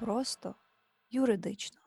просто 0.00 0.54
юридично. 1.10 1.80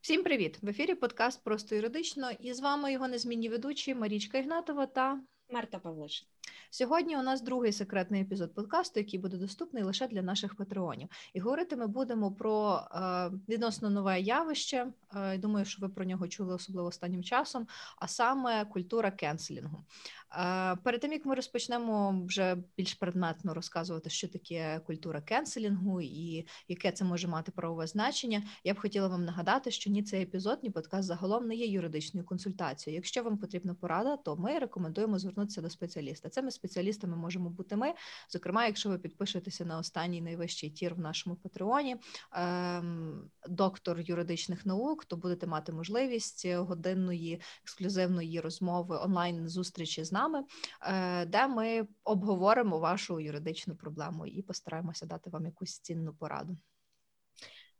Всім 0.00 0.22
привіт! 0.22 0.58
В 0.62 0.68
ефірі 0.68 0.94
подкаст 0.94 1.44
Просто 1.44 1.74
юридично 1.74 2.30
і 2.30 2.52
з 2.52 2.60
вами 2.60 2.92
його 2.92 3.08
незмінні 3.08 3.48
ведучі 3.48 3.94
Марічка 3.94 4.38
Ігнатова 4.38 4.86
та 4.86 5.20
Марта 5.50 5.78
Павлишин. 5.78 6.28
Сьогодні 6.70 7.16
у 7.16 7.22
нас 7.22 7.42
другий 7.42 7.72
секретний 7.72 8.22
епізод 8.22 8.54
подкасту, 8.54 9.00
який 9.00 9.20
буде 9.20 9.36
доступний 9.36 9.82
лише 9.82 10.08
для 10.08 10.22
наших 10.22 10.54
патреонів. 10.54 11.08
І 11.32 11.40
говорити 11.40 11.76
ми 11.76 11.86
будемо 11.86 12.32
про 12.32 12.80
е, 12.94 13.30
відносно 13.48 13.90
нове 13.90 14.20
явище. 14.20 14.86
Е, 15.16 15.38
думаю, 15.38 15.66
що 15.66 15.82
ви 15.82 15.88
про 15.88 16.04
нього 16.04 16.28
чули 16.28 16.54
особливо 16.54 16.88
останнім 16.88 17.22
часом, 17.22 17.66
а 17.96 18.08
саме 18.08 18.64
культура 18.64 19.10
кенселінгу. 19.10 19.84
Е, 20.32 20.76
перед 20.76 21.00
тим 21.00 21.12
як 21.12 21.26
ми 21.26 21.34
розпочнемо 21.34 22.24
вже 22.26 22.56
більш 22.76 22.94
предметно 22.94 23.54
розказувати, 23.54 24.10
що 24.10 24.28
таке 24.28 24.80
культура 24.86 25.20
кенселінгу 25.20 26.00
і 26.00 26.46
яке 26.68 26.92
це 26.92 27.04
може 27.04 27.28
мати 27.28 27.52
правове 27.52 27.86
значення, 27.86 28.42
я 28.64 28.74
б 28.74 28.80
хотіла 28.80 29.08
вам 29.08 29.24
нагадати, 29.24 29.70
що 29.70 29.90
ні 29.90 30.02
цей 30.02 30.22
епізод, 30.22 30.58
ні 30.62 30.70
подкаст 30.70 31.08
загалом 31.08 31.46
не 31.46 31.54
є 31.54 31.66
юридичною 31.66 32.26
консультацією. 32.26 32.96
Якщо 32.96 33.22
вам 33.22 33.38
потрібна 33.38 33.74
порада, 33.74 34.16
то 34.16 34.36
ми 34.36 34.58
рекомендуємо 34.58 35.18
звернутися 35.18 35.62
до 35.62 35.70
спеціаліста. 35.70 36.28
Цими 36.44 36.50
спеціалістами 36.50 37.16
можемо 37.16 37.50
бути 37.50 37.76
ми. 37.76 37.94
Зокрема, 38.28 38.66
якщо 38.66 38.88
ви 38.88 38.98
підпишетеся 38.98 39.64
на 39.64 39.78
останній 39.78 40.20
найвищий 40.20 40.70
tier 40.70 40.94
в 40.94 40.98
нашому 40.98 41.36
патреоні, 41.36 41.96
ем, 42.32 43.30
доктор 43.48 44.00
юридичних 44.00 44.66
наук, 44.66 45.04
то 45.04 45.16
будете 45.16 45.46
мати 45.46 45.72
можливість 45.72 46.46
годинної 46.48 47.40
ексклюзивної 47.62 48.40
розмови 48.40 48.96
онлайн 48.96 49.48
зустрічі 49.48 50.04
з 50.04 50.12
нами, 50.12 50.44
е, 50.82 51.26
де 51.26 51.48
ми 51.48 51.86
обговоримо 52.04 52.78
вашу 52.78 53.20
юридичну 53.20 53.76
проблему 53.76 54.26
і 54.26 54.42
постараємося 54.42 55.06
дати 55.06 55.30
вам 55.30 55.44
якусь 55.44 55.78
цінну 55.78 56.14
пораду. 56.14 56.56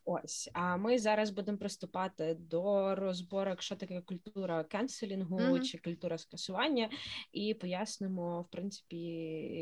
Ось, 0.06 0.50
а 0.52 0.76
ми 0.76 0.98
зараз 0.98 1.30
будемо 1.30 1.59
приступати 1.59 2.34
до 2.34 2.95
розборок, 2.95 3.62
що 3.62 3.76
таке 3.76 4.01
культура 4.01 4.65
кенселінгу 4.65 5.38
mm-hmm. 5.38 5.62
чи 5.62 5.79
культура 5.79 6.18
скасування, 6.18 6.90
і 7.32 7.54
пояснимо, 7.54 8.42
в 8.42 8.51
принципі, 8.51 8.96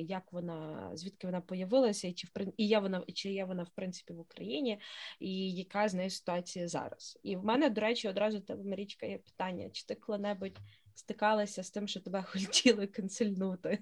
як 0.09 0.33
вона, 0.33 0.91
звідки 0.95 1.27
вона 1.27 1.41
появилася, 1.41 2.09
і 2.09 2.13
чи 2.13 2.27
в 2.27 2.53
і 2.57 2.67
є 2.67 2.79
вона 2.79 3.05
чи 3.15 3.33
є 3.33 3.45
вона 3.45 3.63
в 3.63 3.71
принципі 3.75 4.13
в 4.13 4.21
Україні, 4.21 4.81
і 5.21 5.53
яка 5.53 5.89
з 5.89 5.95
нею 5.95 6.11
ситуація 6.11 6.69
зараз. 6.69 7.19
І 7.23 7.37
в 7.37 7.45
мене, 7.45 7.71
до 7.71 7.81
речі, 7.81 8.09
одразу 8.09 8.41
тебе 8.41 8.65
Марічка 8.65 9.07
є 9.07 9.19
питання: 9.19 9.71
чи 9.71 9.87
ти 9.87 9.95
коли-небудь 9.95 10.59
стикалася 10.95 11.63
з 11.63 11.71
тим, 11.71 11.89
що 11.89 12.01
тебе 12.01 12.23
хотіли 12.33 12.87
канцельнути? 12.87 13.79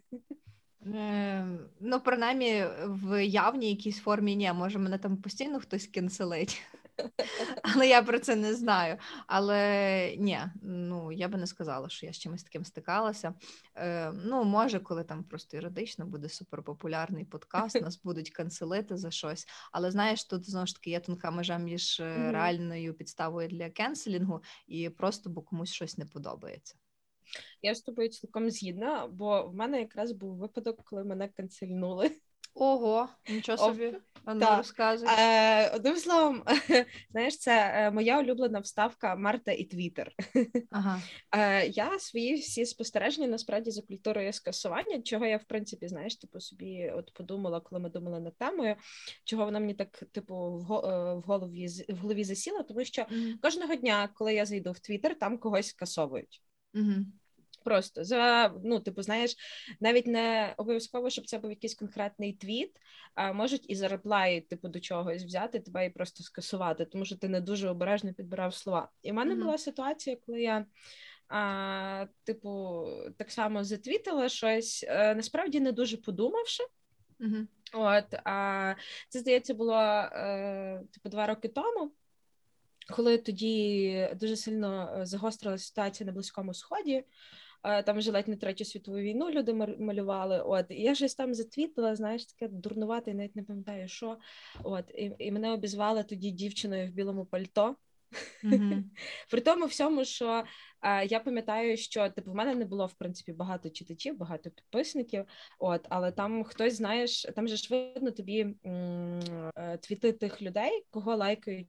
Е, 0.87 1.47
ну, 1.81 2.01
принаймні, 2.01 2.65
в 2.87 3.27
явній 3.27 3.71
якійсь 3.71 4.01
формі 4.01 4.37
ні, 4.37 4.53
може, 4.53 4.79
мене 4.79 4.99
там 4.99 5.17
постійно 5.17 5.61
хтось 5.61 5.87
кінселить, 5.87 6.63
але 7.63 7.89
я 7.89 8.03
про 8.03 8.19
це 8.19 8.37
не 8.37 8.55
знаю. 8.55 8.97
Але 9.27 10.17
ні, 10.19 10.41
ну 10.63 11.13
я 11.13 11.29
би 11.29 11.39
не 11.39 11.47
сказала, 11.47 11.89
що 11.89 12.07
я 12.07 12.13
з 12.13 12.19
чимось 12.19 12.43
таким 12.43 12.65
стикалася. 12.65 13.35
Е, 13.77 14.13
Ну, 14.25 14.45
може, 14.45 14.81
коли 14.81 15.05
там 15.05 15.25
просто 15.25 15.57
юридично 15.57 16.07
буде 16.07 16.29
суперпопулярний 16.29 17.25
подкаст, 17.25 17.81
нас 17.83 18.03
будуть 18.03 18.31
канцелити 18.31 18.97
за 18.97 19.11
щось. 19.11 19.47
Але 19.73 19.91
знаєш, 19.91 20.25
тут 20.25 20.51
знову 20.51 20.67
ж 20.67 20.75
таки 20.75 20.91
є 20.91 21.01
тонка 21.01 21.31
межа 21.31 21.59
між 21.59 22.01
mm-hmm. 22.01 22.31
реальною 22.31 22.95
підставою 22.95 23.49
для 23.49 23.71
кенселінгу 23.71 24.43
і 24.67 24.89
просто 24.89 25.31
бо 25.31 25.43
комусь 25.43 25.73
щось 25.73 25.99
не 25.99 26.07
подобається. 26.07 26.77
Я 27.63 27.75
з 27.75 27.81
тобою 27.81 28.09
цілком 28.09 28.51
згідна, 28.51 29.07
бо 29.07 29.43
в 29.43 29.55
мене 29.55 29.81
якраз 29.81 30.13
був 30.13 30.37
випадок, 30.37 30.83
коли 30.85 31.05
мене 31.05 31.29
канцельнули. 31.29 32.11
Ого, 32.55 33.09
нічого 33.29 33.59
собі 33.59 33.95
ну, 34.27 34.47
розказуй. 34.57 35.09
Е, 35.19 35.71
Одним 35.71 35.97
словом, 35.97 36.45
знаєш, 37.11 37.39
це 37.39 37.73
е, 37.75 37.91
моя 37.91 38.21
улюблена 38.21 38.59
вставка 38.59 39.17
Марта 39.17 39.53
і 39.53 39.65
Твіттер. 39.65 40.13
Ага. 40.71 41.03
Е, 41.37 41.67
Я 41.67 41.99
свої 41.99 42.35
всі 42.35 42.67
спостереження 42.67 43.29
насправді 43.29 43.71
за 43.71 43.83
культурою 43.83 44.33
скасування, 44.33 45.03
чого 45.03 45.27
я 45.27 45.37
в 45.37 45.45
принципі 45.45 45.89
знаєш, 45.89 46.17
типу 46.17 46.41
собі 46.41 46.91
от 46.91 47.15
подумала, 47.15 47.61
коли 47.61 47.81
ми 47.81 47.91
думали 47.91 48.21
над 48.21 48.37
темою, 48.37 48.77
чого 49.25 49.45
вона 49.45 49.61
мені 49.61 49.75
так 49.75 50.05
типу 50.13 50.35
в 50.35 50.63
голові 51.27 51.67
в 51.89 51.97
голові 51.97 52.25
засіла, 52.25 52.63
тому 52.63 52.85
що 52.85 53.07
кожного 53.43 53.75
дня, 53.75 54.09
коли 54.15 54.35
я 54.35 54.47
зайду 54.47 54.73
в 54.73 54.79
Твіттер, 54.79 55.19
там 55.19 55.39
когось 55.39 55.69
скасовують. 55.69 56.43
Mm-hmm. 56.75 57.05
Просто 57.65 58.05
за 58.05 58.53
ну, 58.65 58.81
типу, 58.81 59.03
знаєш, 59.03 59.37
навіть 59.81 60.07
не 60.07 60.55
обов'язково, 60.57 61.11
щоб 61.11 61.27
це 61.27 61.39
був 61.39 61.51
якийсь 61.51 61.75
конкретний 61.75 62.33
твіт, 62.33 62.77
а 63.15 63.33
можуть 63.33 63.71
і 63.71 63.75
за 63.75 63.89
реплай, 63.89 64.41
типу, 64.41 64.69
до 64.69 64.81
чогось 64.81 65.25
взяти 65.25 65.61
тебе 65.61 65.87
і 65.87 65.91
просто 65.91 66.23
скасувати, 66.23 66.85
тому 66.85 67.05
що 67.05 67.17
ти 67.17 67.29
не 67.29 67.41
дуже 67.41 67.69
обережно 67.69 68.15
підбирав 68.15 68.55
слова. 68.55 68.89
І 69.03 69.11
в 69.11 69.15
мене 69.15 69.35
mm-hmm. 69.35 69.43
була 69.43 69.59
ситуація, 69.59 70.17
коли 70.27 70.43
я. 70.43 70.67
А, 71.29 72.07
Типу, 72.25 72.87
так 73.17 73.31
само 73.31 73.65
затвітила 73.65 74.29
щось, 74.29 74.85
а, 74.89 74.93
е, 74.93 75.15
насправді 75.15 75.61
не 75.61 75.73
дуже 75.73 75.97
подумавши. 75.97 76.63
Mm-hmm. 77.21 77.47
От, 77.73 78.15
а 78.25 78.75
це 79.09 79.19
здається 79.19 79.55
було 79.55 79.73
а, 79.73 80.11
е, 80.15 80.83
типу 80.93 81.09
два 81.09 81.27
роки 81.27 81.49
тому 81.49 81.93
коли 82.91 83.19
тоді 83.19 84.09
дуже 84.15 84.37
сильно 84.37 84.97
е, 84.99 85.07
загострилася 85.07 85.65
ситуація 85.65 86.07
на 86.07 86.13
близькому 86.13 86.55
сході. 86.55 87.05
Е, 87.63 87.83
там 87.83 87.99
вже 87.99 88.11
ледь 88.11 88.29
не 88.29 88.37
третю 88.37 88.65
світову 88.65 88.99
війну 88.99 89.31
люди 89.31 89.53
малювали. 89.79 90.41
От 90.41 90.67
і 90.69 90.83
я 90.83 90.95
щось 90.95 91.15
там 91.15 91.35
затвітила, 91.35 91.97
знаєш, 91.97 92.27
таке 92.27 92.49
дурнувате, 92.53 93.15
навіть 93.15 93.37
не 93.37 93.43
пам'ятаю, 93.43 93.89
що. 93.89 94.19
От 94.63 94.91
і 94.95 95.13
і 95.19 95.33
мене 95.33 95.53
обізвали 95.53 96.05
тоді 96.05 96.31
дівчиною 96.31 96.89
в 96.89 96.91
білому 96.91 97.25
пальто. 97.27 97.77
Mm-hmm. 98.45 98.83
При 99.31 99.41
тому 99.41 99.67
всьому, 99.67 100.05
що 100.05 100.45
е, 100.83 101.07
я 101.07 101.21
пам'ятаю, 101.21 101.77
що 101.77 102.11
типу 102.11 102.33
в 102.33 102.35
мене 102.35 102.55
не 102.55 102.65
було 102.65 102.87
в 102.87 102.93
принципі 102.93 103.33
багато 103.33 103.71
читачів, 103.71 104.17
багато 104.17 104.51
підписників. 104.51 105.25
От, 105.59 105.87
але 105.89 106.13
там 106.13 106.45
хтось 106.45 106.75
знаєш, 106.75 107.23
там 107.37 107.49
же 107.49 107.57
ж 107.57 107.69
видно 107.71 108.11
тобі 108.11 108.55
м- 108.67 109.21
твіти 109.81 110.13
тих 110.13 110.43
людей, 110.43 110.85
кого 110.91 111.17
лайкають 111.17 111.69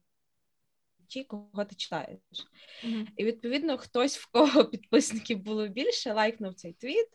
ті, 1.12 1.24
кого 1.24 1.64
ти 1.64 1.74
читаєш. 1.74 2.18
Mm-hmm. 2.84 3.06
І 3.16 3.24
відповідно 3.24 3.78
хтось, 3.78 4.18
в 4.18 4.30
кого 4.30 4.64
підписників 4.70 5.38
було 5.38 5.68
більше, 5.68 6.12
лайкнув 6.12 6.54
цей 6.54 6.72
твіт. 6.72 7.08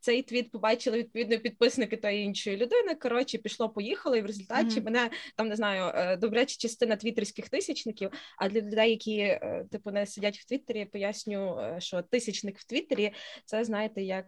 Цей 0.00 0.22
твіт 0.22 0.50
побачили 0.50 0.98
відповідно 0.98 1.38
підписники 1.38 1.96
тої 1.96 2.24
іншої 2.24 2.56
людини. 2.56 2.94
Коротше, 2.94 3.38
пішло, 3.38 3.68
поїхало, 3.68 4.16
і 4.16 4.22
в 4.22 4.26
результаті 4.26 4.80
mm-hmm. 4.80 4.84
мене 4.84 5.10
там 5.36 5.48
не 5.48 5.56
знаю, 5.56 5.92
е, 5.94 6.16
добряча 6.16 6.56
частина 6.58 6.96
твіттерських 6.96 7.48
тисячників. 7.48 8.10
А 8.38 8.48
для 8.48 8.60
людей, 8.60 8.90
які 8.90 9.18
е, 9.18 9.66
типу 9.70 9.90
не 9.90 10.06
сидять 10.06 10.38
в 10.38 10.44
Твіттері, 10.44 10.84
поясню, 10.84 11.58
е, 11.58 11.80
що 11.80 12.02
тисячник 12.02 12.58
в 12.58 12.66
Твіттері 12.66 13.12
це 13.44 13.64
знаєте, 13.64 14.02
як 14.02 14.26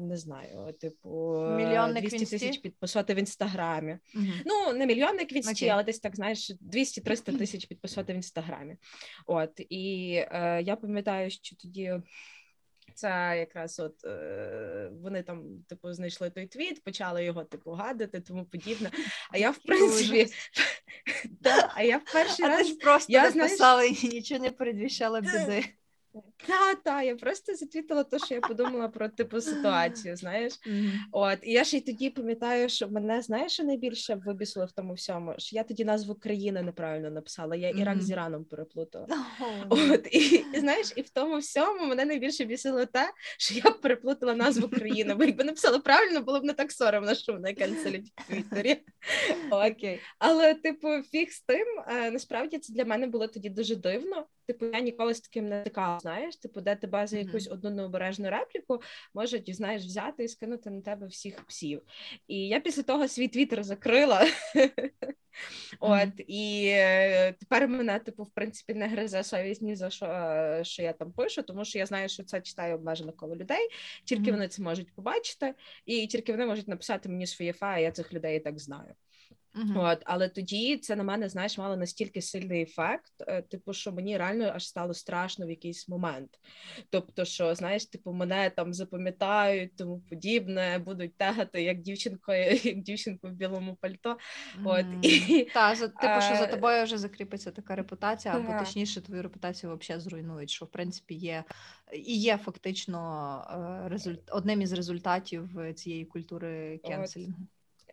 не 0.00 0.16
знаю, 0.16 0.74
типу 0.80 1.08
мільйонник 1.56 2.08
200 2.08 2.18
тисяч 2.26 2.58
підписати 2.58 3.14
в 3.14 3.16
інстаграмі. 3.16 3.92
Mm-hmm. 3.92 4.42
Ну 4.46 4.72
не 4.72 4.86
мільйонник 4.86 5.32
в 5.32 5.36
інсті, 5.36 5.66
okay. 5.66 5.68
але 5.68 5.84
десь 5.84 5.98
так 6.00 6.16
знаєш, 6.16 6.52
200-300 6.74 7.38
тисяч 7.38 7.66
підписати 7.66 8.12
в 8.12 8.16
інстаграмі. 8.16 8.76
От 9.26 9.60
і 9.68 10.12
е, 10.14 10.62
я 10.62 10.76
пам'ятаю, 10.76 11.30
що 11.30 11.56
тоді. 11.56 11.94
Це 12.94 13.34
якраз 13.38 13.80
от 13.80 14.04
е, 14.04 14.90
вони 15.02 15.22
там 15.22 15.44
типу 15.68 15.92
знайшли 15.92 16.30
той 16.30 16.46
твіт, 16.46 16.84
почали 16.84 17.24
його 17.24 17.44
типу 17.44 17.70
гадати, 17.70 18.20
тому 18.20 18.44
подібне. 18.44 18.90
А 19.30 19.38
я 19.38 19.50
в 19.50 19.58
принципі 19.58 20.26
а 21.74 21.82
я 21.82 21.98
в 21.98 22.04
перший 22.12 22.46
раз 22.46 22.70
просто 22.70 23.12
написала 23.12 23.84
і 23.84 24.08
нічого 24.08 24.40
не 24.40 24.50
передвіщала 24.50 25.20
біди. 25.20 25.64
Та, 26.46 26.74
та, 26.74 27.02
я 27.02 27.16
просто 27.16 27.54
затвітила 27.54 28.04
те, 28.04 28.18
що 28.18 28.34
я 28.34 28.40
подумала 28.40 28.88
про 28.88 29.08
типу 29.08 29.40
ситуацію, 29.40 30.16
знаєш. 30.16 30.52
Mm-hmm. 30.52 30.92
От, 31.12 31.38
і 31.42 31.52
я 31.52 31.64
ще 31.64 31.76
й 31.76 31.80
тоді 31.80 32.10
пам'ятаю, 32.10 32.68
що 32.68 32.88
мене 32.88 33.22
знаєш, 33.22 33.52
що 33.52 33.64
найбільше 33.64 34.14
вибісило 34.14 34.66
в 34.66 34.72
тому 34.72 34.94
всьому, 34.94 35.34
що 35.38 35.56
я 35.56 35.64
тоді 35.64 35.84
назву 35.84 36.14
країни 36.14 36.62
неправильно 36.62 37.10
написала, 37.10 37.56
я 37.56 37.70
Ірак 37.70 37.96
mm-hmm. 37.96 38.00
з 38.00 38.10
Іраном 38.10 38.44
переплутала. 38.44 39.06
Oh. 39.70 39.92
От, 39.92 40.08
і, 40.12 40.44
і 40.54 40.58
знаєш, 40.60 40.92
і 40.96 41.02
в 41.02 41.10
тому 41.10 41.38
всьому 41.38 41.86
мене 41.86 42.04
найбільше 42.04 42.44
бісило 42.44 42.86
те, 42.86 43.10
що 43.38 43.54
я 43.54 43.70
переплутала 43.70 44.34
назву 44.34 44.68
країни. 44.68 45.14
Бо 45.14 45.24
якби 45.24 45.44
написала 45.44 45.78
правильно, 45.78 46.22
було 46.22 46.40
б 46.40 46.44
не 46.44 46.52
так 46.52 46.72
соромно, 46.72 47.14
що 47.14 47.32
мене 47.32 47.54
канцелять 47.54 48.06
в 48.16 48.26
Твіттері. 48.26 48.82
Окей. 49.50 50.00
Але, 50.18 50.54
типу, 50.54 50.88
фіг 51.02 51.30
з 51.30 51.40
тим, 51.40 51.66
е, 51.88 52.10
насправді 52.10 52.58
це 52.58 52.72
для 52.72 52.84
мене 52.84 53.06
було 53.06 53.26
тоді 53.26 53.48
дуже 53.48 53.76
дивно. 53.76 54.26
Типу, 54.50 54.66
я 54.66 54.80
ніколи 54.80 55.14
з 55.14 55.20
таким 55.20 55.48
не 55.48 55.60
стикала 55.60 55.98
знаєш, 55.98 56.36
типу, 56.36 56.60
де 56.60 56.76
тебе 56.76 57.06
за 57.06 57.18
якусь 57.18 57.48
одну 57.48 57.70
необережну 57.70 58.30
репліку 58.30 58.82
можуть, 59.14 59.56
знаєш, 59.56 59.84
взяти 59.84 60.24
і 60.24 60.28
скинути 60.28 60.70
на 60.70 60.80
тебе 60.80 61.06
всіх 61.06 61.46
псів. 61.46 61.82
І 62.28 62.48
я 62.48 62.60
після 62.60 62.82
того 62.82 63.08
свій 63.08 63.28
твіттер 63.28 63.64
закрила. 63.64 64.26
От 65.80 66.08
і 66.26 66.64
е, 66.66 67.32
тепер 67.32 67.68
мене, 67.68 67.98
типу, 67.98 68.22
в 68.22 68.30
принципі, 68.30 68.74
не 68.74 68.88
гризе 68.88 69.22
совість 69.22 69.62
ні 69.62 69.76
за 69.76 69.90
що, 69.90 70.06
е, 70.06 70.60
що 70.64 70.82
я 70.82 70.92
там 70.92 71.12
пишу, 71.12 71.42
тому 71.42 71.64
що 71.64 71.78
я 71.78 71.86
знаю, 71.86 72.08
що 72.08 72.24
це 72.24 72.40
читає 72.40 72.74
обмежено 72.74 73.12
коло 73.12 73.36
людей, 73.36 73.68
тільки 74.04 74.22
mm-hmm. 74.22 74.32
вони 74.32 74.48
це 74.48 74.62
можуть 74.62 74.94
побачити, 74.94 75.54
і 75.86 76.06
тільки 76.06 76.32
вони 76.32 76.46
можуть 76.46 76.68
написати 76.68 77.08
мені 77.08 77.26
своє 77.26 77.52
фа, 77.52 77.66
а 77.66 77.78
я 77.78 77.92
цих 77.92 78.12
людей 78.12 78.36
і 78.36 78.40
так 78.40 78.58
знаю. 78.58 78.94
Uh-huh. 79.54 79.92
От, 79.92 80.02
Але 80.04 80.28
тоді 80.28 80.76
це 80.76 80.96
на 80.96 81.04
мене, 81.04 81.28
знаєш, 81.28 81.58
мало 81.58 81.76
настільки 81.76 82.22
сильний 82.22 82.62
ефект, 82.62 83.12
е, 83.20 83.42
типу, 83.42 83.72
що 83.72 83.92
мені 83.92 84.18
реально 84.18 84.52
аж 84.54 84.66
стало 84.66 84.94
страшно 84.94 85.46
в 85.46 85.50
якийсь 85.50 85.88
момент. 85.88 86.30
Тобто, 86.90 87.24
що 87.24 87.54
знаєш, 87.54 87.86
типу, 87.86 88.12
мене 88.12 88.50
там 88.50 88.74
запам'ятають, 88.74 89.76
тому 89.76 90.00
подібне, 90.00 90.78
будуть 90.78 91.16
тегати 91.16 91.62
як 91.62 91.80
дівчинко, 91.80 92.34
як 92.34 92.82
дівчинку 92.82 93.28
в 93.28 93.32
білому 93.32 93.76
пальто. 93.80 94.16
От, 94.64 94.86
mm. 94.86 94.98
і, 95.02 95.44
Та, 95.54 95.74
за, 95.74 95.88
типу, 95.88 96.20
що 96.20 96.36
за 96.36 96.46
тобою 96.46 96.84
вже 96.84 96.98
закріпиться 96.98 97.50
така 97.50 97.76
репутація, 97.76 98.34
або 98.34 98.58
точніше 98.58 99.00
твою 99.00 99.22
репутацію 99.22 99.76
взагалі 99.76 100.02
зруйнують, 100.02 100.50
що 100.50 100.64
в 100.64 100.70
принципі 100.70 101.14
є 101.14 101.44
і 101.92 102.20
є 102.20 102.38
фактично 102.38 103.00
е, 103.84 103.88
результ... 103.88 104.20
одним 104.32 104.62
із 104.62 104.72
результатів 104.72 105.74
цієї 105.74 106.04
культури 106.04 106.80
кенселінгу. 106.84 107.46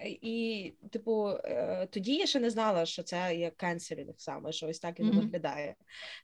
І, 0.06 0.74
типу, 0.92 1.30
е, 1.30 1.88
тоді 1.92 2.16
я 2.16 2.26
ще 2.26 2.40
не 2.40 2.50
знала, 2.50 2.86
що 2.86 3.04
це 3.04 3.36
є 3.36 3.52
кенселінг 3.58 4.14
саме, 4.18 4.52
що 4.52 4.68
ось 4.68 4.80
так 4.80 5.00
і 5.00 5.04
mm-hmm. 5.04 5.16
виглядає. 5.16 5.76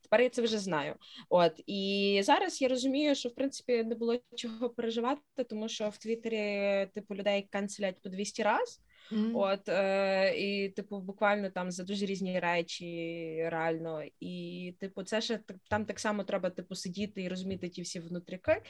Тепер 0.03 0.21
я 0.21 0.29
це 0.29 0.41
вже 0.41 0.57
знаю. 0.57 0.95
От 1.29 1.61
і 1.65 2.21
зараз 2.23 2.61
я 2.61 2.67
розумію, 2.67 3.15
що 3.15 3.29
в 3.29 3.35
принципі 3.35 3.83
не 3.83 3.95
було 3.95 4.19
чого 4.35 4.69
переживати, 4.69 5.43
тому 5.49 5.69
що 5.69 5.89
в 5.89 5.97
Твіттері, 5.97 6.87
типу, 6.93 7.15
людей 7.15 7.47
канцелять 7.51 8.01
по 8.01 8.09
200 8.09 8.43
разів. 8.43 8.83
Mm-hmm. 9.11 9.31
От 9.33 9.69
е, 9.69 10.33
і, 10.37 10.69
типу, 10.69 10.99
буквально 10.99 11.49
там 11.49 11.71
за 11.71 11.83
дуже 11.83 12.05
різні 12.05 12.39
речі, 12.39 12.85
реально. 13.51 14.03
І, 14.19 14.75
типу, 14.79 15.03
це 15.03 15.21
ще 15.21 15.39
там 15.69 15.85
так 15.85 15.99
само 15.99 16.23
треба 16.23 16.49
типу 16.49 16.75
сидіти 16.75 17.23
і 17.23 17.29
розуміти 17.29 17.69
ті 17.69 17.81
всі 17.81 17.99
внутріки. 17.99 18.61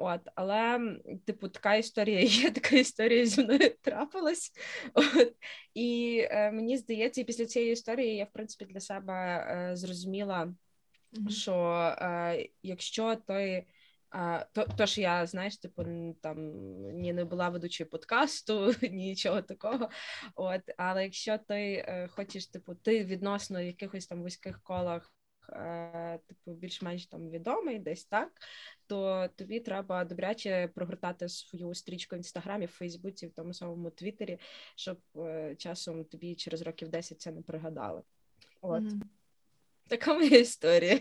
От, 0.00 0.20
але, 0.34 0.80
типу, 1.24 1.48
така 1.48 1.74
історія 1.74 2.20
є, 2.22 2.50
така 2.50 2.76
історія 2.76 3.26
зі 3.26 3.44
мною 3.44 3.70
трапилась. 3.80 4.52
От, 4.94 5.34
І 5.74 6.18
е, 6.30 6.52
мені 6.52 6.76
здається, 6.76 7.20
і 7.20 7.24
після 7.24 7.46
цієї 7.46 7.72
історії 7.72 8.16
я 8.16 8.24
в 8.24 8.32
принципі 8.32 8.72
для 8.72 8.80
себе 8.80 9.14
е, 9.14 9.76
зрозуміла, 9.76 10.54
mm-hmm. 11.12 11.30
що 11.30 11.54
е, 12.00 12.48
якщо 12.62 13.16
той. 13.16 13.66
А, 14.10 14.44
то, 14.52 14.64
то 14.78 14.86
ж 14.86 15.00
я, 15.00 15.26
знаєш, 15.26 15.56
типу, 15.56 15.84
там 16.22 16.36
ні 16.94 17.12
не 17.12 17.24
була 17.24 17.48
ведучою 17.48 17.90
подкасту, 17.90 18.74
нічого 18.82 19.42
такого. 19.42 19.90
От, 20.34 20.60
Але 20.76 21.04
якщо 21.04 21.38
ти 21.38 21.84
е, 21.88 22.08
хочеш, 22.10 22.46
типу, 22.46 22.74
ти 22.74 23.04
відносно 23.04 23.60
якихось 23.60 24.06
там 24.06 24.22
вузьких 24.22 24.62
колах, 24.62 25.12
е, 25.52 26.18
типу, 26.26 26.52
більш-менш 26.52 27.06
там 27.06 27.30
відомий, 27.30 27.78
десь 27.78 28.04
так, 28.04 28.32
то 28.88 29.28
тобі 29.36 29.60
треба 29.60 30.04
добряче 30.04 30.70
прогортати 30.74 31.28
свою 31.28 31.74
стрічку 31.74 32.16
в 32.16 32.18
інстаграмі, 32.18 32.66
в 32.66 32.70
Фейсбуці, 32.70 33.26
в 33.26 33.32
тому 33.32 33.54
самому 33.54 33.90
Твіттері, 33.90 34.38
щоб 34.74 34.98
е, 35.16 35.54
часом 35.56 36.04
тобі 36.04 36.34
через 36.34 36.62
років 36.62 36.88
10 36.88 37.20
це 37.20 37.32
не 37.32 37.42
пригадали. 37.42 38.02
От 38.60 38.82
mm-hmm. 38.82 39.00
така 39.88 40.14
моя 40.14 40.38
історія. 40.38 41.00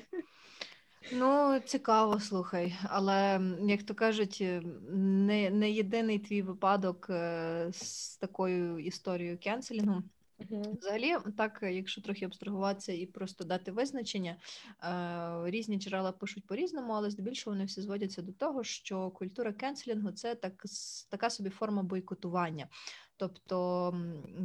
Ну, 1.11 1.59
цікаво, 1.65 2.19
слухай, 2.19 2.75
але 2.83 3.41
як 3.67 3.83
то 3.83 3.95
кажуть, 3.95 4.43
не 4.91 5.49
не 5.49 5.71
єдиний 5.71 6.19
твій 6.19 6.41
випадок 6.41 7.07
е, 7.09 7.67
з 7.71 8.17
такою 8.17 8.79
історією 8.79 9.37
кенселінгу. 9.37 10.03
Взагалі, 10.81 11.15
так, 11.37 11.59
якщо 11.61 12.01
трохи 12.01 12.25
абстрагуватися 12.25 12.93
і 12.93 13.05
просто 13.05 13.43
дати 13.43 13.71
визначення, 13.71 14.35
е, 14.83 15.51
різні 15.51 15.77
джерела 15.77 16.11
пишуть 16.11 16.47
по-різному, 16.47 16.93
але 16.93 17.09
здебільшого 17.09 17.55
вони 17.55 17.65
всі 17.65 17.81
зводяться 17.81 18.21
до 18.21 18.31
того, 18.31 18.63
що 18.63 19.09
культура 19.09 19.53
кенселінгу 19.53 20.11
це 20.11 20.35
так, 20.35 20.63
така 21.09 21.29
собі 21.29 21.49
форма 21.49 21.83
бойкотування. 21.83 22.67
Тобто 23.19 23.93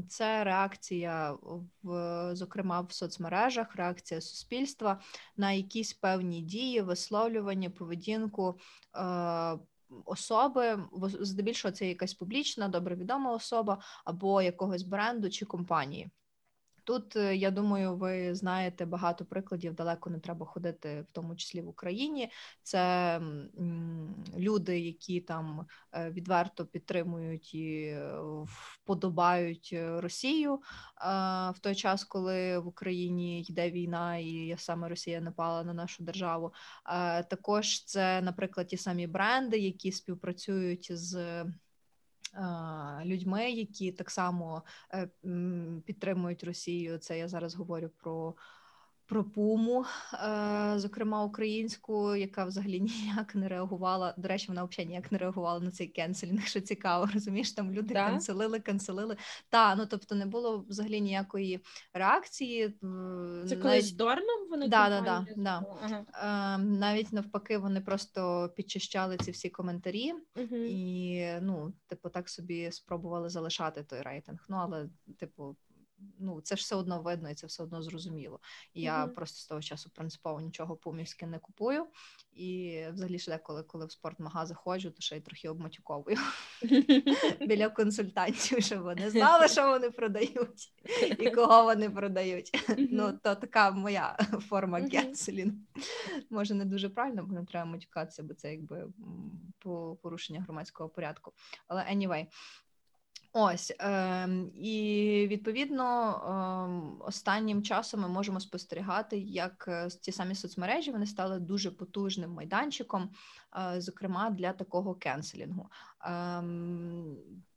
це 0.09 0.45
реакція, 0.45 1.37
в, 1.83 2.31
зокрема 2.35 2.81
в 2.81 2.93
соцмережах, 2.93 3.77
реакція 3.77 4.21
суспільства 4.21 5.01
на 5.37 5.53
якісь 5.53 5.93
певні 5.93 6.43
дії, 6.43 6.81
висловлювання, 6.81 7.71
поведінку. 7.71 8.59
Особи, 10.05 10.85
здебільшого 11.21 11.73
це 11.73 11.89
якась 11.89 12.15
публічна, 12.15 12.69
добре 12.69 12.97
відома 12.97 13.33
особа 13.33 13.79
або 14.05 14.43
якогось 14.43 14.83
бренду 14.83 15.31
чи 15.31 15.45
компанії. 15.45 16.11
Тут 16.85 17.17
е, 17.17 17.37
я 17.37 17.51
думаю, 17.51 17.97
ви 17.97 18.35
знаєте 18.35 18.85
багато 18.87 19.25
прикладів. 19.25 19.75
Далеко 19.75 20.11
не 20.11 20.19
треба 20.19 20.47
ходити, 20.47 21.07
в 21.11 21.13
тому 21.13 21.37
числі 21.37 21.63
в 21.63 21.69
Україні. 21.69 22.31
Це 22.63 23.21
люди, 24.39 24.81
які 24.81 25.21
там 25.21 25.67
е, 25.93 26.11
відверто 26.11 26.67
підтримують 26.67 27.55
і 27.55 27.83
е, 27.85 28.13
вподобають 28.47 29.75
Росію 29.77 30.61
в 31.55 31.59
той 31.61 31.75
час, 31.75 32.05
коли 32.05 32.59
в 32.59 32.67
Україні 32.67 33.43
йде 33.43 33.71
війна, 33.71 34.17
і 34.17 34.55
саме 34.59 34.89
Росія 34.89 35.21
напала 35.21 35.65
на 35.65 35.75
нашу 35.75 36.05
державу. 36.05 36.53
Також 37.31 37.85
це, 37.85 38.21
наприклад, 38.21 38.67
ті 38.67 38.77
самі 38.77 39.07
бренди, 39.07 39.59
які 39.59 39.93
співпрацюють 39.93 40.99
з 40.99 41.45
людьми, 43.05 43.51
які 43.51 43.93
так 43.93 44.11
само 44.11 44.63
е, 44.95 45.09
підтримують 45.87 46.45
Росію. 46.45 46.99
Це 46.99 47.19
я 47.19 47.29
зараз 47.29 47.55
говорю 47.55 47.91
про 47.99 48.35
про 49.13 49.25
пуму, 49.25 49.85
е, 50.15 50.73
зокрема 50.77 51.25
українську, 51.25 52.17
яка 52.17 52.45
взагалі 52.45 52.81
ніяк 53.07 53.35
не 53.35 53.49
реагувала. 53.49 54.15
До 54.17 54.29
речі, 54.29 54.47
вона 54.49 54.65
взагалі 54.65 54.89
ніяк 54.89 55.13
не 55.13 55.19
реагувала 55.19 55.61
на 55.61 55.71
цей 55.71 55.87
кенселінг, 55.87 56.47
що 56.47 56.61
цікаво, 56.61 57.09
розумієш, 57.15 57.53
там 57.53 57.73
люди 57.73 57.95
да? 57.95 58.07
канцелили, 58.07 58.61
канцелили. 58.61 59.17
Та 59.49 59.75
ну 59.75 59.87
тобто 59.87 60.15
не 60.15 60.27
було 60.27 60.65
взагалі 60.69 61.01
ніякої 61.01 61.61
реакції. 61.93 62.75
Це 63.49 63.57
коли 63.57 63.81
з 63.81 63.93
Дорном 63.93 64.49
вони 64.51 64.69
да, 64.69 64.89
да, 64.89 65.01
да, 65.01 65.27
да. 65.37 65.65
Ага. 65.83 66.55
Е, 66.55 66.59
навіть 66.59 67.13
навпаки, 67.13 67.59
вони 67.59 67.81
просто 67.81 68.51
підчищали 68.57 69.17
ці 69.17 69.31
всі 69.31 69.51
коментарі 69.51 70.13
угу. 70.37 70.57
і 70.57 71.27
ну, 71.41 71.73
типу, 71.87 72.09
так 72.09 72.29
собі 72.29 72.73
спробували 72.73 73.29
залишати 73.29 73.83
той 73.83 74.01
рейтинг. 74.01 74.45
Ну 74.49 74.57
але, 74.61 74.89
типу 75.19 75.57
ну 76.19 76.41
це 76.41 76.57
ж 76.57 76.61
все 76.61 76.77
одно 76.77 77.03
видно, 77.03 77.31
і 77.31 77.35
це 77.35 77.47
все 77.47 77.63
одно 77.63 77.83
зрозуміло. 77.83 78.41
І 78.75 78.83
я 78.83 79.05
mm-hmm. 79.05 79.15
просто 79.15 79.39
з 79.39 79.47
того 79.47 79.63
часу 79.63 79.91
принципово 79.95 80.41
нічого 80.41 80.77
пумівське 80.77 81.27
не 81.27 81.39
купую. 81.39 81.87
І 82.33 82.83
взагалі 82.93 83.19
ж 83.19 83.31
деколи, 83.31 83.63
коли 83.63 83.87
в 83.87 83.93
спортмагаз 83.93 84.53
ходжу, 84.57 84.91
то 84.91 85.01
ще 85.01 85.17
й 85.17 85.21
трохи 85.21 85.49
обматюковую 85.49 86.17
біля 87.41 87.69
консультантів, 87.69 88.63
щоб 88.63 88.83
вони 88.83 89.11
знали, 89.11 89.49
що 89.49 89.69
вони 89.69 89.91
продають 89.91 90.73
і 91.19 91.31
кого 91.31 91.65
вони 91.65 91.91
продають. 91.91 92.51
Ну 92.91 93.19
то 93.23 93.35
така 93.35 93.71
моя 93.71 94.17
форма 94.49 94.81
генселінгу. 94.81 95.57
Може 96.31 96.55
не 96.55 96.65
дуже 96.65 96.89
правильно, 96.89 97.25
бо 97.25 97.35
не 97.35 97.45
треба 97.45 97.65
матюкатися, 97.65 98.23
бо 98.23 98.35
це 98.35 98.55
якби 98.55 98.87
порушення 100.03 100.41
громадського 100.41 100.89
порядку. 100.89 101.33
Але 101.69 101.83
anyway, 101.83 102.27
Ось 103.35 103.73
е, 103.81 104.29
і 104.55 105.27
відповідно 105.31 106.11
е, 106.13 107.05
останнім 107.05 107.63
часом 107.63 108.01
ми 108.01 108.09
можемо 108.09 108.41
спостерігати, 108.41 109.19
як 109.19 109.65
е, 109.69 109.89
ті 109.89 110.13
самі 110.13 110.35
соцмережі 110.35 110.91
вони 110.91 111.07
стали 111.07 111.41
дуже 111.41 111.71
потужним 111.71 112.31
майданчиком, 112.31 113.11
е, 113.57 113.81
зокрема 113.81 114.31
для 114.31 114.53
такого 114.53 114.95
кенселінгу. 114.95 115.71
Е, 116.05 116.43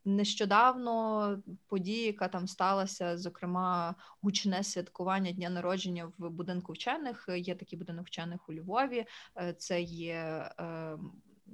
нещодавно 0.04 1.42
подія, 1.66 2.06
яка 2.06 2.28
там 2.28 2.48
сталася, 2.48 3.18
зокрема, 3.18 3.94
гучне 4.22 4.64
святкування 4.64 5.32
дня 5.32 5.50
народження 5.50 6.12
в 6.18 6.30
будинку 6.30 6.72
вчених. 6.72 7.28
Є 7.36 7.54
такий 7.54 7.78
будинок 7.78 8.06
вчених 8.06 8.48
у 8.48 8.52
Львові. 8.52 9.06
Е, 9.36 9.52
це 9.52 9.80
є 9.82 10.50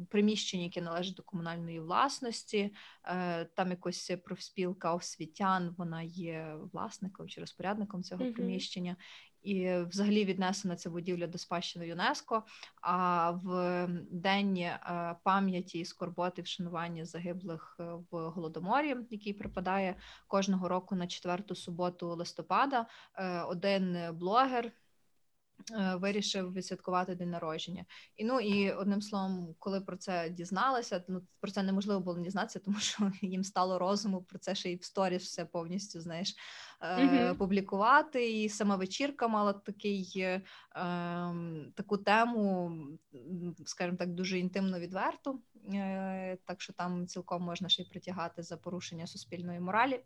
приміщення, 0.08 0.64
яке 0.64 0.82
належить 0.82 1.14
до 1.14 1.22
комунальної 1.22 1.80
власності, 1.80 2.74
е, 3.04 3.44
там 3.44 3.70
якось 3.70 4.12
профспілка 4.24 4.94
освітян, 4.94 5.74
вона 5.78 6.02
є 6.02 6.56
власником 6.72 7.28
чи 7.28 7.40
розпорядником 7.40 8.02
цього 8.02 8.24
uh-huh. 8.24 8.32
приміщення. 8.32 8.96
І, 9.42 9.74
взагалі, 9.74 10.24
віднесена 10.24 10.76
ця 10.76 10.90
будівля 10.90 11.26
до 11.26 11.38
спадщини 11.38 11.88
ЮНЕСКО. 11.88 12.42
А 12.80 13.30
в 13.30 13.86
день 14.10 14.56
е, 14.56 15.16
пам'яті 15.22 15.78
і 15.78 15.84
скорботи 15.84 16.42
вшанування 16.42 17.04
загиблих 17.04 17.76
е, 17.80 17.84
в 18.10 18.28
голодоморі, 18.28 18.96
який 19.10 19.32
припадає 19.32 19.96
кожного 20.26 20.68
року 20.68 20.94
на 20.94 21.06
четверту 21.06 21.54
суботу 21.54 22.14
листопада, 22.14 22.86
один 23.48 23.98
блогер 24.12 24.72
вирішив 25.94 26.52
відсвяткувати 26.52 27.14
день 27.14 27.30
народження. 27.30 27.84
І 28.16 28.24
ну 28.24 28.40
і 28.40 28.72
одним 28.72 29.02
словом, 29.02 29.54
коли 29.58 29.80
про 29.80 29.96
це 29.96 30.30
дізналася, 30.30 31.04
ну 31.08 31.22
про 31.40 31.50
це 31.50 31.62
неможливо 31.62 32.00
було 32.00 32.18
дізнатися, 32.18 32.58
тому 32.58 32.78
що 32.78 33.12
їм 33.22 33.44
стало 33.44 33.78
розуму 33.78 34.22
про 34.22 34.38
це 34.38 34.54
ще 34.54 34.72
й 34.72 34.76
в 34.76 34.84
сторіс 34.84 35.22
все 35.22 35.44
повністю 35.44 36.00
знаєш 36.00 36.34
mm-hmm. 36.82 37.36
публікувати. 37.36 38.42
І 38.42 38.48
сама 38.48 38.76
вечірка 38.76 39.28
мала 39.28 39.52
такий 39.52 40.12
е, 40.16 40.42
ем, 40.74 41.72
таку 41.74 41.98
тему, 41.98 42.72
скажімо 43.64 43.96
так, 43.96 44.14
дуже 44.14 44.38
інтимно 44.38 44.80
відверту. 44.80 45.40
Е, 45.74 46.38
так 46.44 46.60
що 46.60 46.72
там 46.72 47.06
цілком 47.06 47.42
можна 47.42 47.68
ще 47.68 47.82
й 47.82 47.86
притягати 47.86 48.42
за 48.42 48.56
порушення 48.56 49.06
суспільної 49.06 49.60
моралі. 49.60 50.00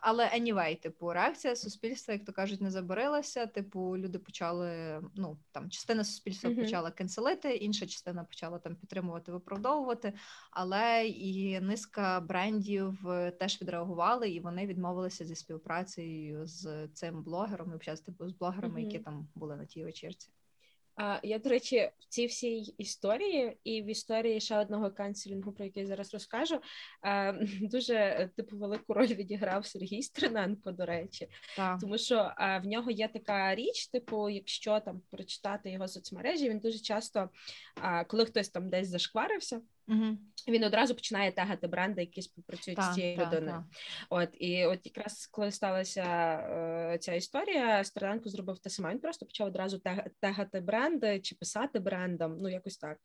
Але 0.00 0.24
anyway, 0.26 0.80
типу, 0.80 1.12
реакція 1.12 1.56
суспільства, 1.56 2.14
як 2.14 2.24
то 2.24 2.32
кажуть, 2.32 2.60
не 2.60 2.70
забарилася. 2.70 3.46
Типу, 3.46 3.98
люди 3.98 4.18
почали. 4.18 5.00
Ну 5.14 5.38
там 5.52 5.70
частина 5.70 6.04
суспільства 6.04 6.54
почала 6.54 6.90
кенселити, 6.90 7.56
інша 7.56 7.86
частина 7.86 8.24
почала 8.24 8.58
там 8.58 8.76
підтримувати, 8.76 9.32
виправдовувати. 9.32 10.12
Але 10.50 11.06
і 11.06 11.60
низка 11.60 12.20
брендів 12.20 13.08
е, 13.08 13.30
теж 13.30 13.62
відреагували, 13.62 14.30
і 14.30 14.40
вони 14.40 14.66
відмовилися 14.66 15.24
зі 15.24 15.34
співпрацею 15.50 16.46
з 16.46 16.88
цим 16.88 17.22
блогером, 17.22 17.72
і 17.72 17.76
взагалі, 17.76 18.00
типу, 18.00 18.28
з 18.28 18.32
блогерами, 18.32 18.80
uh-huh. 18.80 18.84
які 18.84 18.98
там 18.98 19.28
були 19.34 19.56
на 19.56 19.66
тій 19.66 19.84
вечірці. 19.84 20.30
А 20.96 21.20
я, 21.22 21.38
до 21.38 21.48
речі, 21.48 21.90
в 21.98 22.04
цій 22.08 22.26
всій 22.26 22.58
історії 22.58 23.56
і 23.64 23.82
в 23.82 23.86
історії 23.86 24.40
ще 24.40 24.58
одного 24.58 24.90
канцелінгу, 24.90 25.52
про 25.52 25.64
який 25.64 25.82
я 25.82 25.86
зараз 25.86 26.12
розкажу, 26.14 26.60
дуже 27.60 28.30
типу 28.36 28.56
велику 28.56 28.94
роль 28.94 29.06
відіграв 29.06 29.66
Сергій 29.66 30.02
Стриненко, 30.02 30.72
до 30.72 30.86
речі, 30.86 31.28
так. 31.56 31.80
тому 31.80 31.98
що 31.98 32.32
в 32.38 32.66
нього 32.66 32.90
є 32.90 33.08
така 33.08 33.54
річ, 33.54 33.86
типу, 33.86 34.28
якщо 34.28 34.80
там 34.80 35.02
прочитати 35.10 35.70
його 35.70 35.88
соцмережі, 35.88 36.50
він 36.50 36.58
дуже 36.58 36.78
часто, 36.78 37.30
коли 38.06 38.26
хтось 38.26 38.48
там 38.48 38.68
десь 38.68 38.88
зашкварився. 38.88 39.60
Угу. 39.90 40.16
Він 40.48 40.64
одразу 40.64 40.94
починає 40.94 41.32
тегати 41.32 41.66
бренди, 41.66 42.00
які 42.00 42.22
співпрацюють 42.22 42.78
та, 42.78 42.92
з 42.92 42.94
цією 42.94 43.16
та, 43.16 43.26
людиною. 43.26 43.56
Та. 43.56 43.64
От 44.10 44.28
і 44.32 44.66
от 44.66 44.80
якраз 44.84 45.26
коли 45.26 45.52
сталася 45.52 46.04
е, 46.92 46.98
ця 46.98 47.14
історія, 47.14 47.84
Стерненко 47.84 48.28
зробив 48.28 48.58
те 48.58 48.70
саме. 48.70 48.90
Він 48.90 48.98
просто 48.98 49.26
почав 49.26 49.46
одразу 49.46 49.80
тегати 50.20 50.60
бренди 50.60 51.20
чи 51.20 51.34
писати 51.34 51.78
брендам. 51.78 52.36
Ну 52.40 52.48
якось 52.48 52.76
так. 52.76 52.98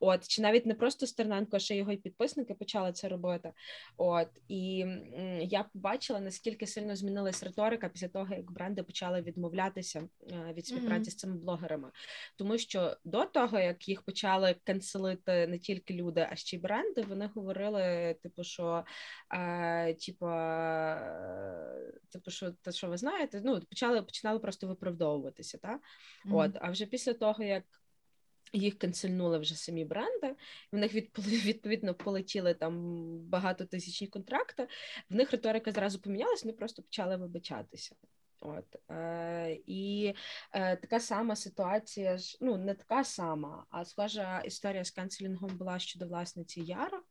От 0.00 0.28
чи 0.28 0.42
навіть 0.42 0.66
не 0.66 0.74
просто 0.74 1.06
Стерненко, 1.06 1.56
а 1.56 1.58
ще 1.58 1.76
його 1.76 1.92
і 1.92 1.96
підписники 1.96 2.54
почали 2.54 2.92
це 2.92 3.08
робити. 3.08 3.52
От 3.96 4.28
і 4.48 4.80
м, 4.80 5.40
я 5.40 5.62
побачила 5.62 6.20
наскільки 6.20 6.66
сильно 6.66 6.96
змінилась 6.96 7.42
риторика 7.42 7.88
після 7.88 8.08
того, 8.08 8.34
як 8.34 8.52
бренди 8.52 8.82
почали 8.82 9.22
відмовлятися 9.22 10.08
е, 10.32 10.52
від 10.52 10.66
співпраці 10.66 11.10
mm-hmm. 11.10 11.12
з 11.12 11.16
цими 11.16 11.36
блогерами, 11.36 11.90
тому 12.36 12.58
що 12.58 12.96
до 13.04 13.24
того 13.24 13.58
як 13.58 13.88
їх 13.88 14.02
почали 14.02 14.56
канцелити 14.64 15.46
не 15.46 15.58
тільки 15.58 15.94
люди 15.94 16.27
а 16.30 16.36
ще 16.36 16.56
й 16.56 16.60
бренди, 16.60 17.02
вони 17.02 17.30
говорили, 17.34 18.16
типу, 18.22 18.44
що 18.44 18.84
е, 19.34 19.94
типу, 19.94 20.26
типу, 22.12 22.30
що 22.30 22.52
те, 22.52 22.72
що 22.72 22.88
ви 22.88 22.96
знаєте, 22.96 23.42
ну 23.44 23.60
почали 23.60 24.02
починали 24.02 24.38
просто 24.38 24.66
виправдовуватися. 24.66 25.58
Та? 25.58 25.68
Mm-hmm. 25.68 26.36
От, 26.36 26.56
а 26.60 26.70
вже 26.70 26.86
після 26.86 27.14
того, 27.14 27.44
як 27.44 27.64
їх 28.52 28.78
канцельнули 28.78 29.38
вже 29.38 29.54
самі 29.54 29.84
бренди, 29.84 30.34
в 30.72 30.76
них 30.76 30.94
відповідно 31.44 31.94
полетіли 31.94 32.54
там 32.54 33.04
багатотисячні 33.18 34.06
контракти. 34.06 34.68
В 35.10 35.14
них 35.14 35.30
риторика 35.30 35.72
зразу 35.72 36.00
помінялась, 36.00 36.44
вони 36.44 36.56
просто 36.56 36.82
почали 36.82 37.16
вибачатися. 37.16 37.96
От 38.40 38.90
е, 38.90 39.58
І 39.66 40.14
е, 40.52 40.76
така 40.76 41.00
сама 41.00 41.36
ситуація 41.36 42.18
ну 42.40 42.56
не 42.56 42.74
така 42.74 43.04
сама, 43.04 43.66
а 43.70 43.84
схожа 43.84 44.40
історія 44.40 44.84
з 44.84 44.90
канцелінгом 44.90 45.56
була 45.56 45.78
щодо 45.78 46.06
власниці 46.06 46.60
Яра. 46.60 47.02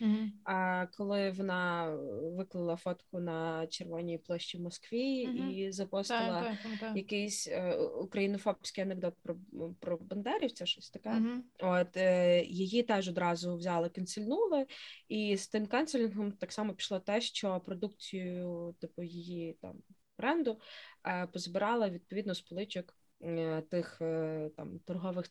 Mm-hmm. 0.00 0.28
А 0.44 0.86
коли 0.96 1.30
вона 1.30 1.96
виклала 2.36 2.76
фотку 2.76 3.20
на 3.20 3.66
червоній 3.66 4.18
площі 4.18 4.58
в 4.58 4.60
Москві 4.60 5.28
mm-hmm. 5.28 5.50
і 5.50 5.72
запостила 5.72 6.42
так, 6.42 6.56
так, 6.62 6.80
так. 6.80 6.96
якийсь 6.96 7.48
е, 7.48 7.76
українофобський 7.76 8.84
анекдот 8.84 9.14
про 9.22 9.36
про 9.80 9.98
бандерівця, 9.98 10.66
щось 10.66 10.90
таке. 10.90 11.10
Mm-hmm. 11.10 11.40
От 11.58 11.96
е, 11.96 12.42
її 12.44 12.82
теж 12.82 13.08
одразу 13.08 13.56
взяли, 13.56 13.88
канцельнули, 13.88 14.66
і 15.08 15.36
з 15.36 15.48
тим 15.48 15.66
канцелінгом 15.66 16.32
так 16.32 16.52
само 16.52 16.74
пішло 16.74 17.00
те, 17.00 17.20
що 17.20 17.60
продукцію, 17.60 18.74
типу, 18.80 19.02
її 19.02 19.58
там 19.60 19.74
бренду, 20.20 20.60
е, 21.06 21.26
позбирала 21.26 21.90
відповідно 21.90 22.34
з 22.34 22.40
поличок 22.40 22.94
е, 23.22 23.62
тих 23.70 23.98
е, 24.00 24.50
там 24.56 24.78
торгових 24.78 25.26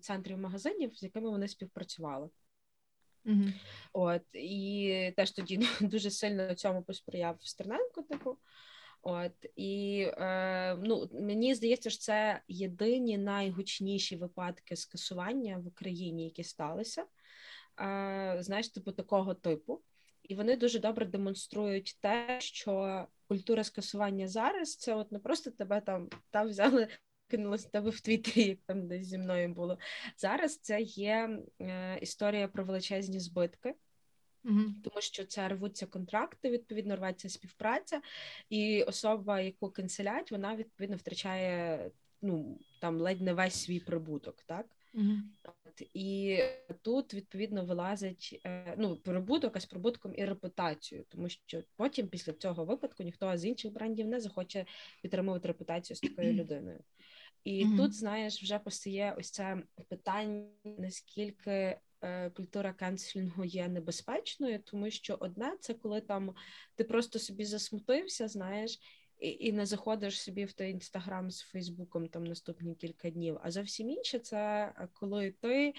центрів 0.00 0.38
магазинів, 0.38 0.96
з 0.96 1.02
якими 1.02 1.30
вони 1.30 1.48
співпрацювали. 1.48 2.28
Mm-hmm. 3.24 3.52
От 3.92 4.22
і 4.34 5.12
теж 5.16 5.30
тоді 5.30 5.68
дуже 5.80 6.10
сильно 6.10 6.54
цьому 6.54 6.82
посприяв 6.82 7.36
Стерненко, 7.40 8.02
типу. 8.02 8.38
От 9.02 9.46
і 9.56 10.06
е, 10.18 10.76
ну 10.82 11.08
мені 11.12 11.54
здається, 11.54 11.90
що 11.90 12.00
це 12.00 12.42
єдині 12.48 13.18
найгучніші 13.18 14.16
випадки 14.16 14.76
скасування 14.76 15.58
в 15.58 15.66
Україні, 15.66 16.24
які 16.24 16.44
сталися. 16.44 17.02
Е, 17.80 18.36
Знаєш, 18.40 18.68
типу 18.68 18.92
такого 18.92 19.34
типу 19.34 19.82
і 20.24 20.34
вони 20.34 20.56
дуже 20.56 20.78
добре 20.78 21.06
демонструють 21.06 21.98
те, 22.00 22.38
що 22.40 23.06
культура 23.28 23.64
скасування 23.64 24.28
зараз 24.28 24.76
це 24.76 24.94
от 24.94 25.12
не 25.12 25.18
просто 25.18 25.50
тебе 25.50 25.80
там 25.80 26.08
там 26.30 26.48
взяли. 26.48 26.88
Кинули 27.28 27.58
з 27.58 27.64
тебе 27.64 27.90
в 27.90 28.00
Твіттері, 28.00 28.42
як 28.42 28.58
там 28.66 28.88
десь 28.88 29.06
зі 29.06 29.18
мною 29.18 29.48
було. 29.48 29.78
Зараз 30.16 30.58
це 30.58 30.80
є 30.80 31.38
е, 31.60 31.98
історія 31.98 32.48
про 32.48 32.64
величезні 32.64 33.20
збитки, 33.20 33.74
mm 34.44 34.72
тому 34.82 35.00
що 35.00 35.24
це 35.24 35.48
рвуться 35.48 35.86
контракти, 35.86 36.50
відповідно, 36.50 36.96
рветься 36.96 37.28
співпраця, 37.28 38.00
і 38.48 38.82
особа, 38.82 39.40
яку 39.40 39.70
канцелять, 39.70 40.30
вона 40.32 40.56
відповідно 40.56 40.96
втрачає 40.96 41.90
ну 42.24 42.58
там 42.80 43.00
ледь 43.00 43.20
не 43.20 43.32
весь 43.32 43.54
свій 43.54 43.80
прибуток, 43.80 44.42
так? 44.46 44.66
Mm 44.94 45.20
і 45.94 46.38
тут 46.82 47.14
відповідно 47.14 47.64
вилазить 47.64 48.40
е, 48.46 48.74
ну 48.78 48.96
прибуток 48.96 49.56
а 49.56 49.60
з 49.60 49.66
прибутком 49.66 50.14
і 50.16 50.24
репутацією, 50.24 51.06
тому 51.08 51.28
що 51.28 51.62
потім, 51.76 52.08
після 52.08 52.32
цього 52.32 52.64
випадку, 52.64 53.02
ніхто 53.02 53.36
з 53.36 53.44
інших 53.44 53.72
брендів 53.72 54.06
не 54.06 54.20
захоче 54.20 54.66
підтримувати 55.02 55.48
репутацію 55.48 55.96
з 55.96 56.00
такою 56.00 56.32
людиною. 56.32 56.80
І 57.44 57.66
mm-hmm. 57.66 57.76
тут, 57.76 57.94
знаєш, 57.94 58.42
вже 58.42 58.58
постає 58.58 59.14
ось 59.18 59.30
це 59.30 59.62
питання, 59.88 60.46
наскільки 60.64 61.78
е, 62.02 62.30
культура 62.30 62.72
канцелінгу 62.72 63.44
є 63.44 63.68
небезпечною, 63.68 64.58
тому 64.58 64.90
що 64.90 65.16
одне 65.20 65.56
це 65.60 65.74
коли 65.74 66.00
там 66.00 66.34
ти 66.74 66.84
просто 66.84 67.18
собі 67.18 67.44
засмутився, 67.44 68.28
знаєш, 68.28 68.78
і 69.30 69.52
не 69.52 69.66
заходиш 69.66 70.22
собі 70.22 70.44
в 70.44 70.52
той 70.52 70.70
інстаграм 70.70 71.30
з 71.30 71.40
Фейсбуком 71.40 72.08
там 72.08 72.24
наступні 72.24 72.74
кілька 72.74 73.10
днів. 73.10 73.38
А 73.42 73.50
зовсім 73.50 73.90
інше 73.90 74.18
це 74.18 74.72
коли 74.92 75.30
ти 75.30 75.74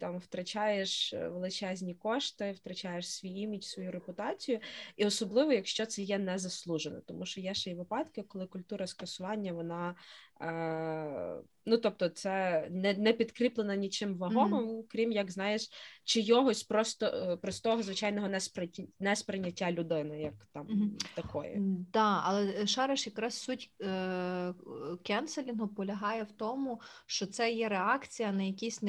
там 0.00 0.18
втрачаєш 0.18 1.12
величезні 1.12 1.94
кошти, 1.94 2.52
втрачаєш 2.52 3.10
свій 3.10 3.40
імідж, 3.40 3.64
свою 3.64 3.92
репутацію, 3.92 4.60
і 4.96 5.06
особливо, 5.06 5.52
якщо 5.52 5.86
це 5.86 6.02
є 6.02 6.18
незаслужено, 6.18 7.00
тому 7.00 7.26
що 7.26 7.40
є 7.40 7.54
ще 7.54 7.70
й 7.70 7.74
випадки, 7.74 8.22
коли 8.22 8.46
культура 8.46 8.86
скасування 8.86 9.52
вона 9.52 9.94
Е, 10.40 11.36
ну, 11.66 11.78
тобто, 11.78 12.08
це 12.08 12.66
не 12.70 12.94
не 12.94 13.12
підкріплено 13.12 13.74
нічим 13.74 14.16
вагомим, 14.16 14.68
mm-hmm. 14.68 14.84
крім 14.88 15.12
як 15.12 15.30
знаєш, 15.30 15.70
чийогось 16.04 16.62
просто 16.62 17.06
е, 17.06 17.36
простого 17.36 17.82
звичайного 17.82 18.28
несприйняття, 18.28 18.82
несприйняття 19.00 19.72
людини, 19.72 20.20
як 20.20 20.34
там 20.52 20.66
mm-hmm. 20.66 21.14
такої. 21.14 21.56
Да, 21.92 22.20
але 22.24 22.66
шариш 22.66 23.06
якраз 23.06 23.34
суть 23.34 23.70
е- 23.82 24.54
кенселінгу 25.02 25.68
полягає 25.68 26.22
в 26.22 26.32
тому, 26.32 26.80
що 27.06 27.26
це 27.26 27.52
є 27.52 27.68
реакція 27.68 28.32
на 28.32 28.42
якісь 28.42 28.82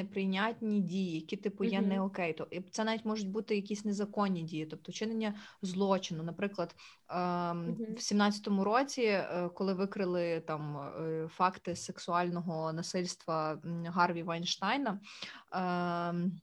неприйнятні 0.45 0.81
дії, 0.81 1.15
які 1.15 1.37
типу 1.37 1.63
є 1.63 1.79
mm-hmm. 1.79 1.87
не 1.87 2.01
окей. 2.01 2.33
То 2.33 2.47
це 2.71 2.83
навіть 2.83 3.05
можуть 3.05 3.29
бути 3.29 3.55
якісь 3.55 3.85
незаконні 3.85 4.43
дії, 4.43 4.65
тобто 4.65 4.91
чинення 4.91 5.33
злочину. 5.61 6.23
Наприклад, 6.23 6.75
е- 6.77 7.13
в 7.93 7.99
17-му 7.99 8.63
році, 8.63 9.01
е- 9.01 9.49
коли 9.53 9.73
викрили 9.73 10.39
там 10.39 10.89
факти 11.29 11.75
сексуального 11.75 12.73
насильства 12.73 13.61
Гарві 13.85 14.23
Вайнштайна. 14.23 14.99
Ем, 15.51 16.41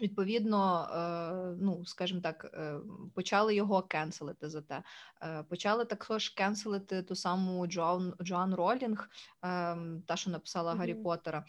Відповідно, 0.00 0.88
е, 0.94 1.56
ну 1.60 1.84
скажімо 1.84 2.20
так, 2.20 2.50
е, 2.54 2.74
почали 3.14 3.54
його 3.54 3.82
кенселити 3.82 4.48
за 4.48 4.62
те. 4.62 4.82
Е, 5.22 5.42
почали 5.42 5.84
також 5.84 6.28
кенселити 6.28 7.02
ту 7.02 7.14
саму 7.14 7.66
Джоан 7.66 8.14
Джоан 8.22 8.54
Ролінг, 8.54 9.10
та 10.06 10.14
що 10.14 10.30
написала 10.30 10.72
mm-hmm. 10.72 10.78
Гаррі 10.78 10.94
Поттера, 10.94 11.44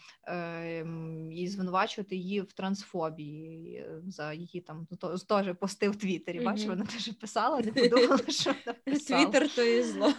і 1.32 1.48
звинувачувати 1.48 2.16
її 2.16 2.40
в 2.40 2.52
трансфобії 2.52 3.86
за 4.06 4.32
її 4.32 4.60
там 4.60 4.86
ну, 5.02 5.18
теж 5.18 5.54
пости 5.60 5.88
в 5.88 5.96
Твіттері. 5.96 6.40
Mm-hmm. 6.40 6.44
Бачиш, 6.44 6.66
вона 6.66 6.84
теж 6.84 7.08
писала, 7.08 7.60
не 7.60 7.72
подумала, 7.72 8.20
що 8.28 8.54
написала. 8.66 9.24
Твіттер 9.24 9.54
то 9.54 9.62
і 9.62 9.82
зло. 9.82 10.12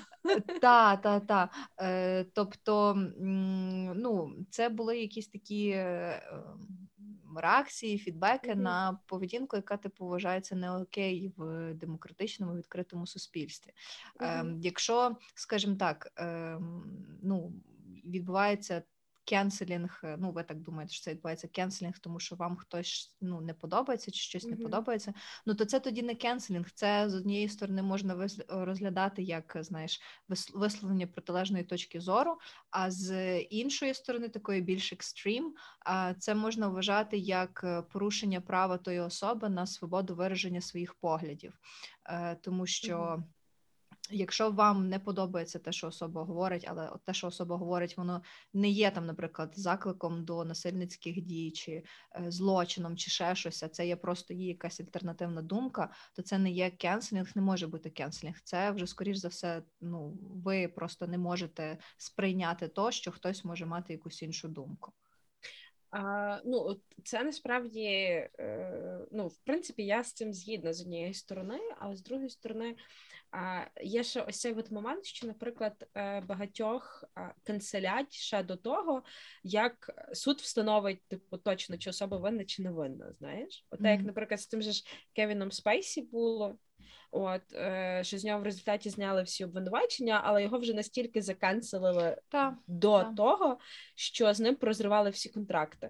Так, 0.62 1.02
так, 1.02 1.28
так. 1.28 1.50
Тобто, 2.34 2.94
ну, 3.96 4.36
це 4.50 4.70
були 4.70 5.00
якісь 5.00 5.28
такі 5.28 5.86
реакції, 7.40 7.98
фідбеки 7.98 8.52
mm-hmm. 8.52 8.62
на 8.62 9.00
поведінку, 9.06 9.56
яка 9.56 9.78
типу 9.78 10.08
вважається 10.08 10.56
не 10.56 10.78
окей 10.78 11.34
в 11.38 11.74
демократичному 11.74 12.56
відкритому 12.56 13.08
суспільстві. 13.08 13.72
Mm-hmm. 14.20 14.56
Е, 14.56 14.60
Якщо, 14.62 15.18
скажімо 15.36 15.76
так, 15.76 16.14
е, 16.18 16.60
ну 17.24 17.54
відбувається 18.06 18.84
кенселінг, 19.28 20.02
е, 20.04 20.18
ну 20.20 20.32
ви 20.32 20.44
так 20.44 20.60
думаєте, 20.60 20.94
що 20.94 21.04
це 21.04 21.12
відбувається 21.12 21.48
кенселінг, 21.48 22.00
тому 22.00 22.20
що 22.20 22.36
вам 22.36 22.56
хтось 22.56 23.16
ну 23.22 23.42
не 23.42 23.54
подобається 23.54 24.12
чи 24.12 24.20
щось 24.20 24.46
mm-hmm. 24.46 24.50
не 24.50 24.56
подобається. 24.56 25.14
Ну 25.46 25.56
то 25.56 25.66
це 25.66 25.80
тоді 25.80 26.04
не 26.04 26.16
кенселінг. 26.16 26.72
Це 26.72 27.10
з 27.10 27.16
однієї 27.16 27.50
сторони 27.50 27.82
можна 27.82 28.28
розглядати 28.50 29.24
як 29.24 29.58
знаєш 29.60 30.02
висловлення 30.54 31.08
протилежної 31.08 31.64
точки 31.64 32.00
зору. 32.00 32.38
А 32.70 32.92
з 32.92 33.40
іншої 33.40 33.94
сторони, 33.94 34.30
такої 34.30 34.62
більш 34.62 34.94
екстрім, 34.94 35.56
це 36.20 36.36
можна 36.36 36.68
вважати 36.68 37.18
як 37.18 37.62
е, 37.64 37.82
порушення 37.82 38.42
права 38.42 38.78
тої 38.78 39.00
особи 39.00 39.50
на 39.50 39.66
свободу 39.66 40.16
вираження 40.16 40.62
своїх 40.62 40.94
поглядів, 40.94 41.60
е, 42.06 42.36
тому 42.36 42.66
що. 42.66 42.98
Mm-hmm. 42.98 43.24
Якщо 44.12 44.52
вам 44.52 44.90
не 44.90 45.00
подобається 45.00 45.60
те, 45.60 45.72
що 45.72 45.88
особа 45.88 46.24
говорить, 46.24 46.66
але 46.68 46.92
те, 47.06 47.14
що 47.14 47.28
особа 47.28 47.56
говорить, 47.58 47.98
воно 47.98 48.22
не 48.54 48.70
є 48.70 48.92
там, 48.92 49.06
наприклад, 49.06 49.54
закликом 49.56 50.26
до 50.26 50.46
насильницьких 50.46 51.22
дій 51.22 51.52
чи 51.52 51.72
е, 51.72 51.84
злочином, 52.32 52.98
чи 52.98 53.12
ще 53.12 53.36
щось, 53.36 53.64
а 53.64 53.68
це 53.68 53.88
є 53.88 53.96
просто 53.96 54.34
її 54.34 54.48
якась 54.48 54.80
альтернативна 54.80 55.42
думка, 55.42 55.90
то 56.14 56.22
це 56.22 56.38
не 56.38 56.52
є 56.52 56.70
кенселінг, 56.70 57.32
не 57.36 57.42
може 57.42 57.68
бути 57.68 57.90
кенселінг. 57.90 58.42
Це 58.44 58.72
вже 58.72 58.88
скоріш 58.88 59.18
за 59.18 59.28
все, 59.28 59.64
ну 59.82 60.18
ви 60.46 60.68
просто 60.68 61.08
не 61.08 61.18
можете 61.18 61.78
сприйняти 61.98 62.68
то, 62.68 62.92
що 62.92 63.12
хтось 63.12 63.46
може 63.46 63.66
мати 63.66 63.94
якусь 63.94 64.22
іншу 64.22 64.48
думку. 64.48 64.94
А, 65.92 66.42
Ну, 66.46 66.78
це 67.04 67.24
насправді, 67.24 67.86
е, 67.86 69.00
ну, 69.12 69.28
в 69.28 69.38
принципі, 69.38 69.86
я 69.86 70.04
з 70.04 70.14
цим 70.14 70.34
згідна 70.34 70.74
з 70.74 70.82
однієї 70.82 71.14
сторони, 71.14 71.60
а 71.80 71.96
з 71.96 72.02
другої 72.02 72.30
сторони. 72.30 72.76
А 73.32 73.66
є 73.84 74.04
ще 74.04 74.22
ось 74.22 74.40
цей 74.40 74.54
от 74.54 74.72
момент, 74.72 75.06
що, 75.06 75.28
наприклад, 75.28 75.88
е, 75.96 76.22
багатьох 76.22 77.04
канцелять 77.44 78.14
ще 78.14 78.44
до 78.44 78.56
того, 78.56 79.04
як 79.44 79.92
суд 80.14 80.38
встановить 80.38 81.02
типу 81.08 81.38
точно, 81.38 81.78
чи 81.78 81.90
особа 81.90 82.18
винна 82.18 82.46
чи 82.46 82.62
не 82.62 82.72
винна. 82.72 83.14
Знаєш, 83.20 83.66
от 83.70 83.82
mm-hmm. 83.82 83.92
як, 83.92 84.02
наприклад, 84.02 84.42
з 84.42 84.48
тим 84.48 84.62
же 84.62 84.72
ж 84.72 84.84
Кевіном 85.14 85.52
Спейсі 85.52 86.02
було. 86.02 86.58
От 87.12 87.54
е, 87.54 88.02
що 88.04 88.18
з 88.18 88.26
нього 88.26 88.40
в 88.40 88.44
результаті 88.44 88.90
зняли 88.90 89.24
всі 89.24 89.46
обвинувачення, 89.46 90.22
але 90.24 90.44
його 90.44 90.60
вже 90.60 90.74
настільки 90.74 91.22
заканцелили 91.22 92.18
та, 92.30 92.58
до 92.68 93.00
та. 93.00 93.14
того, 93.14 93.60
що 93.96 94.34
з 94.34 94.40
ним 94.40 94.56
порозривали 94.56 95.10
всі 95.10 95.30
контракти. 95.30 95.90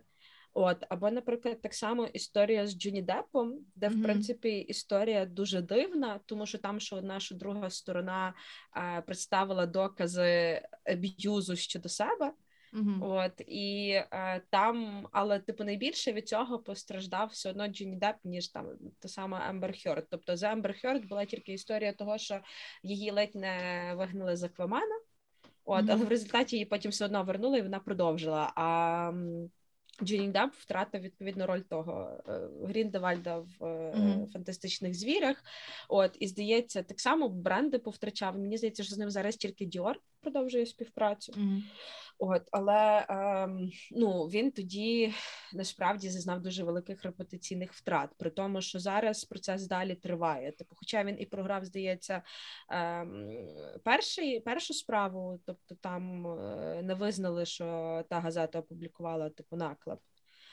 От, 0.59 0.85
або, 0.89 1.11
наприклад, 1.11 1.61
так 1.61 1.73
само 1.73 2.05
історія 2.05 2.67
з 2.67 2.77
Джоні 2.77 3.01
Деппом, 3.01 3.59
де, 3.75 3.87
mm-hmm. 3.87 3.99
в 3.99 4.03
принципі, 4.03 4.57
історія 4.59 5.25
дуже 5.25 5.61
дивна, 5.61 6.19
тому 6.25 6.45
що 6.45 6.57
там, 6.57 6.79
що 6.79 6.95
одна, 6.95 7.19
що 7.19 7.35
друга 7.35 7.69
сторона 7.69 8.33
е, 8.77 9.01
представила 9.01 9.65
докази 9.65 10.61
аб'юзу 10.85 11.55
щодо 11.55 11.89
себе. 11.89 12.31
Mm-hmm. 12.73 13.11
От 13.11 13.41
і 13.47 13.89
е, 13.89 14.41
там, 14.49 15.07
але 15.11 15.39
типу 15.39 15.63
найбільше 15.63 16.13
від 16.13 16.27
цього 16.27 16.59
постраждав 16.59 17.27
все 17.27 17.49
одно 17.49 17.67
Джоні 17.67 17.95
Депп, 17.95 18.17
ніж 18.23 18.47
там 18.47 18.67
та 18.99 19.07
сама 19.07 19.49
Ембер 19.49 19.75
Хьорд. 19.83 20.07
Тобто 20.09 20.35
за 20.35 20.51
Ембер 20.51 20.81
Хьорд 20.81 21.05
була 21.05 21.25
тільки 21.25 21.53
історія 21.53 21.93
того, 21.93 22.17
що 22.17 22.39
її 22.83 23.11
ледь 23.11 23.35
не 23.35 23.93
вигнали 23.97 24.35
з 24.35 24.43
Аквамена. 24.43 24.99
От, 25.65 25.85
mm-hmm. 25.85 25.91
але 25.91 26.05
в 26.05 26.09
результаті 26.09 26.55
її 26.55 26.65
потім 26.65 26.91
все 26.91 27.05
одно 27.05 27.23
вернули, 27.23 27.59
і 27.59 27.61
вона 27.61 27.79
продовжила. 27.79 28.53
А 28.55 29.11
Джоні 30.03 30.27
Депп 30.27 30.49
втратив 30.57 31.01
відповідно 31.01 31.47
роль 31.47 31.59
того 31.59 32.17
е, 32.27 32.41
Гріндевальда 32.67 33.37
в 33.37 33.47
mm-hmm. 33.59 34.27
фантастичних 34.27 34.93
звірях. 34.93 35.43
От 35.89 36.17
і 36.19 36.27
здається, 36.27 36.83
так 36.83 36.99
само 36.99 37.29
бренди 37.29 37.79
повтрачав. 37.79 38.37
Мені 38.37 38.57
здається, 38.57 38.83
що 38.83 38.95
з 38.95 38.97
ним 38.97 39.09
зараз 39.09 39.35
тільки 39.35 39.65
Діор 39.65 39.99
продовжує 40.21 40.65
співпрацю. 40.65 41.31
Mm-hmm. 41.31 41.61
От, 42.19 42.41
але 42.51 43.05
ем, 43.09 43.69
ну 43.91 44.23
він 44.23 44.51
тоді 44.51 45.13
насправді 45.53 46.09
зазнав 46.09 46.41
дуже 46.41 46.63
великих 46.63 47.03
репутаційних 47.03 47.73
втрат, 47.73 48.09
при 48.17 48.29
тому, 48.29 48.61
що 48.61 48.79
зараз 48.79 49.25
процес 49.25 49.67
далі 49.67 49.95
триває. 49.95 50.51
Типу, 50.51 50.75
хоча 50.75 51.03
він 51.03 51.19
і 51.19 51.25
програв, 51.25 51.65
здається, 51.65 52.21
ем, 52.69 53.47
перший, 53.83 54.39
першу 54.39 54.73
справу, 54.73 55.39
тобто 55.45 55.75
там 55.75 56.27
е, 56.27 56.81
не 56.83 56.93
визнали, 56.93 57.45
що 57.45 58.03
та 58.09 58.19
газета 58.19 58.59
опублікувала 58.59 59.29
типу 59.29 59.55
наклеп. 59.55 59.99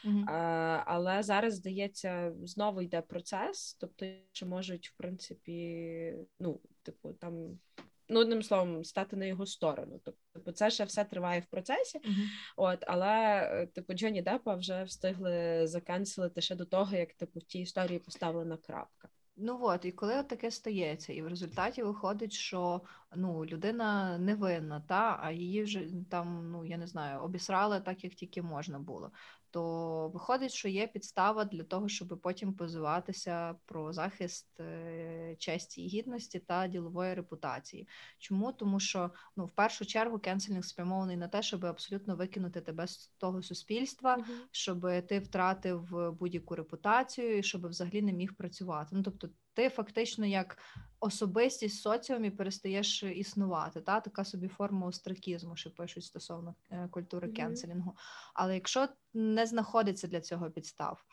Mm-hmm. 0.04 0.30
А, 0.30 0.82
Але 0.86 1.22
зараз 1.22 1.54
здається, 1.54 2.32
знову 2.42 2.82
йде 2.82 3.00
процес, 3.00 3.74
тобто, 3.80 4.06
що 4.32 4.46
можуть, 4.46 4.88
в 4.88 4.96
принципі, 4.96 6.14
ну, 6.40 6.60
типу, 6.82 7.12
там 7.12 7.58
ну 8.08 8.20
одним 8.20 8.42
словом, 8.42 8.84
стати 8.84 9.16
на 9.16 9.24
його 9.24 9.46
сторону. 9.46 10.00
Тобто, 10.32 10.52
це 10.52 10.70
ще 10.70 10.84
все 10.84 11.04
триває 11.04 11.40
в 11.40 11.46
процесі. 11.46 11.98
Uh-huh. 11.98 12.26
От, 12.56 12.84
але 12.86 13.40
е, 13.52 13.66
типу 13.66 13.94
Джоні 13.94 14.22
Деппа 14.22 14.54
вже 14.54 14.82
встигли 14.82 15.66
закенселити 15.66 16.40
ще 16.40 16.54
до 16.54 16.64
того, 16.64 16.96
як 16.96 17.12
типу 17.12 17.40
в 17.40 17.42
тій 17.42 17.60
історії 17.60 17.98
поставлена 17.98 18.56
крапка. 18.56 19.08
Ну 19.36 19.58
от, 19.62 19.84
і 19.84 19.92
коли 19.92 20.22
таке 20.22 20.50
стається, 20.50 21.12
і 21.12 21.22
в 21.22 21.28
результаті 21.28 21.82
виходить, 21.82 22.32
що 22.32 22.80
ну 23.16 23.44
людина 23.44 24.18
невинна, 24.18 24.80
та 24.80 25.18
а 25.22 25.30
її 25.30 25.62
вже 25.62 25.86
там, 26.10 26.50
ну 26.50 26.64
я 26.64 26.76
не 26.76 26.86
знаю, 26.86 27.20
обісрали 27.20 27.80
так, 27.80 28.04
як 28.04 28.14
тільки 28.14 28.42
можна 28.42 28.78
було 28.78 29.10
то 29.54 30.08
виходить, 30.08 30.52
що 30.52 30.68
є 30.68 30.86
підстава 30.86 31.44
для 31.44 31.62
того, 31.62 31.88
щоб 31.88 32.20
потім 32.22 32.54
позиватися 32.54 33.54
про 33.66 33.92
захист 33.92 34.60
е, 34.60 35.36
честі 35.38 35.82
і 35.84 35.88
гідності 35.88 36.38
та 36.38 36.66
ділової 36.66 37.14
репутації. 37.14 37.88
Чому? 38.18 38.52
Тому 38.52 38.80
що 38.80 39.10
ну 39.36 39.44
в 39.44 39.50
першу 39.50 39.86
чергу 39.86 40.18
кенселінг 40.18 40.64
спрямований 40.64 41.16
на 41.16 41.28
те, 41.28 41.42
щоб 41.42 41.66
абсолютно 41.66 42.16
викинути 42.16 42.60
тебе 42.60 42.86
з 42.86 43.12
того 43.18 43.42
суспільства, 43.42 44.16
mm-hmm. 44.16 44.46
щоб 44.50 45.06
ти 45.06 45.18
втратив 45.18 45.88
будь-яку 46.18 46.54
репутацію 46.54 47.38
і 47.38 47.42
щоб 47.42 47.66
взагалі 47.66 48.02
не 48.02 48.12
міг 48.12 48.34
працювати. 48.36 48.88
Ну 48.92 49.02
тобто 49.02 49.28
ти 49.54 49.68
фактично 49.68 50.26
як 50.26 50.58
особистість 51.00 51.78
в 51.78 51.82
соціумі 51.82 52.30
перестаєш 52.30 53.02
існувати. 53.02 53.80
Та 53.80 54.00
Така 54.00 54.24
собі 54.24 54.48
форма 54.48 54.86
остракізму, 54.86 55.56
що 55.56 55.70
пишуть 55.70 56.04
стосовно 56.04 56.54
е, 56.70 56.88
культури 56.90 57.28
mm-hmm. 57.28 57.36
кенселінгу. 57.36 57.96
Але 58.34 58.54
якщо 58.54 58.88
не 59.14 59.46
знаходиться 59.46 60.08
для 60.08 60.20
цього 60.20 60.50
підстав, 60.50 61.04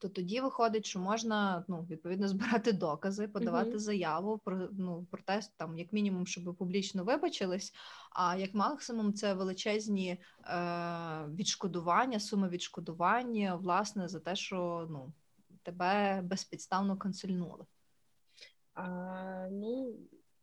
то 0.00 0.08
тоді 0.08 0.40
виходить, 0.40 0.86
що 0.86 0.98
можна 0.98 1.64
ну, 1.68 1.86
відповідно 1.90 2.28
збирати 2.34 2.72
докази, 2.72 3.28
подавати 3.28 3.70
mm-hmm. 3.70 3.78
заяву 3.78 4.38
про 4.38 4.68
ну, 4.72 5.06
про 5.10 5.22
те, 5.22 5.40
там, 5.56 5.78
як 5.78 5.92
мінімум, 5.92 6.26
щоб 6.26 6.56
публічно 6.56 7.04
вибачились. 7.04 7.74
А 8.10 8.36
як 8.36 8.54
максимум, 8.54 9.14
це 9.14 9.34
величезні 9.34 10.10
е, 10.10 10.18
відшкодування, 11.28 12.20
суми 12.20 12.48
відшкодування, 12.48 13.56
власне, 13.56 14.08
за 14.08 14.20
те, 14.20 14.36
що 14.36 14.86
ну 14.90 15.12
тебе 15.64 16.20
безпідставно 16.22 16.96
канцельнули? 16.96 17.64
А, 18.74 19.48
Ну, 19.50 19.96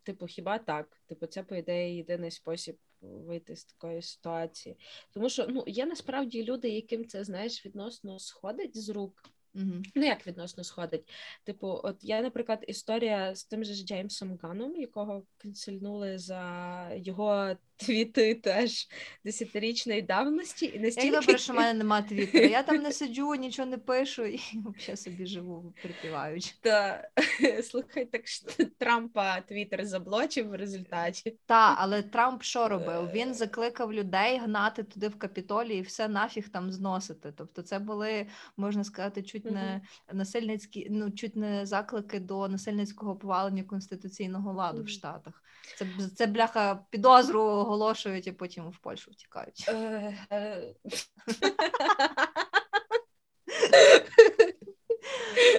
типу, 0.04 0.26
хіба 0.26 0.60
так? 0.60 1.02
Типу, 1.08 1.26
це, 1.26 1.44
по 1.44 1.56
ідеї, 1.56 1.96
єдиний 1.96 2.32
спосіб 2.32 2.78
вийти 3.02 3.56
з 3.56 3.66
такої 3.66 4.02
ситуації. 4.02 4.78
Тому 5.12 5.30
що 5.30 5.48
ну, 5.50 5.64
є 5.68 5.86
насправді 5.86 6.44
люди, 6.44 6.70
яким 6.70 7.08
це 7.08 7.24
знаєш 7.24 7.66
відносно 7.66 8.20
сходить 8.20 8.78
з 8.78 8.90
рук. 8.90 9.24
Угу. 9.56 9.82
Ну, 9.96 10.06
як 10.06 10.28
відносно 10.28 10.64
сходить? 10.64 11.10
Типу, 11.44 11.80
от 11.84 11.98
я, 12.02 12.22
наприклад, 12.22 12.66
історія 12.68 13.36
з 13.36 13.46
тим 13.46 13.64
же 13.64 13.84
Джеймсом 13.84 14.40
Ганом, 14.42 14.76
якого 14.76 15.24
канцельнули 15.38 16.18
за 16.18 16.90
його 16.96 17.56
твіти 17.86 18.36
теж 18.36 18.88
десятирічної 19.26 20.02
давності. 20.02 20.66
І 20.76 20.80
настільки... 20.80 21.08
Як 21.08 21.22
добре, 21.22 21.38
що 21.38 21.54
в 21.54 21.56
мене 21.56 21.74
немає 21.74 22.04
твіттера. 22.04 22.46
Я 22.46 22.64
там 22.64 22.78
не 22.78 22.92
сиджу, 22.92 23.36
нічого 23.36 23.70
не 23.70 23.78
пишу 23.78 24.26
і 24.26 24.40
взагалі 24.54 24.98
собі 24.98 25.26
живу, 25.26 25.74
припіваючи. 25.82 26.54
Та 26.62 27.10
слухай, 27.64 28.06
так 28.06 28.28
що 28.28 28.48
Трампа 28.78 29.42
твіттер 29.42 29.86
заблочив 29.86 30.50
в 30.50 30.56
результаті. 30.56 31.38
Так, 31.46 31.78
але 31.80 32.02
Трамп 32.02 32.44
що 32.44 32.68
робив? 32.68 33.10
Він 33.14 33.34
закликав 33.34 33.94
людей 33.94 34.38
гнати 34.38 34.84
туди 34.84 35.08
в 35.08 35.20
капітолі 35.20 35.78
і 35.78 35.82
все 35.82 36.08
нафіг 36.08 36.50
там 36.50 36.72
зносити. 36.72 37.34
Тобто, 37.38 37.62
це 37.62 37.80
були, 37.80 38.28
можна 38.58 38.84
сказати, 38.84 39.24
чуть 39.24 39.46
не 39.46 39.82
насильницькі, 40.14 40.88
ну 40.90 41.12
чуть 41.12 41.36
не 41.36 41.66
заклики 41.66 42.20
до 42.20 42.48
насильницького 42.48 43.16
повалення 43.16 43.64
конституційного 43.64 44.54
ладу 44.54 44.84
в 44.84 44.90
Штатах. 44.90 45.44
Це 45.78 45.88
це 46.16 46.28
бляха 46.28 46.86
підозру 46.90 47.42
оголошують 47.72 48.28
і 48.28 48.32
потім 48.32 48.70
в 48.70 48.78
Польщу 48.78 49.12
втікають. 49.12 49.66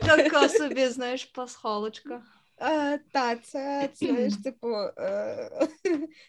Така 0.00 0.48
собі, 0.48 0.88
знаєш, 0.88 1.24
пасхалочка. 1.24 2.22
Е, 2.60 2.98
Так, 2.98 3.44
це 3.44 3.90
знаєш, 3.94 4.34
типу, 4.44 4.68
е, 4.98 5.68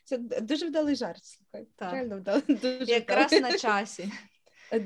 це 0.04 0.18
дуже 0.18 0.68
вдалий 0.68 0.96
жарт. 0.96 1.26
слухай. 1.26 1.68
Так. 1.76 1.94
Реально 1.94 2.18
вдалий. 2.18 2.44
Дуже 2.48 2.86
Якраз 2.92 3.28
вдалий. 3.28 3.42
на 3.52 3.58
часі. 3.58 4.12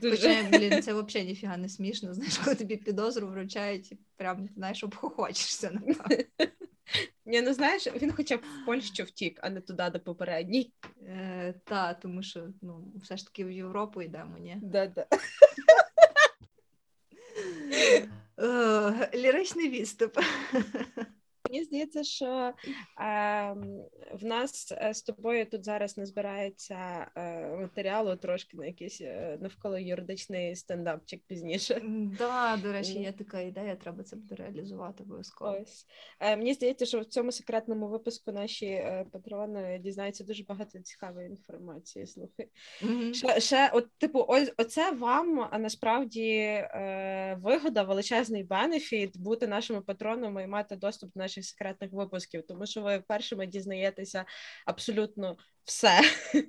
Дуже. 0.01 0.35
Хоча, 0.35 0.57
блін, 0.57 0.81
це 0.81 0.93
взагалі 0.93 1.27
ніфіга 1.29 1.57
не 1.57 1.69
смішно. 1.69 2.13
Знаєш, 2.13 2.37
коли 2.37 2.55
тобі 2.55 2.77
підозру 2.77 3.27
вручають, 3.27 3.93
прям 4.15 4.49
знаєш, 4.55 4.83
обхохочешся, 4.83 5.71
напевно. 5.71 6.25
Ні, 7.25 7.41
ну 7.41 7.53
знаєш, 7.53 7.87
він 7.87 8.11
хоча 8.11 8.37
б 8.37 8.39
в 8.39 8.65
Польщу 8.65 9.03
втік, 9.03 9.39
а 9.43 9.49
не 9.49 9.61
туди 9.61 9.89
до 9.89 9.99
попередній. 9.99 10.71
Е, 11.07 11.53
Та, 11.63 11.93
тому 11.93 12.23
що 12.23 12.47
ну, 12.61 12.93
все 13.03 13.17
ж 13.17 13.25
таки 13.25 13.45
в 13.45 13.51
Європу 13.51 14.01
йдемо, 14.01 14.37
ні? 14.37 14.57
Да-да. 14.61 15.05
Е, 18.39 19.09
Ліричний 19.13 19.69
відступ. 19.69 20.19
Мені 21.49 21.63
здається, 21.63 22.03
що 22.03 22.25
е, 22.25 22.53
в 24.13 24.25
нас 24.25 24.73
е, 24.77 24.93
з 24.93 25.01
тобою 25.01 25.45
тут 25.45 25.65
зараз 25.65 25.97
не 25.97 26.05
збирається 26.05 27.07
е, 27.15 27.47
матеріалу 27.61 28.15
трошки 28.15 28.57
на 28.57 28.65
якийсь 28.65 29.01
е, 29.01 29.37
навколо 29.41 29.77
юридичний 29.77 30.55
стендапчик 30.55 31.21
пізніше. 31.27 31.81
Да, 32.17 32.59
до 32.63 32.71
речі, 32.71 32.99
є 32.99 33.11
така 33.11 33.39
ідея, 33.39 33.75
треба 33.75 34.03
це 34.03 34.15
буде 34.15 34.35
реалізувати 34.35 35.03
обов'язково. 35.03 35.57
Ось 35.61 35.85
е, 36.19 36.37
мені 36.37 36.53
здається, 36.53 36.85
що 36.85 36.99
в 36.99 37.05
цьому 37.05 37.31
секретному 37.31 37.87
випуску 37.87 38.31
наші 38.31 38.65
е, 38.65 39.05
патрони 39.11 39.79
дізнаються 39.83 40.23
дуже 40.23 40.43
багато 40.43 40.79
цікавої 40.79 41.29
інформації. 41.29 42.07
Слухай, 42.07 42.49
mm-hmm. 42.83 43.13
ще, 43.13 43.39
ще, 43.39 43.69
от, 43.73 43.87
типу, 43.97 44.25
ось 44.27 44.53
оце 44.57 44.91
вам 44.91 45.49
насправді 45.59 46.29
е, 46.29 47.37
вигода, 47.41 47.83
величезний 47.83 48.43
бенефіт 48.43 49.17
бути 49.17 49.47
нашими 49.47 49.81
патронами 49.81 50.43
і 50.43 50.47
мати 50.47 50.75
доступ 50.75 51.13
до 51.13 51.19
наших 51.19 51.36
секретних 51.43 51.93
випусків, 51.93 52.43
тому 52.47 52.65
що 52.65 52.81
ви 52.81 53.03
першими 53.07 53.47
дізнаєтеся 53.47 54.25
абсолютно 54.65 55.37
все. 55.63 56.01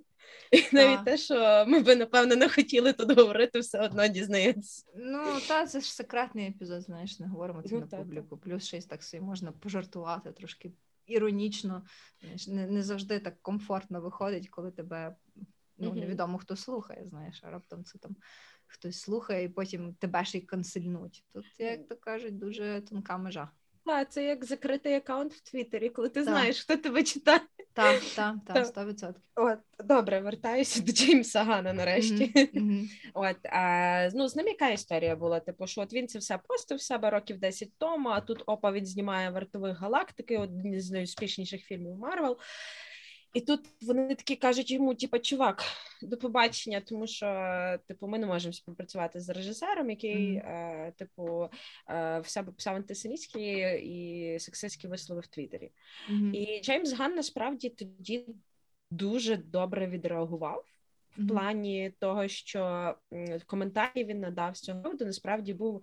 І 0.52 0.76
навіть 0.76 1.04
те, 1.04 1.16
що 1.16 1.64
ми 1.68 1.80
би 1.80 1.96
напевно 1.96 2.36
не 2.36 2.48
хотіли 2.48 2.92
тут 2.92 3.18
говорити, 3.18 3.58
все 3.58 3.80
одно 3.80 4.08
дізнається. 4.08 4.86
Ну 4.96 5.40
та 5.48 5.66
це 5.66 5.80
ж 5.80 5.94
секретний 5.94 6.48
епізод, 6.48 6.82
знаєш, 6.82 7.20
не 7.20 7.26
говоримо 7.26 7.62
це 7.62 7.74
ну, 7.74 7.80
на 7.80 7.86
так. 7.86 8.00
публіку. 8.00 8.36
Плюс 8.38 8.66
щось 8.66 8.86
так 8.86 9.02
собі 9.02 9.20
можна 9.20 9.52
пожартувати 9.52 10.32
трошки 10.32 10.72
іронічно. 11.06 11.84
Знаєш, 12.20 12.48
не 12.48 12.66
не 12.66 12.82
завжди 12.82 13.18
так 13.18 13.42
комфортно 13.42 14.00
виходить, 14.00 14.48
коли 14.48 14.70
тебе 14.70 15.16
ну 15.78 15.94
невідомо 15.94 16.38
хто 16.38 16.56
слухає. 16.56 17.06
Знаєш, 17.08 17.40
а 17.44 17.50
раптом 17.50 17.84
це 17.84 17.98
там 17.98 18.16
хтось 18.66 19.00
слухає, 19.00 19.44
і 19.44 19.48
потім 19.48 19.94
тебе 19.94 20.24
ще 20.24 20.38
й 20.38 20.40
консильнуть. 20.40 21.24
Тут, 21.32 21.46
як 21.58 21.88
то 21.88 21.96
кажуть, 21.96 22.38
дуже 22.38 22.80
тонка 22.80 23.18
межа. 23.18 23.50
Так, 23.88 24.10
це 24.10 24.24
як 24.24 24.44
закритий 24.44 24.94
аккаунт 24.94 25.32
в 25.32 25.40
Твіттері, 25.40 25.88
коли 25.88 26.08
ти 26.08 26.14
так. 26.14 26.24
знаєш, 26.24 26.60
хто 26.60 26.76
тебе 26.76 27.02
читає. 27.02 27.40
Так, 27.72 28.02
так, 28.16 28.34
так, 28.46 28.66
сто 28.66 28.84
відсотків. 28.84 29.22
От 29.34 29.58
добре, 29.84 30.20
вертаюся 30.20 30.82
до 30.82 30.92
Джеймса 30.92 31.44
Гана 31.44 31.72
нарешті. 31.72 32.32
Mm-hmm. 32.34 32.54
Mm-hmm. 32.54 32.88
От 33.14 33.36
а, 33.44 34.08
ну 34.14 34.28
з 34.28 34.36
ним 34.36 34.46
яка 34.46 34.68
історія 34.68 35.16
була? 35.16 35.40
Типу, 35.40 35.66
що 35.66 35.80
от 35.80 35.92
він 35.92 36.08
це 36.08 36.18
все 36.18 36.38
постив 36.48 36.76
в 36.76 36.80
себе 36.80 37.10
років 37.10 37.38
10 37.38 37.68
тому. 37.78 38.08
А 38.08 38.20
тут 38.20 38.42
опа 38.46 38.72
він 38.72 38.86
знімає 38.86 39.30
вартових 39.30 39.78
галактики, 39.78 40.38
один 40.38 40.80
з 40.80 40.90
найуспішніших 40.90 41.64
фільмів 41.64 41.96
Марвел. 41.96 42.38
І 43.34 43.40
тут 43.40 43.60
вони 43.82 44.14
такі 44.14 44.36
кажуть 44.36 44.70
йому: 44.70 44.94
типу, 44.94 45.18
чувак, 45.18 45.64
до 46.02 46.16
побачення, 46.16 46.80
тому 46.80 47.06
що 47.06 47.26
типу, 47.86 48.08
ми 48.08 48.18
не 48.18 48.26
можемо 48.26 48.52
співпрацювати 48.52 49.20
з 49.20 49.28
режисером, 49.28 49.90
який, 49.90 50.16
mm-hmm. 50.16 50.88
е, 50.88 50.92
типу, 50.96 51.48
е, 51.88 52.20
в 52.20 52.28
себе 52.28 52.52
писав 52.52 52.76
антисемітські 52.76 53.40
і 53.82 54.36
сексистські 54.38 54.88
вислови 54.88 55.20
в 55.20 55.26
Твіттері. 55.26 55.70
Mm-hmm. 56.12 56.32
І 56.32 56.62
Джеймс 56.62 56.92
Ган 56.92 57.14
насправді 57.14 57.68
тоді 57.68 58.26
дуже 58.90 59.36
добре 59.36 59.86
відреагував. 59.86 60.64
В 61.16 61.20
mm-hmm. 61.20 61.28
плані 61.28 61.92
того, 61.98 62.28
що 62.28 62.94
коментарі 63.46 64.04
він 64.04 64.20
надав 64.20 64.56
з 64.56 64.60
цього 64.60 64.80
приводу, 64.80 65.04
насправді 65.04 65.54
був 65.54 65.82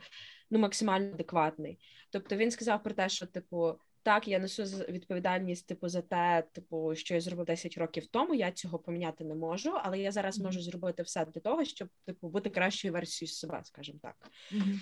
ну 0.51 0.59
максимально 0.59 1.13
адекватний. 1.13 1.79
Тобто 2.09 2.35
він 2.35 2.51
сказав 2.51 2.83
про 2.83 2.93
те, 2.93 3.09
що 3.09 3.25
типу 3.25 3.75
так, 4.05 4.27
я 4.27 4.39
несу 4.39 4.63
відповідальність, 4.89 5.67
типу, 5.67 5.89
за 5.89 6.01
те, 6.01 6.43
типу, 6.53 6.95
що 6.95 7.13
я 7.13 7.21
зробив 7.21 7.45
10 7.45 7.77
років 7.77 8.07
тому. 8.07 8.33
Я 8.33 8.51
цього 8.51 8.79
поміняти 8.79 9.23
не 9.23 9.35
можу, 9.35 9.71
але 9.83 9.99
я 9.99 10.11
зараз 10.11 10.39
можу 10.39 10.61
зробити 10.61 11.03
все 11.03 11.25
для 11.25 11.41
того, 11.41 11.65
щоб 11.65 11.89
типу 12.05 12.29
бути 12.29 12.49
кращою 12.49 12.93
версією 12.93 13.33
себе, 13.33 13.61
скажімо 13.63 13.99
так. 14.01 14.15
Mm-hmm. 14.51 14.79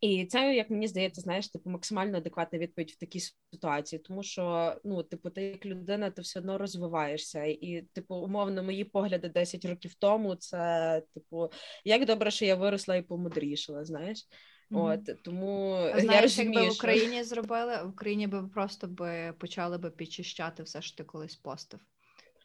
І 0.00 0.26
це, 0.26 0.54
як 0.54 0.70
мені 0.70 0.88
здається, 0.88 1.20
знаєш, 1.20 1.48
типу 1.48 1.70
максимально 1.70 2.18
адекватна 2.18 2.58
відповідь 2.58 2.90
в 2.90 2.98
такій 2.98 3.20
ситуації, 3.52 4.00
тому 4.00 4.22
що 4.22 4.76
ну, 4.84 5.02
типу, 5.02 5.30
ти 5.30 5.42
як 5.42 5.66
людина, 5.66 6.10
ти 6.10 6.22
все 6.22 6.40
одно 6.40 6.58
розвиваєшся, 6.58 7.44
і 7.44 7.82
типу, 7.92 8.14
умовно, 8.14 8.62
мої 8.62 8.84
погляди 8.84 9.28
10 9.28 9.64
років 9.64 9.94
тому, 9.94 10.34
це 10.34 11.02
типу, 11.14 11.50
як 11.84 12.06
добре, 12.06 12.30
що 12.30 12.44
я 12.44 12.54
виросла 12.54 12.96
і 12.96 13.02
помудрішала, 13.02 13.84
знаєш. 13.84 14.26
От 14.70 15.22
тому 15.22 15.72
а, 15.94 16.00
знаєш, 16.00 16.22
розумію, 16.22 16.54
якби 16.54 16.70
в 16.70 16.76
Україні 16.76 17.24
зробили 17.24 17.82
в 17.84 17.88
Україні 17.88 18.26
би 18.26 18.48
просто 18.48 18.86
би 18.86 19.34
почали 19.38 19.78
би 19.78 19.90
підчищати 19.90 20.62
все 20.62 20.82
що 20.82 20.96
ти 20.96 21.04
колись 21.04 21.36
постив. 21.36 21.80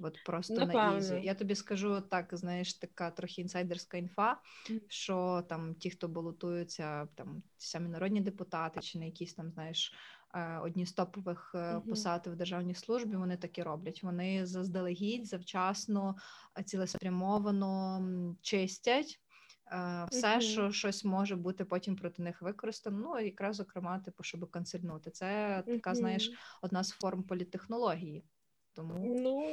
От 0.01 0.23
просто 0.25 0.53
Напевно. 0.53 0.91
на 0.91 0.97
ізі. 0.97 1.21
Я 1.23 1.35
тобі 1.35 1.55
скажу 1.55 2.01
так, 2.01 2.29
знаєш, 2.31 2.73
така 2.73 3.11
трохи 3.11 3.41
інсайдерська 3.41 3.97
інфа, 3.97 4.37
що 4.87 5.43
там 5.49 5.75
ті, 5.75 5.89
хто 5.89 6.07
балотуються, 6.07 7.07
там 7.15 7.43
ті 7.57 7.67
самі 7.67 7.89
народні 7.89 8.21
депутати, 8.21 8.79
чи 8.81 8.99
не 8.99 9.05
якісь 9.05 9.33
там, 9.33 9.51
знаєш, 9.51 9.93
е, 10.33 10.59
одні 10.63 10.85
з 10.85 10.93
топових 10.93 11.51
mm-hmm. 11.55 11.81
посад 11.81 12.27
в 12.27 12.35
державній 12.35 12.75
службі, 12.75 13.15
вони 13.15 13.37
такі 13.37 13.63
роблять. 13.63 14.03
Вони 14.03 14.45
заздалегідь, 14.45 15.27
завчасно, 15.27 16.15
цілеспрямовано 16.65 18.01
чистять. 18.41 19.19
Е, 19.71 20.07
все, 20.11 20.27
mm-hmm. 20.27 20.41
що 20.41 20.71
щось 20.71 21.05
може 21.05 21.35
бути 21.35 21.65
потім 21.65 21.95
проти 21.95 22.21
них 22.21 22.41
використано, 22.41 22.97
ну 22.97 23.19
якраз 23.19 23.55
зокрема, 23.55 23.99
типу, 23.99 24.23
щоб 24.23 24.51
канцельнути. 24.51 25.11
Це 25.11 25.25
mm-hmm. 25.25 25.73
така, 25.73 25.95
знаєш, 25.95 26.31
одна 26.61 26.83
з 26.83 26.89
форм 26.89 27.23
політтехнології. 27.23 28.23
Тому 28.73 29.15
ну 29.23 29.49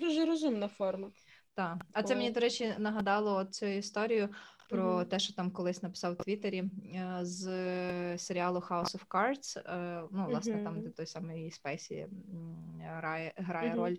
дуже 0.00 0.24
розумна 0.26 0.68
форма. 0.68 1.10
Так, 1.54 1.86
а 1.92 2.02
це 2.02 2.16
мені, 2.16 2.30
до 2.30 2.40
речі, 2.40 2.74
нагадало 2.78 3.44
цю 3.44 3.66
історію 3.66 4.28
про 4.68 4.98
mm-hmm. 4.98 5.06
те, 5.06 5.18
що 5.18 5.34
там 5.34 5.50
колись 5.50 5.82
написав 5.82 6.12
у 6.12 6.22
Твіттері 6.22 6.58
е, 6.58 7.18
з 7.22 8.18
серіалу 8.18 8.58
House 8.58 8.96
of 8.96 9.06
Cards. 9.08 9.58
Е, 9.58 10.08
ну, 10.12 10.26
власне, 10.26 10.54
mm-hmm. 10.54 10.64
там 10.64 10.82
де 10.82 10.90
той 10.90 11.06
самий 11.06 11.50
Спейсі 11.50 12.06
грає, 12.80 13.32
грає 13.36 13.70
mm-hmm. 13.70 13.76
роль 13.76 13.96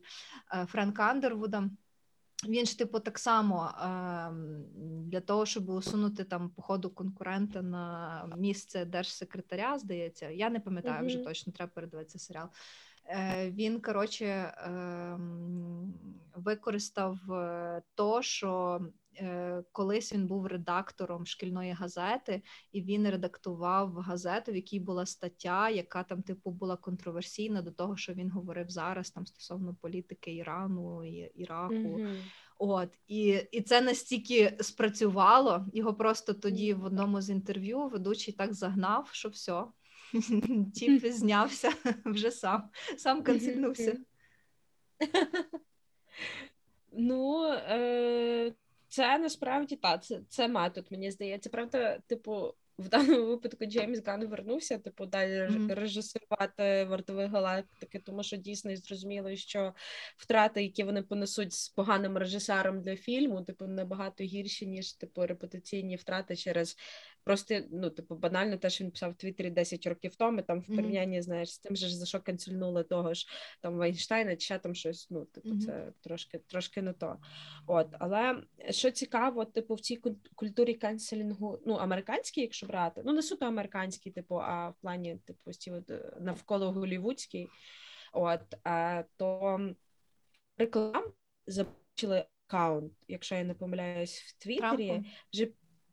Френк 0.66 1.00
Андервуда. 1.00 1.70
Він 2.48 2.66
ж, 2.66 2.78
типу, 2.78 3.00
так 3.00 3.20
само 3.20 3.66
е, 3.66 4.32
для 5.06 5.22
того, 5.22 5.46
щоб 5.46 5.70
усунути 5.70 6.24
там 6.24 6.50
походу 6.50 6.90
конкурента 6.90 7.62
на 7.62 8.26
місце 8.38 8.86
держсекретаря, 8.86 9.80
здається, 9.80 10.30
я 10.30 10.50
не 10.50 10.60
пам'ятаю 10.60 11.04
mm-hmm. 11.04 11.08
вже 11.08 11.18
точно, 11.18 11.54
треба 11.54 11.72
передивитися 11.76 12.20
серіал. 12.20 12.48
Е, 13.08 13.52
Він 13.52 13.82
коротше 13.82 14.26
е, 14.26 15.18
використав 16.36 17.32
е, 17.32 17.82
то, 17.96 18.22
що 18.22 18.82
колись 19.72 20.14
він 20.14 20.28
був 20.28 20.48
редактором 20.48 21.26
шкільної 21.26 21.72
газети, 21.72 22.42
і 22.72 22.82
він 22.82 23.10
редактував 23.10 23.94
газету, 23.94 24.52
в 24.52 24.56
якій 24.56 24.80
була 24.80 25.06
стаття, 25.06 25.70
яка 25.70 26.04
там, 26.04 26.22
типу, 26.22 26.52
була 26.52 26.78
контроверсійна 26.78 27.62
до 27.62 27.72
того, 27.72 27.98
що 27.98 28.14
він 28.14 28.32
говорив 28.32 28.70
зараз 28.70 29.12
там 29.12 29.26
стосовно 29.26 29.76
політики 29.82 30.36
Ірану 30.36 31.04
і 31.04 31.32
Іраку. 31.36 31.74
Mm-hmm. 31.74 32.22
От 32.58 33.00
і 33.08 33.40
і 33.52 33.62
це 33.62 33.82
настільки 33.82 34.58
спрацювало. 34.60 35.66
Його 35.74 35.94
просто 35.94 36.34
тоді 36.34 36.74
в 36.74 36.84
одному 36.84 37.22
з 37.22 37.30
інтерв'ю 37.30 37.88
ведучий 37.88 38.34
так 38.34 38.54
загнав, 38.54 39.10
що 39.12 39.30
все, 39.30 39.64
тіп 40.74 41.06
знявся 41.06 41.72
вже 42.06 42.32
сам, 42.32 42.70
сам 42.98 43.24
канцельнувся. 43.24 43.98
Ну, 46.92 47.48
е, 47.54 48.54
це 48.92 49.18
насправді 49.18 49.76
та 49.76 49.98
це 49.98 50.20
це 50.30 50.48
метод, 50.48 50.88
мені 50.92 51.12
здається. 51.12 51.50
Правда, 51.50 52.00
типу, 52.08 52.54
в 52.78 52.90
даному 52.90 53.28
випадку 53.28 53.66
Джеймс 53.66 54.06
Ган 54.06 54.26
вернувся, 54.26 54.78
типу, 54.78 55.06
далі 55.06 55.32
mm-hmm. 55.32 55.76
режисувати 55.76 56.84
вартові 56.84 57.26
галактики, 57.26 58.00
тому 58.00 58.24
що 58.24 58.38
дійсно 58.38 58.76
зрозуміло, 58.76 59.36
що 59.36 59.74
втрати, 60.18 60.64
які 60.64 60.84
вони 60.84 61.04
понесуть 61.04 61.54
з 61.54 61.70
поганим 61.70 62.18
режисером 62.18 62.82
для 62.82 62.96
фільму, 62.96 63.42
типу, 63.42 63.68
набагато 63.68 64.24
гірші, 64.24 64.68
ніж 64.68 64.94
типу 64.94 65.26
репутаційні 65.26 65.96
втрати 65.96 66.36
через 66.36 66.78
Просто, 67.24 67.62
ну, 67.72 67.90
типу, 67.90 68.16
банально 68.16 68.58
те, 68.58 68.70
що 68.70 68.84
він 68.84 68.92
писав 68.92 69.12
в 69.12 69.16
Твіттері 69.16 69.50
10 69.50 69.88
років 69.88 70.16
тому, 70.16 70.42
там 70.42 70.60
в 70.60 70.66
порівнянні, 70.66 71.22
знаєш, 71.22 71.54
з 71.54 71.60
тим 71.60 71.76
же 71.76 71.90
за 71.90 72.06
що 72.06 72.20
канцельнули 72.20 72.84
того 72.84 73.14
ж 73.14 73.28
там 73.62 73.78
Вайнштейна, 73.78 74.36
чи 74.36 74.46
ще 74.46 74.60
там 74.60 74.76
щось, 74.76 75.08
ну, 75.10 75.26
типу, 75.26 75.50
це 75.60 75.92
трошки 76.02 76.38
трошки 76.38 76.82
не 76.82 76.94
то. 76.94 77.18
От, 77.68 77.88
Але 78.00 78.44
що 78.70 78.92
цікаво, 78.92 79.46
типу, 79.46 79.76
в 79.76 79.80
цій 79.80 80.02
культурі 80.36 80.74
канцелінгу, 80.74 81.60
ну, 81.66 81.74
американській, 81.74 82.42
якщо 82.42 82.68
брати, 82.68 83.02
ну, 83.06 83.14
не 83.14 83.22
суто 83.22 83.46
американський, 83.46 84.12
типу, 84.12 84.36
а 84.36 84.70
в 84.70 84.76
плані, 84.82 85.18
типу, 85.26 85.54
ці 85.54 85.72
от 85.72 85.92
е, 85.92 86.14
навколо 86.20 86.72
голівудський, 86.72 87.48
от, 88.14 88.42
а, 88.64 89.04
то 89.18 89.60
реклам 90.58 91.04
забачили 91.48 92.26
аккаунт, 92.48 92.94
якщо 93.08 93.36
я 93.36 93.44
не 93.44 93.54
помиляюсь, 93.54 94.22
в 94.22 94.44
Твіттері, 94.44 95.04
вже 95.34 95.48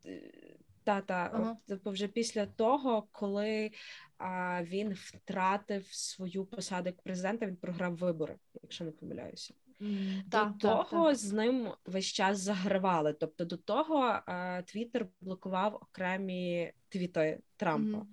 е, 0.05 0.55
та-та, 0.89 1.29
ага. 1.33 1.57
Тобто 1.67 1.91
вже 1.91 2.07
після 2.07 2.45
того, 2.45 3.07
коли 3.11 3.71
а, 4.17 4.63
він 4.63 4.93
втратив 4.93 5.87
свою 5.87 6.45
посаду 6.45 6.89
як 6.89 7.01
президента, 7.01 7.45
він 7.45 7.55
програв 7.55 7.95
вибори, 7.95 8.35
якщо 8.61 8.83
не 8.83 8.91
помиляюся. 8.91 9.53
Mm, 9.81 10.23
до 10.23 10.29
та, 10.29 10.53
того 10.59 10.83
та, 10.83 11.09
та. 11.09 11.15
з 11.15 11.33
ним 11.33 11.71
весь 11.85 12.05
час 12.05 12.39
загравали. 12.39 13.13
Тобто 13.13 13.45
до 13.45 13.57
того 13.57 14.19
Твіттер 14.65 15.07
блокував 15.21 15.75
окремі 15.75 16.73
твіти 16.89 17.39
Трампа. 17.57 17.97
Mm-hmm. 17.97 18.05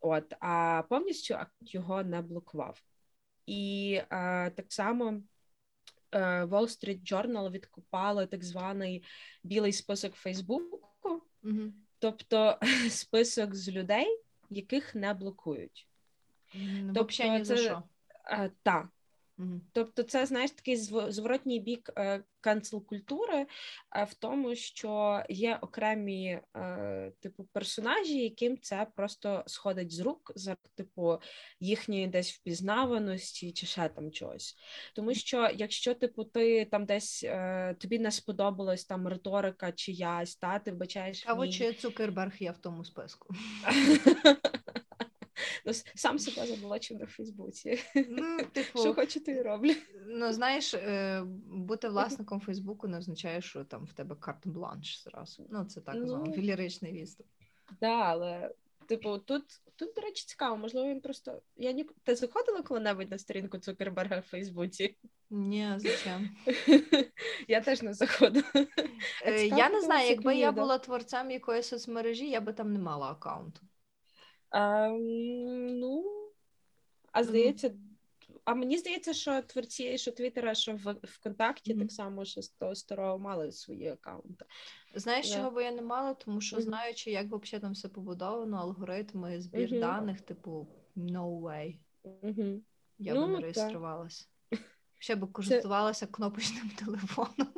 От, 0.00 0.34
а 0.40 0.82
повністю 0.88 1.36
його 1.60 2.04
не 2.04 2.22
блокував. 2.22 2.82
І 3.46 4.00
а, 4.08 4.50
так 4.56 4.72
само 4.72 5.22
е, 6.12 6.44
Wall 6.44 6.66
Street 6.66 7.12
Journal 7.12 7.50
відкопали 7.50 8.26
так 8.26 8.44
званий 8.44 9.04
білий 9.42 9.72
список 9.72 10.14
Фейсбуку, 10.14 10.80
mm-hmm. 11.42 11.70
Тобто 11.98 12.58
список 12.90 13.54
з 13.54 13.68
людей, 13.68 14.20
яких 14.50 14.94
не 14.94 15.14
блокують. 15.14 15.86
Mm-hmm. 16.56 16.92
Тобто, 16.94 17.12
це, 17.12 17.44
за 17.44 17.56
що? 17.56 17.82
Е, 18.26 18.50
Тобто, 19.72 20.02
це 20.02 20.26
знаєш 20.26 20.50
такий 20.50 20.76
зворотній 20.76 21.60
бік 21.60 21.92
канцел 22.40 22.86
культури 22.86 23.46
в 24.08 24.14
тому, 24.14 24.54
що 24.54 25.22
є 25.28 25.58
окремі 25.60 26.40
е, 26.56 27.12
типу 27.20 27.44
персонажі, 27.52 28.18
яким 28.18 28.58
це 28.60 28.86
просто 28.96 29.44
сходить 29.46 29.92
з 29.92 30.00
рук 30.00 30.32
за 30.34 30.56
типу 30.74 31.18
їхньої 31.60 32.06
десь 32.06 32.32
впізнаваності 32.32 33.52
чи 33.52 33.66
ще 33.66 33.88
там 33.88 34.10
чогось. 34.10 34.56
Тому 34.94 35.14
що 35.14 35.50
якщо 35.54 35.94
типу 35.94 36.24
ти 36.24 36.64
там 36.64 36.84
десь 36.84 37.24
е, 37.24 37.76
тобі 37.80 37.98
не 37.98 38.10
сподобалась 38.10 38.84
там 38.84 39.08
риторика 39.08 39.72
чиясь, 39.72 40.36
та 40.36 40.58
ти 40.58 40.72
вбачаєш. 40.72 41.24
А 41.26 41.34
от 41.34 41.52
чи 41.52 41.72
Цукерберг 41.72 42.32
є 42.38 42.50
в 42.50 42.58
тому 42.58 42.84
списку? 42.84 43.34
Ну, 45.64 45.72
сам 45.94 46.18
себе 46.18 46.46
заболочив 46.46 46.98
на 46.98 47.06
Фейсбуці. 47.06 47.78
Ну, 48.08 48.38
типу, 48.52 48.78
Що 48.78 48.94
хочу, 48.94 49.20
то 49.20 49.30
і 49.30 49.42
роблю. 49.42 49.74
Ну, 50.06 50.32
знаєш, 50.32 50.74
е, 50.74 51.22
бути 51.46 51.88
власником 51.88 52.40
Фейсбуку 52.40 52.88
не 52.88 52.98
означає, 52.98 53.40
що 53.40 53.64
там 53.64 53.84
в 53.84 53.92
тебе 53.92 54.16
карт-бланш 54.16 55.02
зразу. 55.04 55.46
Ну, 55.50 55.64
це 55.64 55.80
так 55.80 56.06
званий 56.06 56.34
ну, 56.36 56.42
ліричний 56.42 56.92
відступ. 56.92 57.26
Так, 57.66 57.76
да, 57.80 57.88
але, 57.88 58.54
типу, 58.86 59.18
тут, 59.18 59.44
тут, 59.76 59.94
до 59.94 60.00
речі, 60.00 60.24
цікаво, 60.26 60.56
можливо, 60.56 60.88
він 60.88 61.00
просто. 61.00 61.42
Я 61.56 61.72
ні... 61.72 61.86
Ти 62.04 62.14
заходила 62.14 62.62
коли-небудь 62.62 63.10
на 63.10 63.18
сторінку 63.18 63.58
Цукерберга 63.58 64.18
в 64.18 64.22
Фейсбуці? 64.22 64.96
Ні, 65.30 65.74
зачем? 65.76 66.30
Я 67.48 67.60
теж 67.60 67.82
не 67.82 67.94
заходила. 67.94 68.52
Е, 69.26 69.46
я 69.46 69.70
не 69.70 69.80
знаю, 69.80 70.08
якби 70.08 70.36
я 70.36 70.52
була 70.52 70.78
творцем 70.78 71.30
якоїсь 71.30 71.66
соцмережі, 71.66 72.30
я 72.30 72.40
би 72.40 72.52
там 72.52 72.72
не 72.72 72.78
мала 72.78 73.10
аккаунту. 73.10 73.60
Ну, 74.52 76.04
а 77.12 77.24
здається, 77.24 77.70
а 78.44 78.54
мені 78.54 78.78
здається, 78.78 79.12
що 79.12 79.42
творці, 79.42 79.98
що 79.98 80.12
Твіттера, 80.12 80.54
що 80.54 80.72
в 80.72 80.96
ВКонтакті 81.02 81.74
mm-hmm. 81.74 81.78
так 81.78 81.92
само 81.92 82.24
що 82.24 82.42
з 82.42 82.48
того 82.48 82.74
старого 82.74 83.18
мали 83.18 83.52
свої 83.52 83.88
аккаунти. 83.88 84.44
Знаєш, 84.94 85.26
yeah. 85.26 85.36
чого 85.36 85.50
би 85.50 85.64
я 85.64 85.72
не 85.72 85.82
мала, 85.82 86.14
тому 86.14 86.40
що 86.40 86.56
mm-hmm. 86.56 86.60
знаючи, 86.60 87.10
як 87.10 87.26
взагалі 87.26 87.62
там 87.62 87.72
все 87.72 87.88
побудовано, 87.88 88.56
алгоритми, 88.56 89.40
збір 89.40 89.72
mm-hmm. 89.72 89.80
даних, 89.80 90.20
типу, 90.20 90.66
no 90.96 91.40
way. 91.40 91.78
Я 92.98 93.14
ну, 93.14 93.26
би 93.26 93.32
не 93.32 93.40
реєструвалася. 93.40 94.26
Ще 94.98 95.14
би 95.14 95.26
користувалася 95.26 96.06
Це... 96.06 96.12
кнопочним 96.12 96.70
телефоном. 96.70 97.52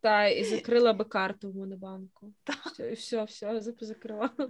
Та, 0.00 0.26
і 0.26 0.44
закрила 0.44 0.92
би 0.92 1.04
карту 1.04 1.50
в 1.50 1.56
Монобанку. 1.56 2.34
Все, 2.72 2.92
все, 2.92 3.24
все, 3.24 3.60
закривала. 3.60 4.48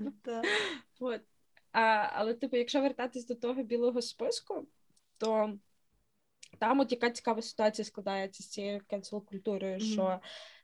От. 1.01 1.21
А, 1.77 2.11
Але, 2.13 2.35
типу, 2.35 2.57
якщо 2.57 2.81
вертатись 2.81 3.27
до 3.27 3.35
того 3.35 3.63
білого 3.63 4.03
списку, 4.03 4.67
то 5.19 5.59
там 6.59 6.81
от 6.81 6.93
яка 6.93 7.11
цікава 7.11 7.43
ситуація 7.43 7.85
складається 7.85 8.43
з 8.43 8.49
цією 8.49 8.81
кенсел 8.87 9.25
культурою, 9.25 9.79
mm-hmm. 9.79 9.93
що 9.93 10.21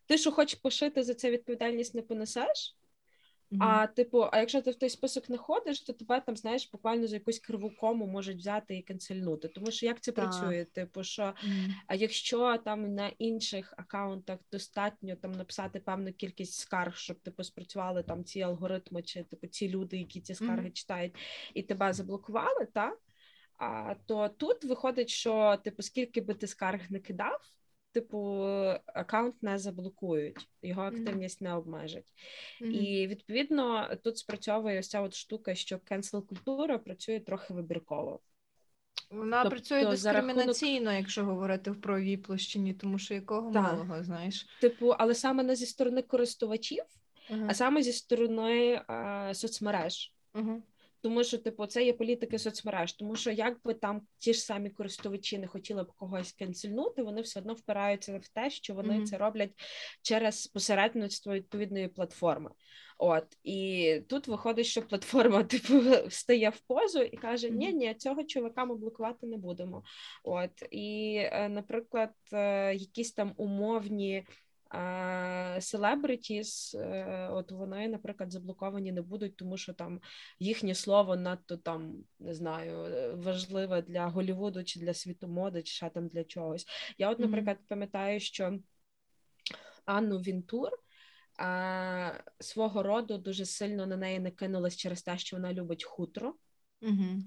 ти, 0.07 0.18
що 0.18 0.33
хочеш 0.33 0.61
пошити, 0.61 1.03
за 1.03 1.14
це 1.14 1.31
відповідальність 1.31 1.94
не 1.94 2.03
понесеш. 2.03 2.77
Mm-hmm. 3.52 3.64
А 3.64 3.86
типу, 3.86 4.28
а 4.32 4.38
якщо 4.38 4.62
ти 4.62 4.70
в 4.70 4.74
той 4.74 4.90
список 4.90 5.28
не 5.28 5.36
ходиш, 5.36 5.80
то 5.80 5.92
тебе 5.92 6.20
там 6.20 6.36
знаєш 6.36 6.70
буквально 6.72 7.06
за 7.06 7.16
якусь 7.16 7.38
криву 7.38 7.72
кому 7.80 8.06
можуть 8.06 8.36
взяти 8.36 8.76
і 8.76 8.82
канцельнути. 8.82 9.48
Тому 9.48 9.70
що 9.70 9.86
як 9.86 10.00
це 10.00 10.12
так. 10.12 10.24
працює? 10.24 10.64
Типу, 10.64 11.04
що 11.04 11.22
mm-hmm. 11.22 11.74
а 11.86 11.94
якщо 11.94 12.58
там 12.64 12.94
на 12.94 13.08
інших 13.18 13.74
акаунтах 13.76 14.38
достатньо 14.52 15.16
там 15.16 15.32
написати 15.32 15.80
певну 15.80 16.12
кількість 16.12 16.54
скарг, 16.54 16.96
щоб 16.96 17.20
типу 17.20 17.44
спрацювали 17.44 18.02
там 18.02 18.24
ці 18.24 18.40
алгоритми, 18.40 19.02
чи 19.02 19.22
типу 19.22 19.46
ці 19.46 19.68
люди, 19.68 19.96
які 19.96 20.20
ці 20.20 20.34
скарги 20.34 20.68
mm-hmm. 20.68 20.72
читають, 20.72 21.14
і 21.54 21.62
тебе 21.62 21.92
заблокували, 21.92 22.66
так? 22.74 22.98
А 23.58 23.94
то 24.06 24.28
тут 24.28 24.64
виходить, 24.64 25.08
що 25.08 25.56
типу, 25.64 25.82
скільки 25.82 26.20
би 26.20 26.34
ти 26.34 26.46
скарг 26.46 26.80
не 26.90 26.98
кидав 26.98 27.40
типу, 27.92 28.46
аккаунт 28.87 29.42
не 29.42 29.59
заблокують, 29.59 30.48
його 30.62 30.83
активність 30.83 31.42
mm-hmm. 31.42 31.44
не 31.44 31.55
обмежать. 31.55 32.12
Mm-hmm. 32.62 32.70
І 32.70 33.07
відповідно 33.07 33.96
тут 34.05 34.18
спрацьовує 34.18 34.78
ось 34.78 34.88
ця 34.88 35.00
от 35.00 35.14
штука, 35.14 35.55
що 35.55 35.76
cancel 35.76 36.26
культура 36.26 36.78
працює 36.78 37.20
трохи 37.20 37.55
вибірково. 37.55 38.20
Вона 39.11 39.42
тобто, 39.42 39.57
працює 39.57 39.90
дискримінаційно, 39.90 40.85
рахунок... 40.85 41.00
якщо 41.00 41.24
говорити 41.24 41.70
в 41.70 41.81
правовій 41.81 42.16
площині, 42.16 42.74
тому 42.74 42.98
що 42.98 43.14
якого 43.14 43.52
так. 43.52 43.62
малого, 43.62 44.05
знаєш. 44.05 44.46
Типу, 44.61 44.88
але 44.98 45.14
саме 45.14 45.42
не 45.42 45.57
зі 45.57 45.66
сторони 45.66 46.02
користувачів, 46.02 46.85
uh-huh. 47.31 47.46
а 47.48 47.55
саме 47.55 47.83
зі 47.83 47.92
сторони 47.92 48.83
а, 48.87 49.31
соцмереж. 49.35 50.14
Uh-huh. 50.35 50.61
Тому 51.02 51.24
що, 51.24 51.38
типу, 51.38 51.66
це 51.66 51.84
є 51.84 51.92
політики 51.92 52.38
соцмереж, 52.38 52.92
тому 52.92 53.16
що 53.16 53.30
якби 53.30 53.74
там 53.74 54.02
ті 54.18 54.34
ж 54.34 54.40
самі 54.40 54.70
користувачі 54.70 55.38
не 55.38 55.46
хотіли 55.46 55.82
б 55.82 55.92
когось 55.92 56.32
кенсельнути, 56.32 57.02
вони 57.02 57.20
все 57.20 57.40
одно 57.40 57.54
впираються 57.54 58.18
в 58.18 58.28
те, 58.28 58.50
що 58.50 58.74
вони 58.74 58.94
mm-hmm. 58.94 59.04
це 59.04 59.18
роблять 59.18 59.50
через 60.02 60.46
посередництво 60.46 61.34
відповідної 61.34 61.88
платформи. 61.88 62.50
От 62.98 63.26
і 63.42 64.00
тут 64.08 64.28
виходить, 64.28 64.66
що 64.66 64.82
платформа 64.82 65.42
типу 65.44 65.80
встає 66.08 66.50
в 66.50 66.60
позу 66.60 67.02
і 67.02 67.16
каже: 67.16 67.50
Ні, 67.50 67.72
ні, 67.72 67.94
цього 67.94 68.24
чоловіка 68.24 68.64
ми 68.64 68.74
блокувати 68.74 69.26
не 69.26 69.36
будемо. 69.36 69.82
От 70.24 70.50
і, 70.70 71.16
е, 71.16 71.48
наприклад, 71.48 72.10
е, 72.32 72.74
якісь 72.74 73.12
там 73.12 73.34
умовні 73.36 74.26
селебритіс, 75.61 76.74
от 77.30 77.52
вони, 77.52 77.88
наприклад, 77.88 78.32
заблоковані 78.32 78.92
не 78.92 79.02
будуть, 79.02 79.37
тому 79.37 79.56
що 79.56 79.72
там 79.72 80.00
їхнє 80.38 80.74
слово 80.74 81.16
надто 81.16 81.56
там 81.56 82.04
не 82.18 82.35
знаю, 82.35 82.87
важливе 83.16 83.82
для 83.82 84.06
Голівуду 84.06 84.64
чи 84.64 84.80
для 84.80 84.94
світу 84.94 85.28
моди, 85.28 85.62
чи 85.62 85.72
ще 85.72 85.90
там 85.90 86.08
для 86.08 86.24
чогось. 86.24 86.66
Я, 86.98 87.11
от, 87.11 87.18
наприклад, 87.18 87.58
пам'ятаю, 87.68 88.20
що 88.20 88.58
Анну 89.85 90.18
Вінтур. 90.18 90.70
А, 91.38 92.12
Свого 92.40 92.82
роду 92.82 93.18
дуже 93.18 93.46
сильно 93.46 93.87
на 93.87 93.96
неї 93.96 94.20
не 94.20 94.30
кинулась 94.30 94.76
через 94.76 95.02
те, 95.02 95.18
що 95.18 95.37
вона 95.37 95.52
любить 95.52 95.85
хутро, 95.85 96.35
mm 96.82 97.20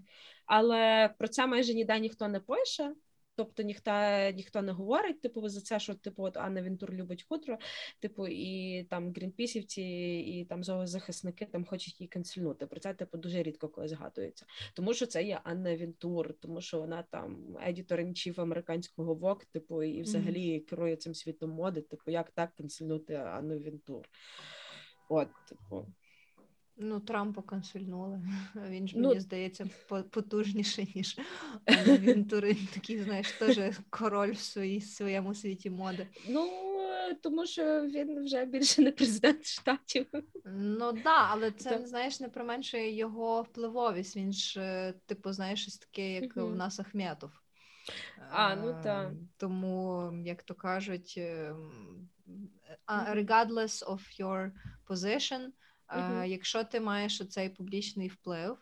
але 0.46 1.10
про 1.18 1.28
це 1.28 1.48
майже 1.48 1.74
ніде 1.74 2.00
ніхто 2.00 2.28
не 2.28 2.40
пише. 2.40 2.96
Тобто 3.36 3.64
ніхто 3.64 3.92
ніхто 4.36 4.62
не 4.62 4.72
говорить, 4.72 5.22
типу, 5.22 5.50
за 5.50 5.62
це, 5.62 5.80
що 5.80 5.94
типу 5.94 6.24
от 6.24 6.38
Анна 6.38 6.62
Вінтур 6.62 6.94
любить 6.94 7.26
хутро, 7.30 7.58
типу, 8.00 8.28
і 8.28 8.84
там 8.84 9.14
грінпісівці, 9.14 9.82
і 10.28 10.46
там 10.46 10.64
зоозахисники 10.64 11.46
там 11.46 11.66
хочуть 11.66 12.02
її 12.02 12.08
канцельнути. 12.08 12.68
Про 12.68 12.80
це 12.80 12.94
типу 12.94 13.18
дуже 13.18 13.44
рідко 13.44 13.70
коли 13.70 13.88
згадується. 13.88 14.46
Тому 14.74 14.94
що 14.94 15.06
це 15.06 15.24
є 15.24 15.42
Анна 15.44 15.76
Вінтур, 15.76 16.34
тому 16.34 16.62
що 16.62 16.80
вона 16.80 17.04
там 17.04 17.58
едітор 17.64 18.00
інчів 18.00 18.42
американського 18.42 19.14
ВОК, 19.16 19.46
типу, 19.46 19.84
і 19.84 20.02
взагалі 20.02 20.60
mm-hmm. 20.60 20.66
керує 20.66 20.96
цим 20.96 21.16
світом 21.16 21.50
моди. 21.50 21.82
Типу, 21.82 22.12
як 22.12 22.32
так 22.32 22.56
канцельнути 22.56 23.14
Анну 23.14 23.58
Вінтур? 23.58 24.10
От, 25.10 25.28
типу. 25.50 25.86
Ну, 26.78 27.00
Трампа 27.00 27.42
консульнули. 27.42 28.22
Він 28.70 28.88
ж, 28.88 28.94
ну, 28.98 29.08
мені 29.08 29.20
здається, 29.20 29.66
потужніший, 30.10 30.92
ніж 30.96 31.20
він 31.88 32.26
Турин, 32.26 32.68
такий, 32.74 33.04
знаєш, 33.04 33.32
теж 33.32 33.80
король 33.90 34.32
в 34.32 34.40
своїй, 34.40 34.82
своєму 34.82 35.36
світі 35.36 35.70
моди. 35.70 36.08
Ну, 36.30 36.50
тому 37.22 37.46
що 37.46 37.82
він 37.82 38.24
вже 38.26 38.46
більше 38.46 38.82
не 38.82 38.92
президент 38.92 39.46
штатів. 39.46 40.08
Ну 40.46 40.94
так, 40.94 41.04
да, 41.04 41.28
але 41.30 41.52
це, 41.52 41.70
так. 41.70 41.88
знаєш, 41.88 42.20
не 42.20 42.30
применшує 42.30 42.96
його 42.96 43.42
впливовість. 43.42 44.16
Він 44.16 44.34
ж, 44.34 44.62
е, 44.62 44.94
типу, 45.06 45.32
знаєш, 45.32 45.62
щось 45.62 45.78
таке, 45.78 46.12
як 46.12 46.38
uh-huh. 46.38 46.52
у 46.52 46.56
нас 46.56 46.80
Ахметов. 46.80 47.32
А, 48.30 48.56
ну 48.56 48.80
так. 48.84 49.12
Тому, 49.38 50.12
як 50.26 50.44
то 50.44 50.54
кажуть, 50.54 51.20
regardless 52.88 53.86
of 53.86 54.20
your 54.20 54.52
position. 54.88 55.52
Uh-huh. 55.88 56.26
Якщо 56.26 56.64
ти 56.64 56.80
маєш 56.80 57.22
оцей 57.22 57.50
публічний 57.50 58.08
вплив, 58.08 58.58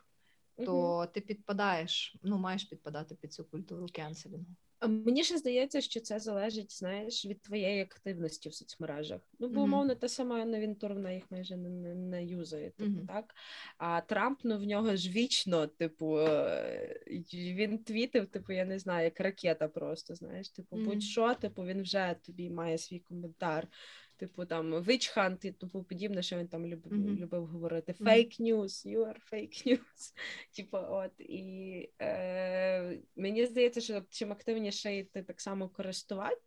то 0.57 1.07
ти 1.13 1.21
підпадаєш, 1.21 2.15
ну 2.23 2.37
маєш 2.37 2.63
підпадати 2.63 3.15
під 3.15 3.33
цю 3.33 3.43
культуру 3.43 3.87
кенселінгу. 3.93 4.55
Мені 4.87 5.23
ще 5.23 5.37
здається, 5.37 5.81
що 5.81 5.99
це 5.99 6.19
залежить, 6.19 6.79
знаєш, 6.79 7.25
від 7.25 7.41
твоєї 7.41 7.81
активності 7.81 8.49
в 8.49 8.53
соцмережах. 8.53 9.21
Ну, 9.39 9.49
бо, 9.49 9.61
умовно, 9.61 9.95
та 9.95 10.09
сама 10.09 10.45
Новінтур, 10.45 10.93
вона 10.93 11.11
їх 11.11 11.23
майже 11.31 11.57
не, 11.57 11.69
не, 11.69 11.95
не 11.95 12.25
юзає, 12.25 12.69
типу, 12.69 12.89
mm-hmm. 12.89 13.07
так? 13.07 13.35
А 13.77 14.01
Трамп, 14.01 14.39
ну 14.43 14.57
в 14.57 14.63
нього 14.63 14.95
ж 14.95 15.09
вічно, 15.09 15.67
типу, 15.67 16.19
е, 16.19 17.03
він 17.33 17.77
твітив, 17.77 18.27
типу, 18.27 18.53
я 18.53 18.65
не 18.65 18.79
знаю, 18.79 19.03
як 19.03 19.19
ракета 19.19 19.67
просто, 19.67 20.15
знаєш, 20.15 20.49
типу, 20.49 20.75
mm-hmm. 20.75 20.85
будь-що, 20.85 21.33
типу, 21.33 21.63
він 21.63 21.81
вже 21.81 22.15
тобі 22.25 22.49
має 22.49 22.77
свій 22.77 22.99
коментар 22.99 23.67
типу 24.17 24.45
там 24.45 24.75
witch 24.75 25.17
hunt 25.17 25.45
і 25.45 25.51
тому 25.51 25.83
подібне, 25.83 26.21
що 26.21 26.37
він 26.37 26.47
там 26.47 26.65
любив 26.65 26.93
mm-hmm. 26.93 27.17
любив 27.17 27.45
говорити. 27.45 27.95
Fake 27.99 28.41
news, 28.41 28.87
you 28.87 28.99
are 28.99 29.33
fake 29.33 29.67
news. 29.67 30.13
Типу, 30.55 30.77
от 30.77 31.11
і 31.19 31.89
е, 32.01 32.99
мені 33.15 33.45
здається, 33.45 33.81
що 33.81 34.03
чим 34.09 34.31
активніше 34.31 35.05
ти 35.13 35.23
так 35.23 35.41
само 35.41 35.69
користувач, 35.69 36.37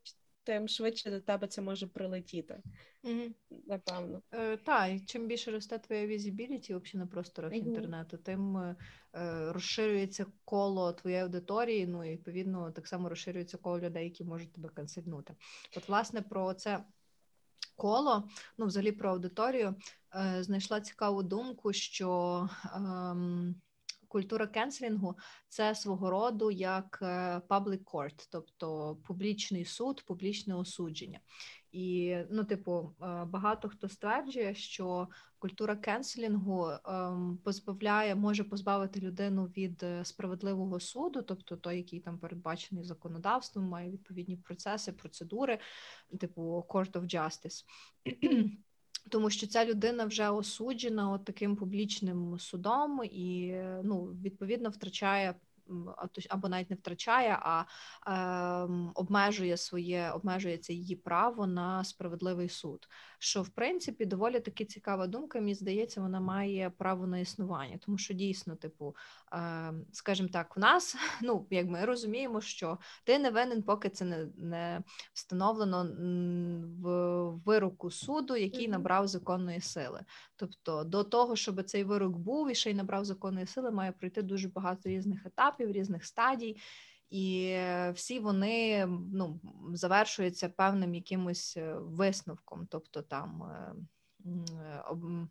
тим 0.46 0.68
швидше 0.68 1.10
до 1.10 1.20
тебе 1.20 1.46
це 1.46 1.62
може 1.62 1.86
прилетіти. 1.86 2.62
Mm-hmm. 3.04 3.30
Напевно. 3.66 4.22
Е, 4.34 4.56
Так, 4.56 4.92
і 4.92 5.00
чим 5.00 5.26
більше 5.26 5.50
росте 5.50 5.78
твоя 5.78 6.06
візібіліті 6.06 6.74
взагалі 6.74 6.98
на 6.98 7.06
просторах 7.06 7.52
mm-hmm. 7.52 7.66
інтернету, 7.66 8.16
тим 8.16 8.56
е, 8.56 8.76
розширюється 9.52 10.26
коло 10.44 10.92
твоєї 10.92 11.22
аудиторії, 11.22 11.86
ну 11.86 12.04
і 12.04 12.10
відповідно 12.10 12.72
так 12.72 12.88
само 12.88 13.08
розширюється 13.08 13.56
коло 13.56 13.80
людей, 13.80 14.04
які 14.04 14.24
можуть 14.24 14.52
тебе 14.52 14.68
канцельнути. 14.68 15.34
От, 15.76 15.88
власне, 15.88 16.22
про 16.22 16.54
це 16.54 16.84
коло, 17.76 18.28
ну, 18.58 18.66
взагалі 18.66 18.92
про 18.92 19.10
аудиторію, 19.10 19.74
е, 20.14 20.42
знайшла 20.42 20.80
цікаву 20.80 21.22
думку, 21.22 21.72
що 21.72 22.48
ем, 22.74 23.54
культура 24.08 24.46
кенселінгу 24.46 25.18
це 25.48 25.74
свого 25.74 26.10
роду 26.10 26.50
як 26.50 26.98
е, 27.02 27.40
public 27.48 27.84
court, 27.84 28.28
тобто 28.30 28.96
публічний 29.06 29.64
суд, 29.64 30.02
публічне 30.06 30.54
осудження. 30.54 31.20
І, 31.72 32.16
ну, 32.30 32.44
типу, 32.44 32.94
е, 33.02 33.24
багато 33.24 33.68
хто 33.68 33.88
стверджує, 33.88 34.54
що 34.54 35.08
культура 35.46 35.76
кенселінгу 35.76 36.70
ем, 36.84 37.38
позбавляє, 37.44 38.14
може 38.14 38.44
позбавити 38.44 39.00
людину 39.00 39.44
від 39.44 39.82
е, 39.82 40.04
справедливого 40.04 40.80
суду, 40.80 41.22
тобто 41.22 41.56
той, 41.56 41.76
який 41.76 42.00
там 42.00 42.18
передбачений 42.18 42.84
законодавством, 42.84 43.64
має 43.64 43.90
відповідні 43.90 44.36
процеси, 44.36 44.92
процедури, 44.92 45.58
типу 46.20 46.64
Court 46.68 46.92
of 46.92 47.02
Justice. 47.02 47.64
Тому 49.10 49.30
що 49.30 49.46
ця 49.46 49.64
людина 49.64 50.04
вже 50.04 50.28
осуджена 50.30 51.10
от 51.12 51.24
таким 51.24 51.56
публічним 51.56 52.38
судом 52.38 53.00
і 53.04 53.54
ну 53.84 54.04
відповідно 54.04 54.70
втрачає 54.70 55.34
або 56.28 56.48
навіть 56.48 56.70
не 56.70 56.76
втрачає, 56.76 57.38
а 57.42 57.64
е, 58.06 58.90
обмежує 58.94 59.56
своє, 59.56 60.10
обмежується 60.14 60.72
її 60.72 60.96
право 60.96 61.46
на 61.46 61.84
справедливий 61.84 62.48
суд. 62.48 62.88
Що 63.18 63.42
в 63.42 63.48
принципі 63.48 64.06
доволі 64.06 64.40
таки 64.40 64.64
цікава 64.64 65.06
думка. 65.06 65.38
Мені 65.38 65.54
здається, 65.54 66.00
вона 66.00 66.20
має 66.20 66.70
право 66.70 67.06
на 67.06 67.18
існування, 67.18 67.78
тому 67.86 67.98
що 67.98 68.14
дійсно, 68.14 68.56
типу, 68.56 68.96
е, 69.32 69.72
скажімо 69.92 70.28
так, 70.32 70.56
в 70.56 70.60
нас 70.60 70.96
ну 71.22 71.46
як 71.50 71.66
ми 71.66 71.84
розуміємо, 71.84 72.40
що 72.40 72.78
ти 73.04 73.18
не 73.18 73.30
винен, 73.30 73.62
поки 73.62 73.88
це 73.88 74.04
не 74.04 74.26
не 74.36 74.82
встановлено 75.12 75.84
в 76.80 76.86
вироку 77.44 77.90
суду, 77.90 78.36
який 78.36 78.68
набрав 78.68 79.08
законної 79.08 79.60
сили. 79.60 80.04
Тобто 80.36 80.84
до 80.84 81.04
того, 81.04 81.36
щоб 81.36 81.64
цей 81.64 81.84
вирок 81.84 82.16
був 82.16 82.50
і 82.50 82.54
ще 82.54 82.70
й 82.70 82.74
набрав 82.74 83.04
законної 83.04 83.46
сили, 83.46 83.70
має 83.70 83.92
пройти 83.92 84.22
дуже 84.22 84.48
багато 84.48 84.88
різних 84.88 85.26
етапів, 85.26 85.55
різних 85.58 86.04
стадій. 86.04 86.56
І 87.10 87.58
всі 87.94 88.18
вони 88.18 88.86
ну, 89.12 89.40
завершуються 89.72 90.48
певним 90.48 90.94
якимось 90.94 91.56
е, 91.56 91.74
висновком, 91.74 92.66
тобто 92.70 93.02
там, 93.02 93.42
е, 93.42 93.74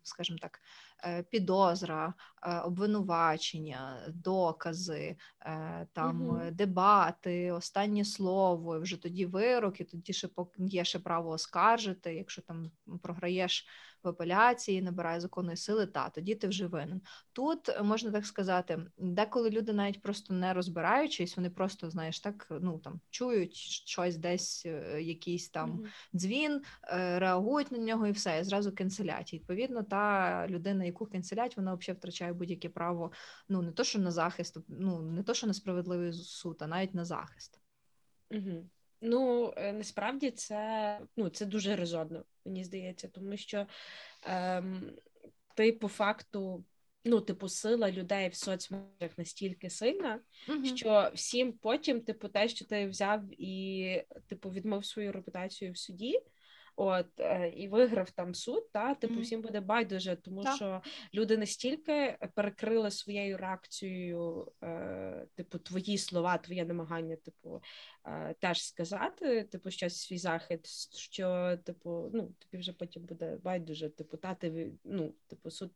скажімо 0.02 0.38
так, 0.42 0.60
Е, 1.04 1.22
підозра, 1.22 2.14
е, 2.42 2.60
обвинувачення, 2.60 4.06
докази, 4.08 5.16
е, 5.40 5.86
там 5.92 6.28
угу. 6.28 6.40
дебати, 6.52 7.52
останнє 7.52 8.04
слово, 8.04 8.80
вже 8.80 9.02
тоді 9.02 9.26
вирок, 9.26 9.80
і 9.80 9.84
тоді 9.84 10.12
ще 10.12 10.28
є 10.58 10.84
ще 10.84 10.98
право 10.98 11.30
оскаржити. 11.30 12.14
Якщо 12.14 12.42
там 12.42 12.70
програєш 13.02 13.66
в 14.02 14.08
апеляції, 14.08 14.82
набирає 14.82 15.20
законної 15.20 15.56
сили, 15.56 15.86
та 15.86 16.08
тоді 16.08 16.34
ти 16.34 16.48
вже 16.48 16.66
винен. 16.66 17.00
Тут 17.32 17.82
можна 17.82 18.10
так 18.10 18.26
сказати, 18.26 18.86
деколи 18.98 19.50
люди 19.50 19.72
навіть 19.72 20.02
просто 20.02 20.34
не 20.34 20.54
розбираючись, 20.54 21.36
вони 21.36 21.50
просто 21.50 21.90
знаєш, 21.90 22.20
так 22.20 22.46
ну 22.50 22.78
там 22.78 23.00
чують 23.10 23.54
щось 23.54 24.16
десь, 24.16 24.66
якийсь 24.98 25.48
там 25.48 25.70
угу. 25.70 25.86
дзвін, 26.14 26.62
реагують 26.92 27.72
на 27.72 27.78
нього 27.78 28.06
і 28.06 28.12
все, 28.12 28.40
і 28.40 28.44
зразу 28.44 28.74
канцелять. 28.74 29.34
Відповідно, 29.34 29.82
та 29.82 30.46
людина 30.48 30.84
яку 30.84 31.06
канцелять, 31.06 31.56
вона 31.56 31.74
взагалі 31.74 31.98
втрачає 31.98 32.32
будь-яке 32.32 32.68
право, 32.68 33.12
ну 33.48 33.62
не 33.62 33.72
то, 33.72 33.84
що 33.84 33.98
на 33.98 34.10
захист, 34.10 34.56
ну 34.68 35.02
не 35.02 35.22
то, 35.22 35.34
що 35.34 35.46
на 35.46 35.54
справедливий 35.54 36.12
суд, 36.12 36.56
а 36.60 36.66
навіть 36.66 36.94
на 36.94 37.04
захист. 37.04 37.60
Угу. 38.30 38.68
Ну 39.00 39.52
е, 39.56 39.72
насправді 39.72 40.30
це 40.30 41.00
ну, 41.16 41.28
це 41.28 41.46
дуже 41.46 41.76
резонно, 41.76 42.24
мені 42.44 42.64
здається, 42.64 43.08
тому 43.08 43.36
що 43.36 43.66
ем, 44.22 44.92
ти 45.54 45.72
по 45.72 45.88
факту. 45.88 46.64
Ну, 47.08 47.20
типу, 47.20 47.48
сила 47.48 47.90
людей 47.90 48.28
в 48.28 48.34
соцмережах 48.34 49.18
настільки 49.18 49.70
сильна, 49.70 50.20
mm-hmm. 50.48 50.76
що 50.76 51.10
всім 51.14 51.52
потім, 51.52 52.00
типу, 52.00 52.28
те, 52.28 52.48
що 52.48 52.64
ти 52.64 52.86
взяв 52.86 53.22
і 53.38 54.02
типу 54.26 54.50
відмов 54.50 54.84
свою 54.84 55.12
репутацію 55.12 55.72
в 55.72 55.78
суді, 55.78 56.20
от 56.76 57.20
е, 57.20 57.48
і 57.56 57.68
виграв 57.68 58.10
там 58.10 58.34
суд, 58.34 58.72
та 58.72 58.94
типу 58.94 59.14
mm-hmm. 59.14 59.20
всім 59.20 59.42
буде 59.42 59.60
байдуже, 59.60 60.16
тому 60.16 60.42
так. 60.42 60.56
що 60.56 60.82
люди 61.14 61.36
настільки 61.36 62.18
перекрили 62.34 62.90
своєю 62.90 63.36
реакцією, 63.36 64.52
е, 64.62 65.26
типу, 65.34 65.58
твої 65.58 65.98
слова, 65.98 66.38
твоє 66.38 66.64
намагання, 66.64 67.16
типу, 67.16 67.62
е, 68.06 68.34
теж 68.40 68.62
сказати, 68.62 69.44
типу, 69.44 69.70
щось 69.70 70.00
свій 70.00 70.18
захід, 70.18 70.66
що 70.96 71.58
типу, 71.64 72.10
ну 72.14 72.34
тобі 72.38 72.58
вже 72.58 72.72
потім 72.72 73.02
буде 73.02 73.38
байдуже, 73.44 73.88
типу, 73.88 74.16
та 74.16 74.34
ти 74.34 74.70
ну, 74.84 75.14
типу, 75.26 75.50
суд 75.50 75.70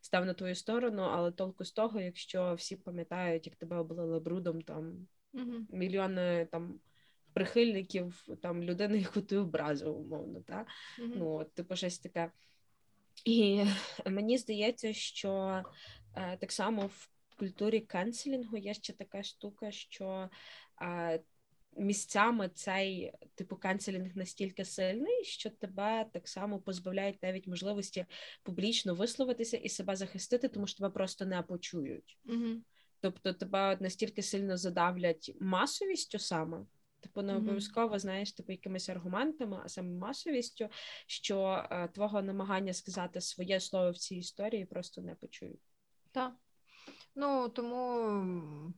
став 0.00 0.26
на 0.26 0.34
твою 0.34 0.54
сторону, 0.54 1.02
але 1.02 1.30
толку 1.30 1.64
з 1.64 1.72
того, 1.72 2.00
якщо 2.00 2.54
всі 2.54 2.76
пам'ятають, 2.76 3.46
як 3.46 3.56
тебе 3.56 3.76
облили 3.76 4.20
брудом 4.20 4.62
там. 4.62 5.06
Mm-hmm. 5.34 5.64
Мільйони 5.70 6.48
там 6.50 6.80
прихильників 7.36 8.28
там 8.42 8.62
людини, 8.62 8.98
яку 8.98 9.20
ти 9.20 9.36
образив, 9.36 10.00
умовно, 10.00 10.40
так? 10.40 10.66
Mm-hmm. 10.66 11.12
Ну, 11.16 11.44
типу, 11.54 11.76
щось 11.76 11.98
таке. 11.98 12.30
І 13.24 13.64
мені 14.06 14.38
здається, 14.38 14.92
що 14.92 15.62
е, 16.14 16.36
так 16.36 16.52
само 16.52 16.86
в 16.86 17.08
культурі 17.38 17.80
канцелінгу 17.80 18.56
є 18.56 18.74
ще 18.74 18.92
така 18.92 19.22
штука, 19.22 19.70
що 19.70 20.30
е, 20.82 21.20
місцями 21.76 22.48
цей 22.54 23.12
типу 23.34 23.56
канцелінг 23.56 24.16
настільки 24.16 24.64
сильний, 24.64 25.24
що 25.24 25.50
тебе 25.50 26.06
так 26.12 26.28
само 26.28 26.60
позбавляють 26.60 27.22
навіть 27.22 27.46
можливості 27.46 28.06
публічно 28.42 28.94
висловитися 28.94 29.56
і 29.56 29.68
себе 29.68 29.96
захистити, 29.96 30.48
тому 30.48 30.66
що 30.66 30.78
тебе 30.78 30.90
просто 30.90 31.26
не 31.26 31.42
почують. 31.42 32.18
Mm-hmm. 32.26 32.56
Тобто 33.00 33.32
тебе 33.32 33.76
настільки 33.80 34.22
сильно 34.22 34.56
задавлять 34.56 35.36
масовістю 35.40 36.18
саме, 36.18 36.66
Типу, 37.00 37.22
не 37.22 37.36
обов'язково 37.36 37.98
знаєш, 37.98 38.32
типу, 38.32 38.52
якимись 38.52 38.88
аргументами, 38.88 39.60
а 39.64 39.68
саме 39.68 39.98
масовістю, 39.98 40.68
що 41.06 41.66
е, 41.70 41.88
твого 41.88 42.22
намагання 42.22 42.72
сказати 42.72 43.20
своє 43.20 43.60
слово 43.60 43.90
в 43.90 43.96
цій 43.96 44.16
історії 44.16 44.64
просто 44.64 45.02
не 45.02 45.14
почують. 45.14 45.60
Так. 46.12 46.32
Ну 47.14 47.48
тому, 47.48 48.72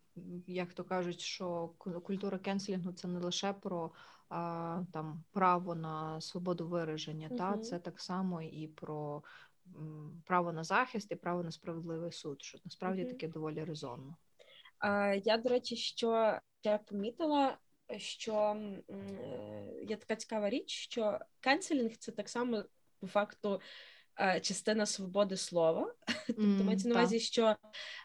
як 0.46 0.74
то 0.74 0.84
кажуть, 0.84 1.20
що 1.20 1.68
культура 1.78 2.38
кенселінгу 2.38 2.92
це 2.92 3.08
не 3.08 3.20
лише 3.20 3.52
про 3.52 3.92
а, 4.28 4.82
там 4.92 5.24
право 5.32 5.74
на 5.74 6.20
свободу 6.20 6.68
вираження, 6.68 7.28
uh 7.28 7.36
та 7.36 7.58
це 7.58 7.78
так 7.78 8.00
само 8.00 8.42
і 8.42 8.68
про 8.68 9.22
м, 9.76 10.22
право 10.26 10.52
на 10.52 10.64
захист 10.64 11.12
і 11.12 11.16
право 11.16 11.42
на 11.42 11.50
справедливий 11.50 12.12
суд, 12.12 12.42
що 12.42 12.58
насправді 12.64 13.02
uh 13.02 13.08
таке 13.08 13.28
доволі 13.28 13.64
резонно. 13.64 14.16
А, 14.78 15.14
Я, 15.14 15.38
до 15.38 15.48
речі, 15.48 15.76
що 15.76 16.38
я 16.62 16.78
помітила, 16.78 17.58
що 17.96 18.56
є 19.82 19.96
така 19.96 20.16
цікава 20.16 20.50
річ, 20.50 20.70
що 20.70 21.18
канцелінг 21.40 21.96
це 21.96 22.12
так 22.12 22.28
само 22.28 22.64
по 23.00 23.06
факту 23.06 23.60
е, 24.20 24.40
частина 24.40 24.86
свободи 24.86 25.36
слова. 25.36 25.94
Тобто 26.26 26.64
мається 26.64 26.88
на 26.88 26.94
увазі, 26.94 27.20
що 27.20 27.56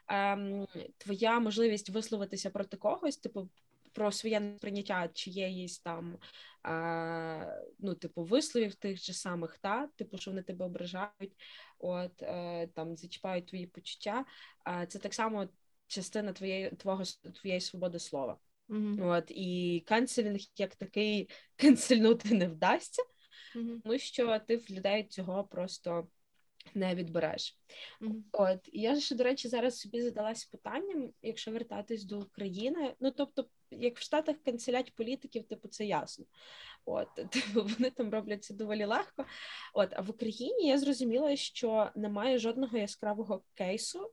ем, 0.07 0.67
твоя 0.97 1.39
можливість 1.39 1.89
висловитися 1.89 2.49
проти 2.49 2.77
когось, 2.77 3.17
типу. 3.17 3.49
Про 3.95 4.11
своє 4.11 4.39
неприйняття 4.39 5.07
чиєїсь 5.13 5.79
там, 5.79 6.17
е, 6.65 7.63
ну, 7.79 7.95
типу, 7.95 8.23
висловів 8.23 8.75
тих 8.75 8.97
же 8.97 9.13
самих, 9.13 9.57
та, 9.57 9.87
типу, 9.87 10.17
що 10.17 10.31
вони 10.31 10.43
тебе 10.43 10.65
ображають, 10.65 11.35
от 11.79 12.21
е, 12.21 12.67
там 12.67 12.97
зачіпають 12.97 13.45
твої 13.45 13.67
почуття. 13.67 14.25
Е, 14.67 14.85
це 14.89 14.99
так 14.99 15.13
само 15.13 15.47
частина 15.87 16.33
твоєї 16.33 16.69
твого 16.69 17.03
твоєї 17.41 17.61
свободи 17.61 17.99
слова. 17.99 18.37
Mm-hmm. 18.69 19.07
От 19.07 19.31
і 19.31 19.83
канцелінг 19.87 20.39
як 20.57 20.75
такий 20.75 21.29
канцельнути 21.55 22.35
не 22.35 22.47
вдасться, 22.47 23.03
mm-hmm. 23.55 23.81
тому 23.83 23.99
що 23.99 24.39
ти 24.39 24.57
в 24.57 24.71
людей 24.71 25.03
цього 25.03 25.43
просто 25.43 26.07
не 26.73 26.95
відбереш. 26.95 27.59
Mm-hmm. 28.01 28.21
От 28.31 28.69
і 28.71 28.81
я 28.81 28.99
ще, 28.99 29.15
до 29.15 29.23
речі, 29.23 29.47
зараз 29.47 29.79
собі 29.79 30.01
задалась 30.01 30.45
питанням, 30.45 31.09
якщо 31.21 31.51
вертатись 31.51 32.03
до 32.03 32.19
України. 32.19 32.95
Ну 32.99 33.11
тобто, 33.11 33.45
як 33.71 33.97
в 33.97 34.01
Штатах 34.01 34.35
канцелять 34.45 34.95
політиків, 34.95 35.47
типу, 35.47 35.67
це 35.67 35.85
ясно. 35.85 36.25
От 36.85 37.07
типу, 37.15 37.63
вони 37.63 37.89
там 37.89 38.09
роблять 38.09 38.43
це 38.43 38.53
доволі 38.53 38.85
легко. 38.85 39.25
От 39.73 39.93
а 39.93 40.01
в 40.01 40.09
Україні 40.09 40.67
я 40.67 40.77
зрозуміла, 40.77 41.35
що 41.35 41.91
немає 41.95 42.37
жодного 42.37 42.77
яскравого 42.77 43.43
кейсу, 43.53 44.11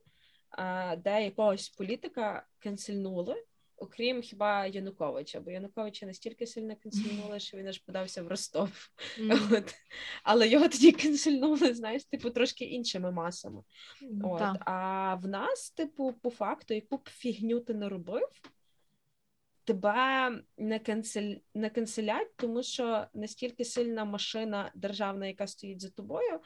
де 0.97 1.23
якогось 1.23 1.69
політика 1.69 2.47
канцельнули 2.59 3.43
окрім 3.81 4.21
хіба 4.21 4.65
Януковича, 4.65 5.39
бо 5.39 5.51
Януковича 5.51 6.05
настільки 6.05 6.47
сильно 6.47 6.75
канцельнули, 6.75 7.39
що 7.39 7.57
він 7.57 7.67
аж 7.67 7.77
подався 7.77 8.23
в 8.23 8.27
Ростов. 8.27 8.89
Mm. 9.19 9.57
От. 9.57 9.75
Але 10.23 10.47
його 10.47 10.67
тоді 10.67 10.91
канцельнули, 10.91 11.73
знаєш, 11.73 12.05
типу, 12.05 12.29
трошки 12.29 12.65
іншими 12.65 13.11
масами. 13.11 13.63
От. 14.23 14.39
Так. 14.39 14.57
А 14.65 15.15
в 15.15 15.27
нас, 15.27 15.71
типу, 15.71 16.13
по 16.21 16.29
факту, 16.29 16.73
яку 16.73 16.97
б 16.97 17.09
фігню 17.09 17.59
ти 17.59 17.73
не 17.73 17.89
робив, 17.89 18.27
тебе 19.63 20.31
не 20.57 20.79
канцель... 20.79 21.35
не 21.53 21.69
канцелять, 21.69 22.35
тому 22.35 22.63
що 22.63 23.05
настільки 23.13 23.65
сильна 23.65 24.05
машина 24.05 24.71
державна, 24.75 25.27
яка 25.27 25.47
стоїть 25.47 25.81
за 25.81 25.89
тобою. 25.89 26.39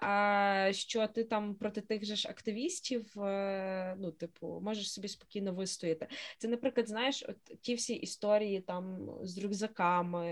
А 0.00 0.68
що 0.72 1.06
ти 1.06 1.24
там 1.24 1.54
проти 1.54 1.80
тих 1.80 2.04
же 2.04 2.16
ж 2.16 2.28
активістів, 2.28 3.22
е, 3.22 3.96
ну, 3.98 4.12
типу, 4.12 4.60
можеш 4.60 4.92
собі 4.92 5.08
спокійно 5.08 5.52
вистояти. 5.54 6.06
Це, 6.38 6.48
наприклад, 6.48 6.88
знаєш, 6.88 7.24
от 7.28 7.60
ті 7.60 7.74
всі 7.74 7.94
історії 7.94 8.60
там 8.60 9.10
з 9.22 9.38
рюкзаками 9.38 10.26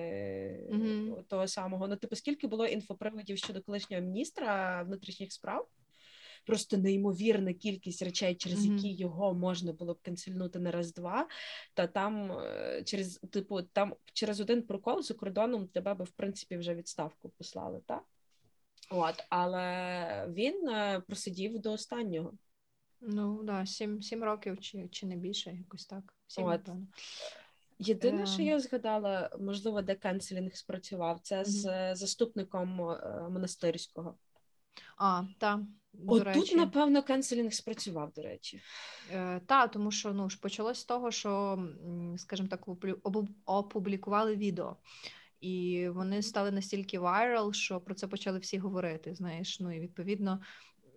mm-hmm. 0.72 1.22
того 1.22 1.46
самого. 1.46 1.88
Ну, 1.88 1.96
типу, 1.96 2.16
скільки 2.16 2.46
було 2.46 2.66
інфоприводів 2.66 3.38
щодо 3.38 3.62
колишнього 3.62 4.02
міністра 4.02 4.82
внутрішніх 4.82 5.32
справ? 5.32 5.68
Просто 6.46 6.76
неймовірна 6.76 7.52
кількість 7.52 8.02
речей, 8.02 8.34
через 8.34 8.66
mm-hmm. 8.66 8.74
які 8.74 8.92
його 8.94 9.34
можна 9.34 9.72
було 9.72 9.94
б 9.94 10.02
канцельнути 10.02 10.58
на 10.58 10.70
раз-два. 10.70 11.28
Та 11.74 11.86
там 11.86 12.32
е, 12.32 12.82
через 12.86 13.20
типу, 13.32 13.62
там 13.62 13.94
через 14.12 14.40
один 14.40 14.62
прокол 14.62 15.02
за 15.02 15.14
кордоном 15.14 15.66
тебе 15.66 15.94
би 15.94 16.04
в 16.04 16.10
принципі 16.10 16.56
вже 16.56 16.74
відставку 16.74 17.28
послали, 17.28 17.80
так? 17.86 18.04
От, 18.90 19.24
але 19.28 20.26
він 20.28 20.68
е, 20.68 21.02
просидів 21.06 21.58
до 21.58 21.72
останнього. 21.72 22.32
Ну, 23.00 23.42
да, 23.42 23.66
сім, 23.66 24.02
сім 24.02 24.24
років 24.24 24.60
чи 24.60 24.88
чи 24.88 25.06
не 25.06 25.16
більше, 25.16 25.50
якось 25.50 25.86
так. 25.86 26.14
Сім, 26.26 26.44
От. 26.44 26.50
напевно. 26.50 26.86
Єдине, 27.78 28.22
Е. 28.22 28.26
що 28.26 28.42
я 28.42 28.60
згадала, 28.60 29.30
можливо, 29.40 29.82
де 29.82 29.94
канцелінг 29.94 30.54
спрацював, 30.54 31.20
це 31.20 31.44
з 31.44 31.66
е, 31.66 31.94
заступником 31.94 32.80
е, 32.80 33.28
монастирського. 33.30 34.14
А, 34.96 35.22
так. 35.38 35.60
От 36.06 36.22
речі. 36.22 36.40
тут, 36.40 36.56
напевно, 36.56 37.02
канцелінг 37.02 37.52
спрацював, 37.52 38.12
до 38.12 38.22
речі. 38.22 38.60
Е, 39.12 39.40
та, 39.46 39.66
тому 39.66 39.90
що 39.90 40.12
ну, 40.12 40.30
ж 40.30 40.40
почалось 40.40 40.78
з 40.78 40.84
того, 40.84 41.10
що, 41.10 41.58
скажімо 42.16 42.48
так, 42.48 42.68
опублі- 42.68 43.32
опублікували 43.44 44.36
відео. 44.36 44.76
І 45.40 45.88
вони 45.88 46.22
стали 46.22 46.50
настільки 46.50 46.98
вайрал, 46.98 47.52
що 47.52 47.80
про 47.80 47.94
це 47.94 48.06
почали 48.06 48.38
всі 48.38 48.58
говорити. 48.58 49.14
Знаєш, 49.14 49.60
ну 49.60 49.76
і 49.76 49.80
відповідно, 49.80 50.40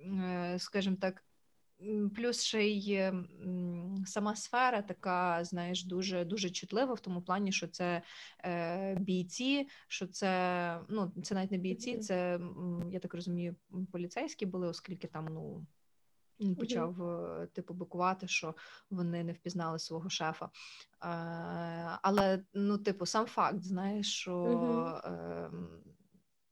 е, 0.06 0.56
скажімо 0.60 0.98
так, 1.02 1.24
плюс 2.16 2.44
ще 2.44 2.68
й 2.68 3.12
сама 4.06 4.36
сфера 4.36 4.82
така, 4.82 5.44
знаєш, 5.44 5.86
дуже 5.86 6.26
дуже 6.26 6.50
чутлива 6.50 6.94
в 6.94 7.00
тому 7.00 7.22
плані, 7.22 7.52
що 7.52 7.68
це 7.68 8.02
е, 8.44 8.96
бійці, 8.96 9.68
що 9.88 10.08
це 10.08 10.80
ну 10.90 11.12
це 11.24 11.36
навіть 11.36 11.52
не 11.52 11.58
бійці, 11.58 11.98
це 11.98 12.40
я 12.92 13.00
так 13.00 13.14
розумію, 13.14 13.56
поліцейські 13.92 14.46
були, 14.46 14.68
оскільки 14.68 15.08
там 15.08 15.26
ну. 15.26 15.66
Він 16.42 16.56
почав 16.56 17.04
е, 17.04 17.48
типу 17.54 17.74
бикувати, 17.74 18.28
що 18.28 18.56
вони 18.90 19.24
не 19.24 19.34
впізнали 19.34 19.80
свого 19.80 20.10
шефа. 20.10 20.46
Е, 20.46 20.50
але 22.02 22.44
ну, 22.54 22.78
типу, 22.78 23.06
сам 23.06 23.26
факт, 23.26 23.64
знаєш, 23.64 24.14
що 24.14 24.44
е, 25.06 25.50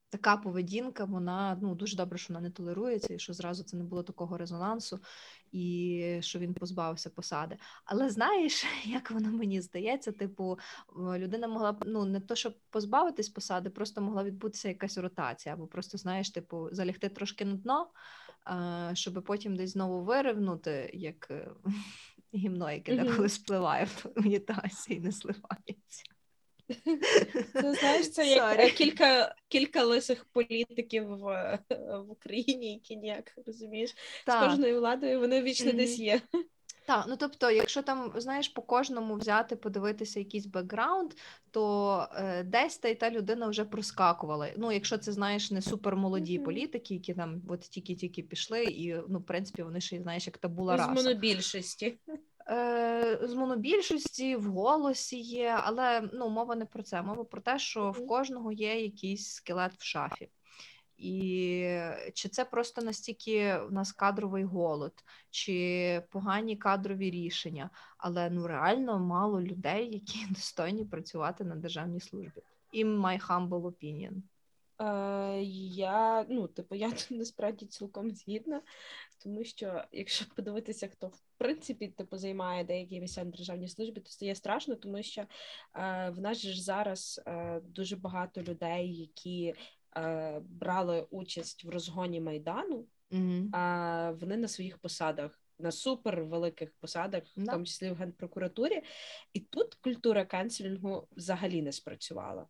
така 0.10 0.38
поведінка, 0.38 1.06
вона 1.06 1.58
ну 1.62 1.76
дуже 1.76 1.98
добре, 1.98 2.18
що 2.18 2.34
вона 2.34 2.42
не 2.42 2.52
толерується, 2.52 3.14
і 3.14 3.20
що 3.20 3.34
зразу 3.34 3.64
це 3.64 3.78
не 3.78 3.84
було 3.84 4.04
такого 4.04 4.38
резонансу, 4.38 5.00
і 5.52 6.18
що 6.22 6.40
він 6.40 6.54
позбавився 6.54 7.10
посади. 7.10 7.58
Але 7.86 8.10
знаєш, 8.10 8.66
як 8.86 9.12
воно 9.12 9.32
мені 9.32 9.62
здається, 9.62 10.12
типу, 10.12 10.60
людина 10.98 11.48
могла 11.48 11.72
б 11.72 11.84
ну 11.86 12.06
не 12.06 12.20
то, 12.20 12.36
щоб 12.36 12.56
позбавитись 12.70 13.30
посади, 13.30 13.70
просто 13.70 14.02
могла 14.02 14.24
відбутися 14.24 14.68
якась 14.68 14.98
ротація, 14.98 15.56
або 15.56 15.68
просто 15.68 15.98
знаєш, 15.98 16.30
типу, 16.30 16.70
залягти 16.72 17.10
трошки 17.10 17.46
на 17.46 17.56
дно, 17.56 17.88
щоб 18.94 19.24
потім 19.24 19.56
десь 19.56 19.70
знову 19.70 20.04
виривнути, 20.04 20.90
як 20.94 21.28
е, 21.32 21.48
гімно, 22.36 22.72
яке 22.72 22.94
Мгм. 22.96 23.08
деколи 23.08 23.30
спливає 23.30 23.86
в 23.86 24.06
унітазі 24.16 24.94
і 24.94 25.00
не 25.00 25.12
сливається. 25.12 26.04
Це 27.54 27.74
знаєш, 27.74 28.12
це 28.12 28.28
як 28.28 28.60
е, 28.60 28.70
кілька, 28.70 29.36
кілька 29.48 29.84
лисих 29.84 30.26
політиків 30.26 31.08
в, 31.08 31.60
в 32.08 32.12
Україні, 32.12 32.74
які 32.74 32.98
ніяк 32.98 33.34
розумієш. 33.46 33.96
З 34.28 34.40
кожною 34.40 34.80
владою 34.80 35.20
вони 35.20 35.42
вічно 35.42 35.68
Мгм. 35.68 35.78
десь 35.78 36.00
є. 36.00 36.22
Так, 36.90 37.06
ну 37.10 37.18
тобто, 37.18 37.52
якщо 37.52 37.82
там 37.82 38.14
знаєш 38.16 38.50
по 38.50 38.62
кожному 38.62 39.16
взяти, 39.16 39.56
подивитися 39.56 40.20
якийсь 40.20 40.46
бекграунд, 40.46 41.12
то 41.52 42.08
е, 42.16 42.44
десь 42.44 42.78
та 42.78 42.88
й 42.88 42.96
та 42.96 43.10
людина 43.10 43.48
вже 43.48 43.66
проскакувала. 43.66 44.48
Ну, 44.58 44.72
якщо 44.72 44.98
це 44.98 45.12
знаєш 45.12 45.52
не 45.52 45.62
супермолоді 45.62 46.36
Мгм. 46.36 46.46
політики, 46.46 46.94
які 46.94 47.14
там 47.14 47.42
от 47.50 47.60
тільки-тільки 47.60 48.24
пішли, 48.24 48.64
і 48.64 48.96
ну, 49.10 49.20
в 49.20 49.26
принципі, 49.26 49.64
вони 49.64 49.82
ще 49.82 50.02
знаєш, 50.02 50.28
як 50.28 50.38
табула 50.38 50.78
З 50.78 50.80
раса. 50.80 50.92
монобільшості. 50.92 52.00
Е, 52.50 53.20
з 53.24 53.34
монобільшості 53.34 54.36
в 54.36 54.46
голосі 54.46 55.20
є, 55.20 55.60
але 55.64 56.10
ну 56.14 56.30
мова 56.30 56.56
не 56.56 56.66
про 56.66 56.84
це. 56.84 57.02
Мова 57.02 57.24
про 57.24 57.42
те, 57.42 57.60
що 57.60 57.92
в 57.92 58.08
кожного 58.08 58.52
є 58.52 58.82
якийсь 58.82 59.34
скелет 59.34 59.74
в 59.78 59.84
шафі. 59.84 60.30
І 61.00 61.64
чи 62.14 62.30
це 62.30 62.46
просто 62.46 62.82
настільки 62.82 63.58
в 63.58 63.72
нас 63.72 63.92
кадровий 63.92 64.44
голод, 64.44 64.94
чи 65.30 66.02
погані 66.10 66.56
кадрові 66.56 67.12
рішення, 67.12 67.70
але 67.98 68.30
ну 68.30 68.48
реально 68.48 69.00
мало 69.00 69.42
людей, 69.42 69.94
які 69.94 70.26
достойні 70.30 70.86
працювати 70.86 71.44
на 71.44 71.56
державній 71.56 72.00
службі. 72.00 72.42
In 72.74 73.02
my 73.02 73.28
humble 73.28 73.62
opinion. 73.62 74.22
Е, 74.82 75.42
я, 75.74 76.26
ну, 76.30 76.48
типу, 76.48 76.76
я 76.76 76.92
насправді 77.10 77.66
цілком 77.66 78.12
згідна, 78.12 78.62
тому 79.24 79.44
що 79.44 79.84
якщо 79.92 80.26
подивитися, 80.36 80.88
хто 80.88 81.08
в 81.08 81.22
принципі 81.38 81.88
типу 81.88 82.18
займає 82.18 82.64
деякі 82.64 83.00
місця 83.00 83.24
на 83.24 83.32
державній 83.32 83.68
службі, 83.68 84.02
то 84.02 84.10
стає 84.10 84.36
страшно, 84.36 84.76
тому 84.76 85.04
що 85.04 85.22
е, 85.22 85.28
в 86.10 86.20
нас 86.20 86.38
ж 86.38 86.64
зараз 86.64 87.22
е, 87.28 87.62
дуже 87.64 87.96
багато 87.96 88.42
людей, 88.42 88.96
які 88.96 89.56
е, 90.00 90.42
брали 90.50 91.08
участь 91.10 91.64
в 91.64 91.70
розгоні 91.70 92.22
майдану, 92.22 92.86
Угу. 93.12 93.50
а 93.52 94.12
вони 94.20 94.38
на 94.38 94.48
своїх 94.48 94.78
посадах. 94.78 95.40
На 95.62 95.72
супер 95.72 96.24
великих 96.24 96.74
посадах, 96.80 97.24
в 97.38 97.46
тому 97.46 97.66
числі 97.66 97.92
в 97.92 97.96
генпрокуратурі, 97.96 98.82
і 99.34 99.40
тут 99.40 99.76
культура 99.76 100.26
канцелінгу 100.26 101.08
взагалі 101.12 101.62
не 101.62 101.72
спрацювала. 101.72 102.48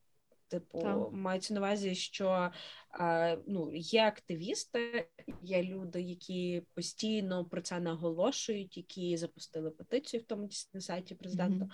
Типу, 0.49 0.81
Так. 0.81 1.11
мається 1.11 1.53
на 1.53 1.59
увазі, 1.59 1.95
що 1.95 2.51
е, 2.99 3.37
ну, 3.47 3.71
є 3.73 4.07
активісти, 4.07 5.09
є 5.41 5.63
люди, 5.63 6.01
які 6.01 6.63
постійно 6.73 7.45
про 7.45 7.61
це 7.61 7.79
наголошують, 7.79 8.77
які 8.77 9.17
запустили 9.17 9.71
петицію, 9.71 10.21
в 10.21 10.25
тому 10.25 10.47
числі 10.47 10.69
на 10.73 10.81
сайті 10.81 11.15
президента. 11.15 11.65
Мгм. 11.65 11.71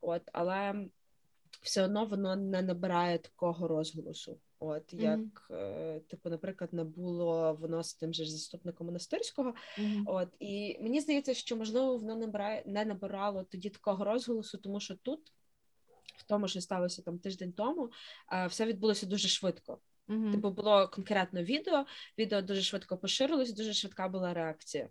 От, 0.00 0.22
але 0.32 0.88
все 1.62 1.84
одно 1.84 2.06
воно 2.06 2.36
не 2.36 2.62
набирає 2.62 3.18
такого 3.18 3.68
розголосу. 3.68 4.38
От 4.60 4.92
як, 4.92 5.48
е, 5.50 6.00
типу, 6.00 6.30
наприклад, 6.30 6.72
не 6.72 6.84
було 6.84 7.54
воно 7.54 7.82
з 7.82 7.94
тим 7.94 8.14
же 8.14 8.26
заступником 8.26 8.86
монастирського. 8.86 9.54
Угу. 9.78 10.04
От 10.06 10.28
і 10.38 10.78
мені 10.80 11.00
здається, 11.00 11.34
що 11.34 11.56
можливо 11.56 11.98
воно 11.98 12.16
набирає 12.16 12.62
не 12.66 12.84
набирало 12.84 13.42
тоді 13.42 13.70
такого 13.70 14.04
розголосу, 14.04 14.58
тому 14.58 14.80
що 14.80 14.94
тут, 14.96 15.32
в 16.16 16.22
тому, 16.22 16.48
що 16.48 16.60
сталося 16.60 17.02
там 17.02 17.18
тиждень 17.18 17.52
тому, 17.52 17.90
е, 18.32 18.46
все 18.46 18.66
відбулося 18.66 19.06
дуже 19.06 19.28
швидко. 19.28 19.78
Угу. 20.08 20.30
Типу 20.32 20.50
було 20.50 20.88
конкретно 20.88 21.42
відео, 21.42 21.86
відео 22.18 22.42
дуже 22.42 22.62
швидко 22.62 22.96
поширилось, 22.96 23.52
дуже 23.52 23.72
швидка 23.74 24.08
була 24.08 24.34
реакція. 24.34 24.88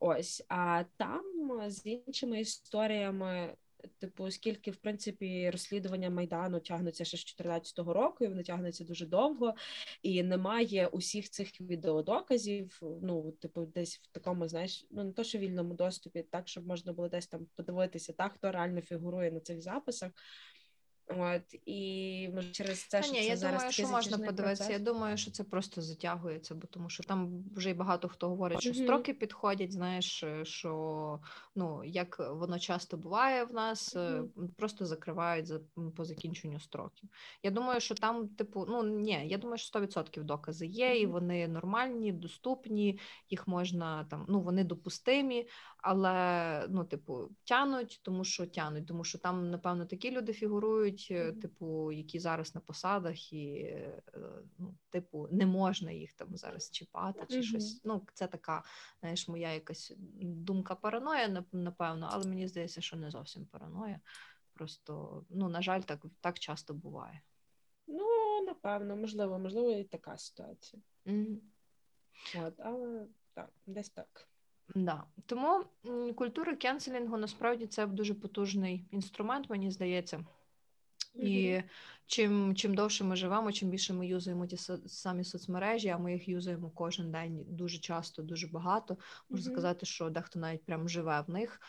Ось, 0.00 0.44
а 0.48 0.84
там 0.96 1.22
з 1.66 1.86
іншими 1.86 2.40
історіями 2.40 3.56
типу, 3.98 4.24
оскільки 4.24 4.70
в 4.70 4.76
принципі 4.76 5.50
розслідування 5.50 6.10
майдану 6.10 6.60
тягнуться 6.60 7.04
ще 7.04 7.16
з 7.16 7.24
14 7.24 7.78
року, 7.78 8.24
і 8.24 8.28
вони 8.28 8.42
тягнуться 8.42 8.84
дуже 8.84 9.06
довго, 9.06 9.54
і 10.02 10.22
немає 10.22 10.86
усіх 10.86 11.30
цих 11.30 11.60
відеодоказів. 11.60 12.82
Ну, 13.02 13.32
типу, 13.32 13.66
десь 13.66 13.98
в 13.98 14.06
такому, 14.06 14.48
знаєш, 14.48 14.86
ну 14.90 15.04
не 15.04 15.12
то, 15.12 15.24
що 15.24 15.38
вільному 15.38 15.74
доступі, 15.74 16.22
так 16.22 16.48
щоб 16.48 16.66
можна 16.66 16.92
було 16.92 17.08
десь 17.08 17.26
там 17.26 17.46
подивитися, 17.54 18.12
та 18.12 18.28
хто 18.28 18.52
реально 18.52 18.80
фігурує 18.80 19.30
на 19.30 19.40
цих 19.40 19.60
записах. 19.60 20.12
От 21.08 21.42
і 21.66 22.28
може 22.34 22.50
через 22.50 22.86
це 22.86 23.02
що 23.02 23.12
ні, 23.12 23.18
це 23.18 23.26
я 23.26 23.36
зараз 23.36 23.56
думаю, 23.56 23.72
що 23.72 23.88
можна 23.88 24.16
подивитися. 24.18 24.42
процес. 24.42 24.70
Я 24.70 24.78
думаю, 24.78 25.16
що 25.16 25.30
це 25.30 25.44
просто 25.44 25.82
затягується, 25.82 26.54
бо 26.54 26.66
тому 26.66 26.90
що 26.90 27.02
там 27.02 27.44
вже 27.56 27.70
й 27.70 27.74
багато 27.74 28.08
хто 28.08 28.28
говорить, 28.28 28.60
що 28.60 28.70
Мгм. 28.70 28.82
строки 28.82 29.14
підходять. 29.14 29.72
Знаєш, 29.72 30.22
е, 30.22 30.44
що 30.44 31.20
ну 31.54 31.84
як 31.84 32.18
воно 32.30 32.58
часто 32.58 32.96
буває 32.96 33.44
в 33.44 33.52
нас, 33.54 33.94
Мгм. 33.96 34.30
просто 34.56 34.86
закривають 34.86 35.46
за 35.46 35.60
по 35.96 36.04
закінченню 36.04 36.60
строків. 36.60 37.10
Я 37.42 37.50
думаю, 37.50 37.80
що 37.80 37.94
там, 37.94 38.28
типу, 38.28 38.66
ну 38.68 38.82
ні, 38.82 39.22
я 39.26 39.38
думаю, 39.38 39.58
що 39.58 39.66
100% 39.66 40.24
докази 40.24 40.66
є, 40.66 41.00
і 41.00 41.06
вони 41.06 41.48
нормальні, 41.48 42.12
доступні, 42.12 42.98
їх 43.30 43.48
можна 43.48 44.04
там, 44.04 44.26
ну 44.28 44.40
вони 44.40 44.64
допустимі, 44.64 45.48
але 45.78 46.66
ну, 46.68 46.84
типу, 46.84 47.28
тянуть, 47.44 48.00
тому 48.02 48.24
що 48.24 48.46
тянуть, 48.46 48.86
тому 48.86 49.04
що 49.04 49.18
там, 49.18 49.50
напевно, 49.50 49.86
такі 49.86 50.10
люди 50.10 50.32
фігурують, 50.32 50.95
е, 51.10 51.32
типу, 51.32 51.92
які 51.92 52.18
зараз 52.18 52.54
на 52.54 52.60
посадах, 52.60 53.32
і 53.32 53.54
е, 53.54 54.02
ну, 54.58 54.74
типу, 54.90 55.28
не 55.30 55.46
можна 55.46 55.92
їх 55.92 56.12
там 56.12 56.36
зараз 56.36 56.70
чіпати 56.70 57.26
чи 57.28 57.34
Мгм. 57.34 57.44
щось. 57.44 57.80
Ну, 57.84 58.06
це 58.14 58.26
така, 58.26 58.64
знаєш, 59.00 59.28
моя 59.28 59.52
якась 59.52 59.92
думка 60.20 60.74
параноя, 60.74 61.44
напевно, 61.52 62.08
але 62.12 62.26
мені 62.28 62.48
здається, 62.48 62.80
що 62.80 62.96
не 62.96 63.10
зовсім 63.10 63.46
параноя. 63.46 64.00
Просто, 64.52 65.24
ну, 65.30 65.48
на 65.48 65.62
жаль, 65.62 65.80
так, 65.80 66.06
так 66.20 66.38
часто 66.38 66.74
буває. 66.74 67.22
Ну, 67.86 68.06
напевно, 68.46 68.96
можливо, 68.96 69.38
можливо, 69.38 69.70
і 69.70 69.84
така 69.84 70.18
ситуація. 70.18 70.82
Мгм. 71.04 71.40
От, 72.34 72.54
але 72.58 73.06
так, 73.34 73.50
десь 73.66 73.90
так. 73.90 74.28
Да. 74.74 75.04
Тому 75.26 75.64
культура 76.14 76.56
кенселінгу 76.56 77.16
насправді 77.16 77.66
це 77.66 77.86
дуже 77.86 78.14
потужний 78.14 78.84
інструмент, 78.90 79.50
мені 79.50 79.70
здається. 79.70 80.24
І 81.18 81.56
Мгм. 81.56 81.62
Чим, 82.06 82.54
чим 82.54 82.74
довше 82.74 83.04
ми 83.04 83.16
живемо, 83.16 83.52
чим 83.52 83.70
більше 83.70 83.92
ми 83.92 84.06
юзаємо 84.06 84.46
ті 84.46 84.56
самі 84.86 85.24
соцмережі, 85.24 85.88
а 85.88 85.98
ми 85.98 86.12
їх 86.12 86.28
юзаємо 86.28 86.70
кожен 86.74 87.10
день 87.10 87.44
дуже 87.48 87.78
часто, 87.78 88.22
дуже 88.22 88.46
багато. 88.46 88.96
Можна 89.30 89.46
Мгм. 89.46 89.54
сказати, 89.54 89.86
що 89.86 90.10
дехто 90.10 90.38
навіть 90.38 90.64
прям 90.64 90.88
живе 90.88 91.24
в 91.26 91.30
них, 91.30 91.60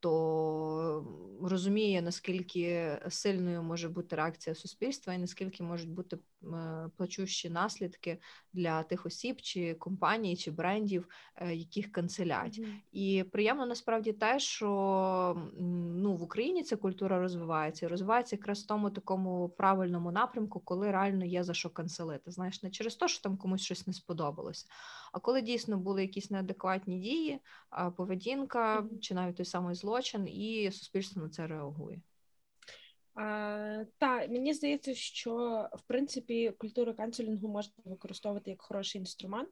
то 0.00 1.06
розуміє, 1.42 2.02
наскільки 2.02 2.98
сильною 3.08 3.62
може 3.62 3.88
бути 3.88 4.16
реакція 4.16 4.54
суспільства 4.54 5.14
і 5.14 5.18
наскільки 5.18 5.62
можуть 5.62 5.90
бути 5.90 6.18
е, 6.42 6.90
плачущі 6.96 7.50
наслідки 7.50 8.18
для 8.52 8.82
тих 8.82 9.06
осіб, 9.06 9.40
чи 9.40 9.74
компаній, 9.74 10.36
чи 10.36 10.50
брендів, 10.50 11.08
е, 11.36 11.54
яких 11.54 11.92
канцелять. 11.92 12.58
Мгм. 12.58 12.80
І 12.92 13.24
приємно 13.32 13.66
насправді 13.66 14.12
те, 14.12 14.38
що 14.38 15.48
ну, 15.94 16.16
в 16.16 16.22
Україні 16.22 16.62
ця 16.62 16.76
культура 16.76 17.18
розвивається. 17.18 17.86
І 17.86 17.88
розвивається 17.88 18.36
якраз 18.36 18.62
в 18.62 18.66
тому 18.66 18.90
такому 18.90 19.48
правильному 19.48 19.83
напрямку, 19.90 20.60
коли 20.60 20.90
реально 20.90 21.24
є 21.24 21.44
за 21.44 21.54
що 21.54 21.70
канцелити. 21.70 22.30
Знаєш, 22.30 22.62
не 22.62 22.70
через 22.70 22.96
те, 22.96 23.08
що 23.08 23.22
там 23.22 23.36
комусь 23.36 23.62
щось 23.62 23.86
не 23.86 23.92
сподобалося, 23.92 24.66
а 25.12 25.20
коли 25.20 25.42
дійсно 25.42 25.78
були 25.78 26.02
якісь 26.02 26.30
неадекватні 26.30 26.98
дії, 26.98 27.40
поведінка 27.96 28.84
чи 29.00 29.14
навіть 29.14 29.36
той 29.36 29.46
самий 29.46 29.74
злочин, 29.74 30.28
і 30.28 30.70
суспільство 30.72 31.22
на 31.22 31.28
це 31.28 31.46
реагує. 31.46 32.00
А, 33.14 33.84
та 33.98 34.26
мені 34.28 34.54
здається, 34.54 34.94
що 34.94 35.66
в 35.72 35.82
принципі 35.82 36.50
культуру 36.58 36.94
канцелінгу 36.94 37.48
можна 37.48 37.72
використовувати 37.84 38.50
як 38.50 38.62
хороший 38.62 38.98
інструмент, 38.98 39.48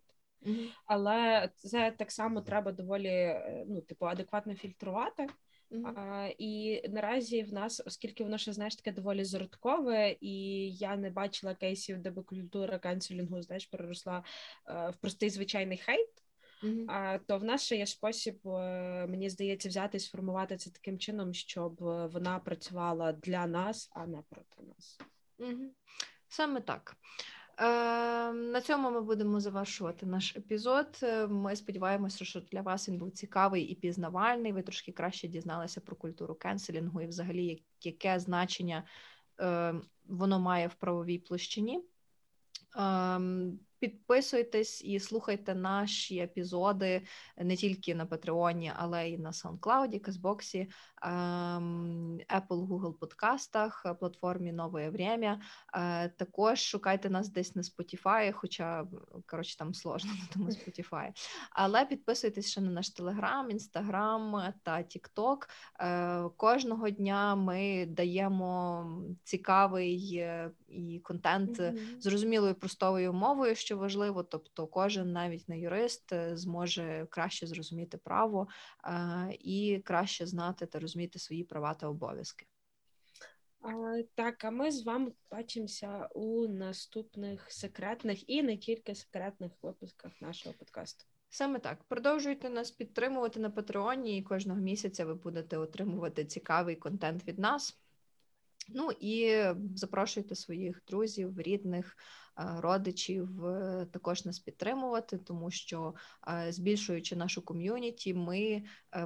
але 0.86 1.50
це 1.56 1.90
так 1.98 2.12
само 2.12 2.40
треба 2.40 2.72
доволі 2.72 3.08
е, 3.08 3.64
ну, 3.68 3.80
типу, 3.80 4.06
адекватно 4.06 4.54
фільтрувати. 4.54 5.26
А, 5.96 6.28
і 6.38 6.82
наразі 6.88 7.42
в 7.42 7.52
нас, 7.52 7.82
оскільки 7.86 8.24
воно 8.24 8.38
ще 8.38 8.52
знаєш 8.52 8.76
таке 8.76 8.92
доволі 8.92 9.24
зародкове, 9.24 10.16
і 10.20 10.34
я 10.70 10.96
не 10.96 11.10
бачила 11.10 11.54
кейсів, 11.54 11.98
де 11.98 12.10
би 12.10 12.22
культура 12.22 12.78
канцелінгу 12.78 13.42
знаєш 13.42 13.66
переросла 13.66 14.24
е, 14.68 14.90
в 14.90 14.96
простий 14.96 15.30
звичайний 15.30 15.78
хейт. 15.78 16.22
А 16.88 17.18
то 17.18 17.38
в 17.38 17.44
нас 17.44 17.64
ще 17.64 17.76
є 17.76 17.86
спосіб, 17.86 18.48
е, 18.48 19.06
мені 19.06 19.30
здається, 19.30 19.68
взяти 19.68 19.96
і 19.96 20.00
сформувати 20.00 20.56
це 20.56 20.70
таким 20.70 20.98
чином, 20.98 21.34
щоб 21.34 21.82
е, 21.82 22.06
вона 22.06 22.38
працювала 22.38 23.12
для 23.12 23.46
нас, 23.46 23.90
а 23.92 24.06
не 24.06 24.22
проти 24.30 24.62
нас. 24.62 24.98
Мгм. 25.38 25.70
Саме 26.28 26.60
так. 26.60 26.96
Е, 27.62 28.32
на 28.32 28.60
цьому 28.60 28.90
ми 28.90 29.00
будемо 29.00 29.40
завершувати 29.40 30.06
наш 30.06 30.36
епізод. 30.36 30.86
Е, 31.02 31.26
Ми 31.26 31.56
сподіваємося, 31.56 32.24
що 32.24 32.40
для 32.40 32.60
вас 32.60 32.88
він 32.88 32.98
був 32.98 33.10
цікавий 33.10 33.62
і 33.62 33.74
пізнавальний. 33.74 34.52
Ви 34.52 34.62
трошки 34.62 34.92
краще 34.92 35.28
дізналися 35.28 35.80
про 35.80 35.96
культуру 35.96 36.34
кенселінгу 36.34 37.00
і 37.00 37.06
взагалі 37.06 37.62
яке 37.82 38.18
значення 38.20 38.84
е, 39.40 39.74
воно 40.06 40.40
має 40.40 40.68
в 40.68 40.74
правовій 40.74 41.18
площині. 41.18 41.84
Підписуйтесь 43.82 44.84
і 44.84 45.00
слухайте 45.00 45.54
наші 45.54 46.18
епізоди 46.18 47.02
не 47.36 47.56
тільки 47.56 47.94
на 47.94 48.06
Патреоні, 48.06 48.72
але 48.76 49.08
й 49.08 49.18
на 49.18 49.30
SoundCloud, 49.30 50.00
Казбоксі, 50.00 50.68
ем, 51.02 52.20
Apple, 52.36 52.66
Google 52.66 52.92
подкастах, 52.92 53.86
платформі 54.00 54.52
Нове 54.52 54.90
Время. 54.90 55.40
Е, 55.74 56.08
Також 56.08 56.60
шукайте 56.60 57.10
нас 57.10 57.28
десь 57.28 57.56
на 57.56 57.62
Spotify, 57.62 58.32
хоча 58.32 58.86
коротше 59.26 59.58
там 59.58 59.74
сложно 59.74 60.10
на 60.12 60.28
тому 60.32 60.50
Spotify. 60.50 61.10
Але 61.50 61.84
підписуйтесь 61.84 62.50
ще 62.50 62.60
на 62.60 62.70
наш 62.70 63.00
Telegram, 63.00 63.54
Instagram 63.54 64.52
та 64.62 64.76
TikTok. 64.76 65.36
Е, 65.80 66.28
Кожного 66.36 66.90
дня 66.90 67.34
ми 67.34 67.86
даємо 67.86 68.86
цікавий 69.24 70.26
і 70.72 71.00
контент 71.00 71.60
е, 71.60 71.74
зрозумілою 71.98 72.54
простою 72.54 73.12
мовою, 73.12 73.54
що 73.54 73.76
важливо. 73.76 74.22
Тобто, 74.22 74.66
кожен, 74.66 75.12
навіть 75.12 75.48
не 75.48 75.60
юрист, 75.60 76.12
е, 76.12 76.36
зможе 76.36 77.06
краще 77.10 77.46
зрозуміти 77.46 77.98
право 77.98 78.48
і 79.40 79.82
краще 79.84 80.26
знати 80.26 80.66
та 80.66 80.78
розуміти 80.78 81.18
свої 81.18 81.44
права 81.44 81.74
та 81.74 81.88
обов'язки. 81.88 82.46
Так, 84.14 84.44
а 84.44 84.50
ми 84.50 84.70
з 84.70 84.82
вами 84.84 85.12
бачимося 85.30 86.08
у 86.14 86.48
наступних 86.48 87.52
секретних 87.52 88.30
і 88.30 88.42
не 88.42 88.56
тільки 88.56 88.94
секретних 88.94 89.52
випусках 89.62 90.12
нашого 90.20 90.54
подкасту. 90.58 91.04
Саме 91.28 91.58
так. 91.58 91.84
Продовжуйте 91.84 92.50
нас 92.50 92.70
підтримувати 92.70 93.40
на 93.40 93.50
Патреоні, 93.50 94.18
і 94.18 94.22
кожного 94.22 94.60
місяця 94.60 95.04
ви 95.04 95.14
будете 95.14 95.58
отримувати 95.58 96.24
цікавий 96.24 96.76
контент 96.76 97.28
від 97.28 97.38
нас. 97.38 97.81
Ну 98.68 98.90
і 99.00 99.42
запрошуйте 99.74 100.34
своїх 100.34 100.82
друзів, 100.86 101.40
рідних, 101.40 101.96
е, 102.38 102.42
родичів 102.60 103.46
е, 103.46 103.86
також 103.92 104.24
нас 104.24 104.38
підтримувати, 104.38 105.18
тому 105.18 105.50
що 105.50 105.94
е, 106.28 106.52
збільшуючи 106.52 107.16
нашу 107.16 107.42
ком'юніті, 107.42 108.14
ми 108.14 108.62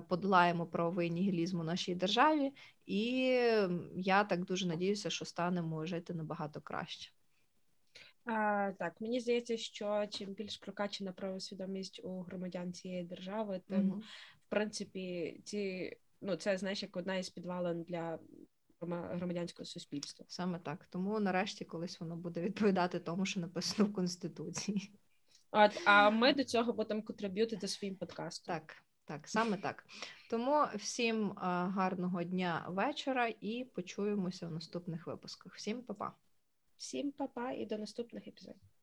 подолаємо 0.09 0.67
правовий 0.67 1.11
нігілізм 1.11 1.61
у 1.61 1.65
нашій 1.65 1.95
державі, 1.95 2.53
і 2.87 3.07
я 3.97 4.25
так 4.25 4.45
дуже 4.45 4.67
надіюся, 4.67 5.11
що 5.11 5.25
станемо 5.25 5.87
жити 5.87 6.15
набагато 6.15 6.61
краще. 6.61 7.11
А, 8.25 8.73
так, 8.79 9.01
мені 9.01 9.21
здається, 9.21 9.57
що 9.57 10.07
чим 10.11 10.35
більш 10.35 10.57
прокачана 10.57 11.13
правосвідомість 11.13 12.01
у 12.05 12.21
громадян 12.21 12.73
цієї 12.73 13.05
держави, 13.05 13.61
тим 13.69 13.87
Мгм. 13.87 14.01
в 14.47 14.49
принципі 14.49 15.37
ці 15.45 15.93
ну 16.21 16.37
це 16.37 16.59
знаєш 16.59 16.83
як 16.83 16.97
одна 16.97 17.17
із 17.17 17.31
підвалин 17.31 17.83
для 17.83 18.19
громадянського 18.81 19.67
суспільства. 19.67 20.27
Саме 20.29 20.59
так. 20.59 20.87
Тому 20.91 21.21
нарешті 21.21 21.65
колись 21.65 22.01
воно 22.01 22.17
буде 22.17 22.41
відповідати 22.41 23.01
тому, 23.01 23.27
що 23.27 23.41
написано 23.41 23.89
в 23.89 23.93
конституції. 23.93 24.93
От 25.51 25.83
а 25.85 26.11
ми 26.11 26.33
до 26.33 26.45
цього 26.45 26.73
будемо 26.73 27.03
контриб'ютити 27.03 27.69
своїм 27.69 27.97
подкастом. 27.97 28.55
Так, 28.55 28.77
так, 29.05 29.29
саме 29.29 29.57
так. 29.57 29.85
Тому 30.31 30.65
всім 30.75 31.33
а, 31.37 31.65
гарного 31.67 32.23
дня 32.23 32.67
вечора 32.69 33.33
і 33.41 33.65
почуємося 33.75 34.49
в 34.49 34.53
наступних 34.53 35.07
випусках. 35.07 35.55
Всім 35.55 35.83
па-па! 35.83 36.13
Всім 36.79 37.13
па-па 37.13 37.53
і 37.53 37.67
до 37.67 37.79
наступних 37.79 38.29
епізодів. 38.29 38.76